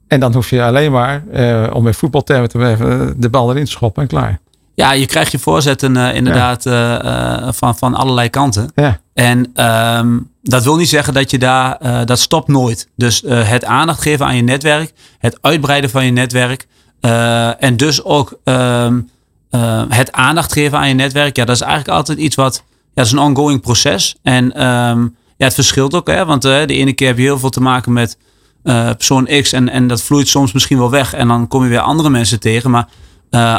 En 0.07 0.20
dan 0.20 0.35
hoef 0.35 0.51
je 0.51 0.62
alleen 0.62 0.93
maar, 0.93 1.24
uh, 1.33 1.70
om 1.72 1.87
in 1.87 1.95
voetbaltermen 1.95 2.49
te 2.49 3.14
de 3.16 3.31
bal 3.31 3.51
erin 3.51 3.64
te 3.64 3.70
schoppen 3.70 4.03
en 4.03 4.09
klaar. 4.09 4.41
Ja, 4.77 4.93
je 4.93 5.07
krijgt 5.07 5.33
je 5.33 5.39
voorzetten 5.39 5.97
uh, 5.97 6.14
inderdaad 6.14 6.64
ja. 6.64 7.05
uh, 7.43 7.49
van, 7.53 7.77
van 7.77 7.95
allerlei 7.95 8.31
kanten. 8.31 8.70
Ja. 8.74 9.01
En 9.14 9.64
um, 9.99 10.31
dat 10.43 10.64
wil 10.64 10.77
niet 10.77 10.89
zeggen 10.89 11.14
dat 11.14 11.31
je 11.31 11.39
daar, 11.39 11.79
dat 12.07 12.18
stopt 12.18 12.49
nooit. 12.49 12.89
Dus 12.97 13.22
het 13.27 13.64
aandacht 13.64 14.01
geven 14.01 14.27
aan 14.27 14.37
je 14.37 14.43
netwerk, 14.43 14.93
het 15.18 15.39
uitbreiden 15.41 15.91
van 15.91 16.05
je 16.05 16.11
netwerk. 16.11 16.66
en 17.59 17.77
dus 17.77 18.05
ook 18.05 18.39
um, 18.45 19.11
uh, 19.51 19.83
het 19.89 20.12
aandacht 20.12 20.53
geven 20.53 20.79
aan 20.79 20.89
je 20.89 20.95
netwerk, 20.95 21.37
ja, 21.37 21.45
dat 21.45 21.55
is 21.55 21.62
eigenlijk 21.62 21.97
altijd 21.99 22.18
iets 22.18 22.37
wat, 22.37 22.62
ja, 22.66 22.72
dat 22.95 23.07
is 23.07 23.12
een 23.12 23.18
ongoing 23.18 23.61
proces. 23.61 24.16
En 24.22 24.45
um, 24.64 25.16
ja, 25.37 25.45
het 25.45 25.55
verschilt 25.55 25.95
ook, 25.95 26.07
hè, 26.07 26.24
want 26.24 26.43
de 26.43 26.66
ene 26.66 26.93
keer 26.93 27.07
heb 27.07 27.16
je 27.16 27.22
heel 27.22 27.39
veel 27.39 27.51
te 27.51 27.61
maken 27.61 27.93
met 27.93 28.18
persoon 28.97 29.29
X 29.43 29.53
en, 29.53 29.68
en 29.68 29.87
dat 29.87 30.03
vloeit 30.03 30.29
soms 30.29 30.53
misschien 30.53 30.79
wel 30.79 30.91
weg 30.91 31.14
en 31.14 31.29
dan 31.29 31.49
kom 31.49 31.62
je 31.62 31.68
weer 31.68 31.81
andere 31.81 32.11
mensen 32.11 32.41
tegen. 32.41 32.70
Maar 32.70 32.89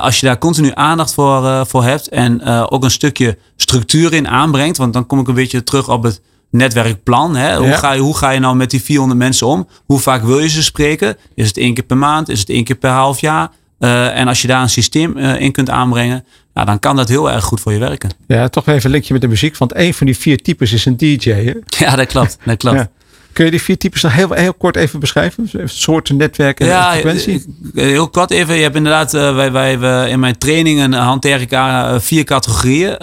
als 0.02 0.20
je 0.20 0.26
daar 0.26 0.38
continu 0.38 0.72
aandacht 0.74 1.14
voor, 1.14 1.66
voor 1.66 1.84
hebt 1.84 2.10
en 2.10 2.44
ook 2.70 2.84
een 2.84 2.92
stukje 2.92 3.38
structuur 3.56 4.14
in 4.14 4.28
aanbrengt, 4.28 4.78
want 4.78 4.94
dan 4.94 5.06
kom 5.06 5.20
ik 5.20 5.28
een 5.28 5.34
beetje 5.34 5.64
terug 5.64 5.90
op 5.90 6.04
het 6.04 6.22
netwerkplan. 6.52 7.36
Hè? 7.36 7.58
Hoe, 7.58 7.74
ga 7.74 7.92
je, 7.92 8.02
hoe 8.02 8.18
ga 8.18 8.30
je 8.30 8.40
nou 8.40 8.56
met 8.56 8.70
die 8.70 8.84
400 8.84 9.20
mensen 9.20 9.48
om? 9.48 9.68
Hoe 9.86 10.00
vaak 10.00 10.24
wil 10.24 10.40
je 10.40 10.50
ze 10.50 10.64
spreken? 10.64 11.18
Is 11.36 11.48
het 11.48 11.58
één 11.58 11.74
keer 11.74 11.84
per 11.84 11.98
maand? 11.98 12.30
Is 12.30 12.40
het 12.40 12.50
één 12.50 12.64
keer 12.64 12.76
per 12.76 12.92
half 12.92 13.20
jaar? 13.20 13.52
En 13.80 14.28
als 14.28 14.42
je 14.42 14.48
daar 14.48 14.62
een 14.62 14.70
systeem 14.70 15.18
in 15.18 15.52
kunt 15.52 15.70
aanbrengen, 15.70 16.26
ja, 16.54 16.66
dan 16.66 16.80
kan 16.80 16.96
dat 16.96 17.08
heel 17.08 17.32
erg 17.32 17.44
goed 17.44 17.60
voor 17.60 17.74
je 17.74 17.80
werken. 17.80 18.10
Ja, 18.28 18.48
toch 18.48 18.68
even 18.68 18.86
een 18.86 18.92
linkje 18.92 19.14
met 19.14 19.22
de 19.22 19.28
muziek. 19.28 19.58
Want 19.58 19.76
een 19.76 19.94
van 19.94 20.06
die 20.06 20.18
vier 20.18 20.42
types 20.42 20.74
is 20.74 20.86
een 20.86 20.98
DJ. 20.98 21.30
Hè? 21.30 21.54
Ja, 21.86 21.96
dat 21.96 22.08
klopt. 22.08 22.38
Dat 22.46 22.58
klopt. 22.58 22.78
Ja. 22.78 22.90
Kun 23.38 23.46
je 23.46 23.52
die 23.52 23.62
vier 23.62 23.78
types 23.78 24.02
nog 24.02 24.14
heel, 24.14 24.32
heel 24.32 24.54
kort 24.54 24.76
even 24.76 25.00
beschrijven? 25.00 25.50
Soorten 25.66 26.16
netwerken 26.16 26.66
en 26.66 26.72
ja, 26.72 26.92
frequentie? 26.92 27.46
Eh, 27.76 27.84
heel 27.84 28.10
kort 28.10 28.32
even. 28.32 28.56
Je 28.56 28.62
hebt 28.62 28.76
inderdaad, 28.76 29.14
uh, 29.14 29.36
wij, 29.36 29.80
wij, 29.80 30.10
in 30.10 30.20
mijn 30.20 30.38
trainingen 30.38 30.94
hanteer 30.94 31.42
ik 31.42 31.52
uh, 31.52 31.94
vier 31.98 32.24
categorieën. 32.24 32.96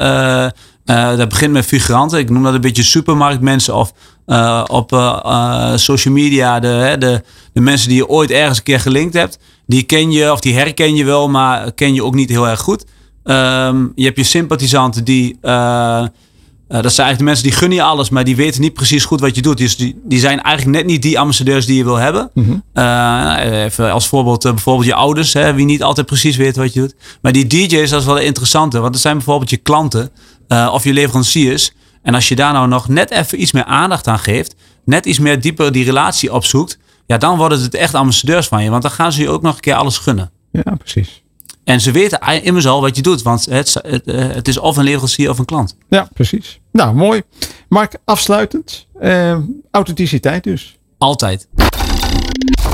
dat 0.85 1.29
begint 1.29 1.53
met 1.53 1.65
figuranten. 1.65 2.19
Ik 2.19 2.31
noem 2.31 2.43
dat 2.43 2.55
een 2.55 2.61
beetje 2.61 2.83
supermarktmensen 2.83 3.75
of 3.75 3.93
op 4.67 4.89
social 5.75 6.15
media 6.15 6.61
de, 6.61 6.97
de, 6.99 7.23
de 7.53 7.61
mensen 7.61 7.89
die 7.89 7.97
je 7.97 8.09
ooit 8.09 8.31
ergens 8.31 8.59
een 8.59 8.65
keer 8.65 8.81
gelinkt 8.81 9.15
hebt 9.15 9.39
die 9.67 9.83
ken 9.83 10.11
je 10.11 10.33
of 10.33 10.41
die 10.41 10.55
herken 10.55 10.95
je 10.95 11.05
wel, 11.05 11.29
maar 11.29 11.73
ken 11.73 11.95
je 11.95 12.05
ook 12.05 12.15
niet 12.15 12.29
heel 12.29 12.49
erg 12.49 12.61
goed. 12.61 12.85
Um, 13.25 13.93
je 13.95 14.05
hebt 14.05 14.17
je 14.17 14.25
sympathisanten 14.25 15.05
die. 15.05 15.39
Uh, 16.69 16.77
uh, 16.77 16.83
dat 16.83 16.93
zijn 16.93 17.07
eigenlijk 17.07 17.19
de 17.19 17.25
mensen 17.25 17.45
die 17.45 17.53
gunnen 17.53 17.79
je 17.79 17.85
alles, 17.85 18.09
maar 18.09 18.25
die 18.25 18.37
weten 18.37 18.61
niet 18.61 18.73
precies 18.73 19.05
goed 19.05 19.21
wat 19.21 19.35
je 19.35 19.43
doet. 19.43 19.59
Dus 19.59 19.77
die, 19.77 20.01
die 20.05 20.19
zijn 20.19 20.43
eigenlijk 20.43 20.77
net 20.77 20.87
niet 20.87 21.03
die 21.03 21.19
ambassadeurs 21.19 21.67
die 21.67 21.77
je 21.77 21.85
wil 21.85 21.97
hebben. 21.97 22.31
Mm 22.35 22.45
-hmm. 22.45 22.63
uh, 22.75 23.65
even 23.65 23.93
als 23.93 24.09
voorbeeld, 24.09 24.43
bijvoorbeeld 24.43 24.87
je 24.87 24.95
ouders, 24.95 25.33
hè, 25.33 25.55
wie 25.55 25.65
niet 25.65 25.83
altijd 25.83 26.07
precies 26.07 26.37
weet 26.37 26.57
wat 26.57 26.73
je 26.73 26.81
doet. 26.81 26.95
Maar 27.23 27.33
die 27.33 27.47
DJ's, 27.47 27.91
dat 27.91 28.01
is 28.01 28.07
wel 28.07 28.19
interessante, 28.19 28.81
want 28.81 28.93
dat 28.93 29.03
zijn 29.03 29.17
bijvoorbeeld 29.17 29.51
je 29.51 29.57
klanten 29.57 30.11
of 30.49 30.85
je 30.85 30.93
leveranciers. 30.93 31.73
En 32.03 32.15
als 32.15 32.29
je 32.29 32.37
daar 32.37 32.53
nou 32.53 32.69
nog 32.69 32.89
net 32.89 33.11
even 33.11 33.41
iets 33.41 33.53
meer 33.53 33.65
aandacht 33.65 34.07
aan 34.07 34.19
geeft, 34.19 34.55
net 34.85 35.07
iets 35.07 35.19
meer 35.19 35.41
dieper 35.41 35.73
die 35.73 35.85
relatie 35.85 36.33
opzoekt, 36.33 36.79
ja, 37.07 37.19
dan 37.19 37.37
worden 37.37 37.61
het 37.61 37.75
echt 37.75 37.95
ambassadeurs 37.95 38.47
van 38.47 38.65
je. 38.65 38.71
Want 38.71 38.83
dan 38.83 38.91
gaan 38.91 39.13
ze 39.13 39.23
je 39.23 39.29
ook 39.29 39.43
nog 39.43 39.55
een 39.55 39.61
keer 39.61 39.75
alles 39.75 39.99
gunnen. 39.99 40.31
Ja, 40.51 40.75
precies. 40.79 41.24
En 41.65 41.81
ze 41.81 41.91
weten 41.91 42.43
immers 42.43 42.67
al 42.67 42.81
wat 42.81 42.97
je 42.97 43.03
doet. 43.03 43.23
Want 43.23 43.45
het, 43.45 43.75
het, 43.87 44.07
eh, 44.07 44.29
het 44.29 44.49
is 44.49 44.59
of 44.59 44.77
een 44.77 44.85
leverancier 44.85 45.31
of 45.31 45.39
een 45.39 45.45
klant. 45.45 45.77
Ja, 45.89 46.09
precies. 46.15 46.61
Nou, 46.73 46.95
mooi. 46.95 47.23
Mark, 47.69 47.97
afsluitend. 48.05 48.87
Uh, 49.03 49.37
authenticiteit 49.71 50.45
dus. 50.45 50.79
Altijd. 50.99 51.49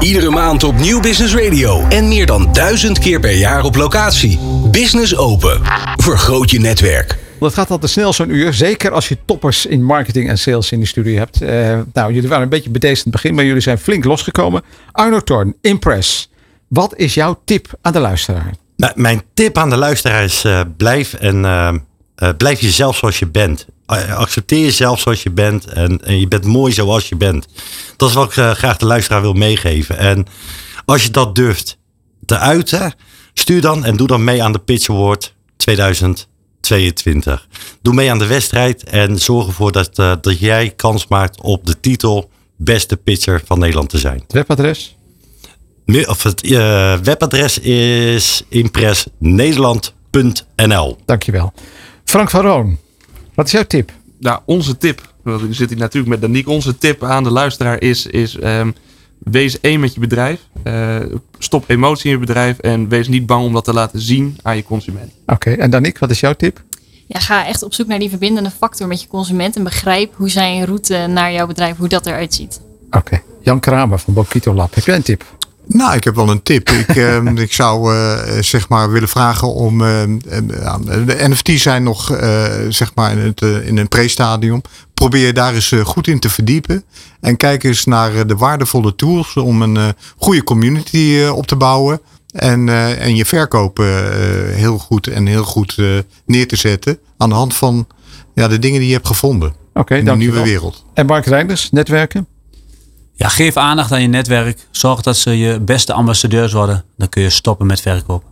Iedere 0.01 0.31
maand 0.31 0.65
op 0.65 0.79
Nieuw 0.79 1.01
Business 1.01 1.35
Radio. 1.35 1.87
En 1.89 2.09
meer 2.09 2.27
dan 2.27 2.53
duizend 2.53 2.99
keer 2.99 3.21
per 3.21 3.37
jaar 3.37 3.65
op 3.65 3.77
locatie. 3.77 4.39
Business 4.71 5.17
Open. 5.17 5.61
Vergroot 5.97 6.51
je 6.51 6.61
netwerk. 6.61 7.19
Dat 7.41 7.55
gaat 7.55 7.71
altijd 7.71 7.91
snel 7.91 8.13
zo'n 8.13 8.31
uur. 8.31 8.55
Zeker 8.55 8.91
als 8.91 9.09
je 9.09 9.19
toppers 9.25 9.67
in 9.67 9.85
marketing 9.85 10.29
en 10.29 10.39
sales 10.39 10.73
in 10.73 10.81
de 10.81 10.87
studio 10.87 11.19
hebt. 11.19 11.43
Uh, 11.43 11.79
nou, 11.93 12.13
jullie 12.13 12.29
waren 12.29 12.45
een 12.45 12.49
beetje 12.49 12.71
bedeesd 12.71 13.05
in 13.05 13.13
het 13.13 13.23
begin, 13.23 13.35
maar 13.35 13.45
jullie 13.45 13.63
zijn 13.63 13.79
flink 13.79 14.05
losgekomen. 14.05 14.63
Arno 14.93 15.21
Thorn, 15.21 15.55
Impress. 15.61 16.31
Wat 16.69 16.97
is 16.97 17.15
jouw 17.15 17.41
tip 17.45 17.79
aan 17.81 17.93
de 17.93 18.01
luisteraar? 18.01 18.55
Mijn 18.95 19.23
tip 19.35 19.59
aan 19.59 19.71
de 19.71 19.77
luisteraar 19.77 20.25
is 20.25 20.45
uh, 20.45 20.61
blijf, 20.77 21.15
en, 21.15 21.37
uh, 21.37 21.73
blijf 22.37 22.61
jezelf 22.61 22.97
zoals 22.97 23.19
je 23.19 23.27
bent. 23.27 23.67
accepteer 23.87 24.65
jezelf 24.65 25.01
zoals 25.01 25.23
je 25.23 25.31
bent 25.31 25.67
en, 25.67 26.05
en, 26.05 26.21
je 26.21 26.29
bent 26.29 26.45
mooi 26.45 26.73
zoals 26.73 27.09
je 27.09 27.17
bent. 27.17 27.47
Dat 27.97 28.09
is 28.09 28.15
wat 28.15 28.27
ik 28.27 28.57
graag 28.57 28.77
de 28.77 28.87
luisteraar 28.87 29.21
wil 29.21 29.33
meegeven. 29.33 29.99
En 29.99 30.27
als 30.85 31.03
je 31.03 31.11
dat 31.11 31.35
durft 31.35 31.79
te 32.25 32.39
uiten, 32.39 32.95
stuur 33.35 33.61
dan 33.61 33.85
en 33.85 33.97
doe 33.97 34.07
dan 34.07 34.25
mee 34.25 34.43
aan 34.43 34.53
de 34.53 34.59
Pitch 34.59 34.89
Award 34.89 35.35
2000. 35.57 36.29
22. 36.61 37.49
Doe 37.83 37.95
mee 37.95 38.11
aan 38.11 38.19
de 38.19 38.27
wedstrijd 38.27 38.85
en 38.85 39.19
zorg 39.19 39.47
ervoor 39.47 39.73
dat, 39.73 39.95
dat 39.95 40.39
jij 40.39 40.71
kans 40.71 41.07
maakt 41.07 41.41
op 41.41 41.67
de 41.67 41.81
titel 41.81 42.31
beste 42.57 42.97
pitcher 42.97 43.43
van 43.45 43.59
Nederland 43.59 43.89
te 43.89 43.99
zijn. 43.99 44.25
Webadres? 44.29 44.97
Of 45.99 46.23
het 46.23 46.45
uh, 46.45 46.99
webadres 46.99 47.59
is 47.59 48.45
impressnederland.nl. 48.49 50.97
Dankjewel. 51.05 51.53
Frank 52.05 52.31
van 52.31 52.41
Roon, 52.41 52.79
wat 53.35 53.47
is 53.47 53.53
jouw 53.53 53.65
tip? 53.65 53.93
Nou, 54.19 54.41
onze 54.45 54.77
tip, 54.77 55.13
we 55.23 55.47
zit 55.51 55.69
hier 55.69 55.79
natuurlijk 55.79 56.13
met 56.13 56.21
Daniek. 56.21 56.49
Onze 56.49 56.79
tip 56.79 57.05
aan 57.05 57.25
de 57.25 57.31
luisteraar 57.31 57.83
is, 57.83 58.07
is 58.07 58.43
um, 58.43 58.75
wees 59.19 59.61
één 59.61 59.81
met 59.81 59.95
je 59.95 60.01
bedrijf. 60.01 60.41
Uh, 60.65 60.97
stop 61.39 61.65
emotie 61.67 62.05
in 62.05 62.11
je 62.19 62.25
bedrijf 62.27 62.59
en 62.59 62.89
wees 62.89 63.09
niet 63.09 63.27
bang 63.27 63.45
om 63.45 63.53
dat 63.53 63.65
te 63.65 63.73
laten 63.73 64.01
zien 64.01 64.39
aan 64.43 64.57
je 64.57 64.63
consument. 64.63 65.13
Oké, 65.27 65.51
en 65.51 65.71
Danique, 65.71 65.99
wat 65.99 66.11
is 66.11 66.21
jouw 66.21 66.35
tip? 66.35 66.63
Ja, 67.07 67.21
ga 67.21 67.47
echt 67.47 67.63
op 67.63 67.75
zoek 67.75 67.87
naar 67.87 67.99
die 67.99 68.09
verbindende 68.09 68.51
factor 68.51 68.87
met 68.87 69.03
je 69.03 69.09
consument 69.09 69.57
en 69.57 69.65
begrijp 69.65 70.15
hoe 70.17 70.29
zijn 70.29 70.65
route 70.65 71.07
naar 71.09 71.33
jouw 71.33 71.47
bedrijf, 71.47 71.77
hoe 71.77 71.89
dat 71.89 72.07
eruit 72.07 72.35
ziet. 72.35 72.61
Oké, 72.91 73.23
Jan 73.41 73.61
Kramer 73.61 73.99
van 73.99 74.15
Bokito 74.15 74.55
Lab, 74.55 74.75
heb 74.75 74.85
jij 74.85 74.97
een 74.97 75.03
tip? 75.03 75.25
Nou, 75.73 75.95
ik 75.95 76.05
heb 76.05 76.15
wel 76.15 76.31
een 76.31 76.43
tip. 76.43 76.71
Ik, 76.71 76.95
uh, 76.95 77.25
ik 77.47 77.53
zou 77.53 77.95
uh, 77.95 78.19
zeg 78.41 78.69
maar 78.69 78.91
willen 78.91 79.09
vragen 79.09 79.55
om. 79.55 79.81
Uh, 79.81 80.03
de 81.07 81.27
NFT's 81.29 81.63
zijn 81.63 81.83
nog 81.83 82.07
zeg 82.69 82.95
maar 82.95 83.13
in, 83.13 83.19
het, 83.19 83.41
in 83.41 83.79
een 83.79 83.89
pre-stadium. 83.89 84.61
Probeer 84.95 85.35
daar 85.35 85.55
eens 85.55 85.75
goed 85.85 86.07
in 86.07 86.19
te 86.19 86.31
verdiepen. 86.31 86.85
En 87.21 87.37
kijk 87.37 87.65
eens 87.65 87.85
naar 87.85 88.27
de 88.27 88.37
waardevolle 88.37 88.95
tools 88.95 89.37
om 89.37 89.63
een 89.63 89.95
goede 90.17 90.45
community 90.45 91.23
op 91.35 91.47
te 91.47 91.57
bouwen. 91.57 92.01
En, 92.31 92.69
en 92.99 93.17
je 93.17 93.25
verkopen 93.25 93.87
heel 94.55 94.79
goed 94.79 95.07
en 95.07 95.27
heel 95.27 95.45
goed 95.45 95.77
neer 96.27 96.49
te 96.49 96.57
zetten. 96.57 96.99
Aan 97.17 97.29
de 97.29 97.35
hand 97.35 97.55
van 97.55 97.87
ja, 98.35 98.49
de 98.49 98.59
dingen 98.59 98.79
die 98.79 98.89
je 98.89 98.95
hebt 98.95 99.07
gevonden. 99.07 99.55
Oké, 99.75 99.97
in 99.97 100.05
de 100.05 100.17
nieuwe 100.17 100.43
wereld. 100.43 100.85
En 100.95 101.07
Mark 101.07 101.27
Reinders, 101.27 101.71
netwerken? 101.71 102.27
Ja, 103.21 103.29
geef 103.29 103.57
aandacht 103.57 103.93
aan 103.93 104.03
je 104.03 104.09
netwerk. 104.09 104.67
Zorg 104.71 105.03
dat 105.03 105.17
ze 105.17 105.39
je 105.39 105.61
beste 105.61 105.93
ambassadeurs 105.93 106.53
worden. 106.53 106.85
Dan 106.97 107.09
kun 107.09 107.23
je 107.23 107.31
stoppen 107.31 107.67
met 107.67 107.81
verkoop. 107.81 108.23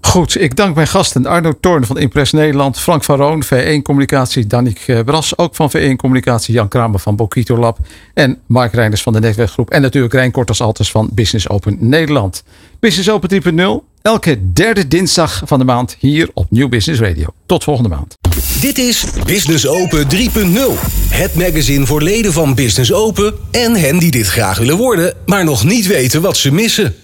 Goed, 0.00 0.40
ik 0.40 0.56
dank 0.56 0.74
mijn 0.74 0.86
gasten 0.86 1.26
Arno 1.26 1.52
Toorn 1.60 1.86
van 1.86 1.98
Impress 1.98 2.32
Nederland, 2.32 2.78
Frank 2.78 3.04
van 3.04 3.16
Roon, 3.16 3.44
V1 3.44 3.82
Communicatie, 3.82 4.46
Danik 4.46 4.78
eh, 4.78 5.00
Bras, 5.04 5.38
ook 5.38 5.54
van 5.54 5.70
V1 5.76 5.96
Communicatie, 5.96 6.54
Jan 6.54 6.68
Kramer 6.68 7.00
van 7.00 7.16
Bokito 7.16 7.56
Lab 7.56 7.78
en 8.14 8.38
Mark 8.46 8.72
Reinders 8.72 9.02
van 9.02 9.12
de 9.12 9.20
Netwerkgroep 9.20 9.70
en 9.70 9.82
natuurlijk 9.82 10.14
Rijn 10.14 10.30
Korters 10.30 10.60
Alters 10.60 10.90
van 10.90 11.08
Business 11.12 11.48
Open 11.48 11.76
Nederland. 11.80 12.42
Business 12.80 13.10
Open 13.10 13.42
3.0, 13.82 14.00
elke 14.02 14.52
derde 14.52 14.88
dinsdag 14.88 15.42
van 15.44 15.58
de 15.58 15.64
maand 15.64 15.96
hier 15.98 16.30
op 16.34 16.46
Nieuw 16.50 16.68
Business 16.68 17.00
Radio. 17.00 17.26
Tot 17.46 17.64
volgende 17.64 17.88
maand. 17.88 18.15
Dit 18.66 18.78
is 18.78 19.04
Business 19.24 19.66
Open 19.66 20.06
3.0. 20.14 20.18
Het 21.08 21.34
magazine 21.34 21.86
voor 21.86 22.02
leden 22.02 22.32
van 22.32 22.54
Business 22.54 22.92
Open 22.92 23.34
en 23.50 23.74
hen 23.74 23.98
die 23.98 24.10
dit 24.10 24.26
graag 24.26 24.58
willen 24.58 24.76
worden, 24.76 25.14
maar 25.26 25.44
nog 25.44 25.64
niet 25.64 25.86
weten 25.86 26.20
wat 26.20 26.36
ze 26.36 26.52
missen. 26.52 26.94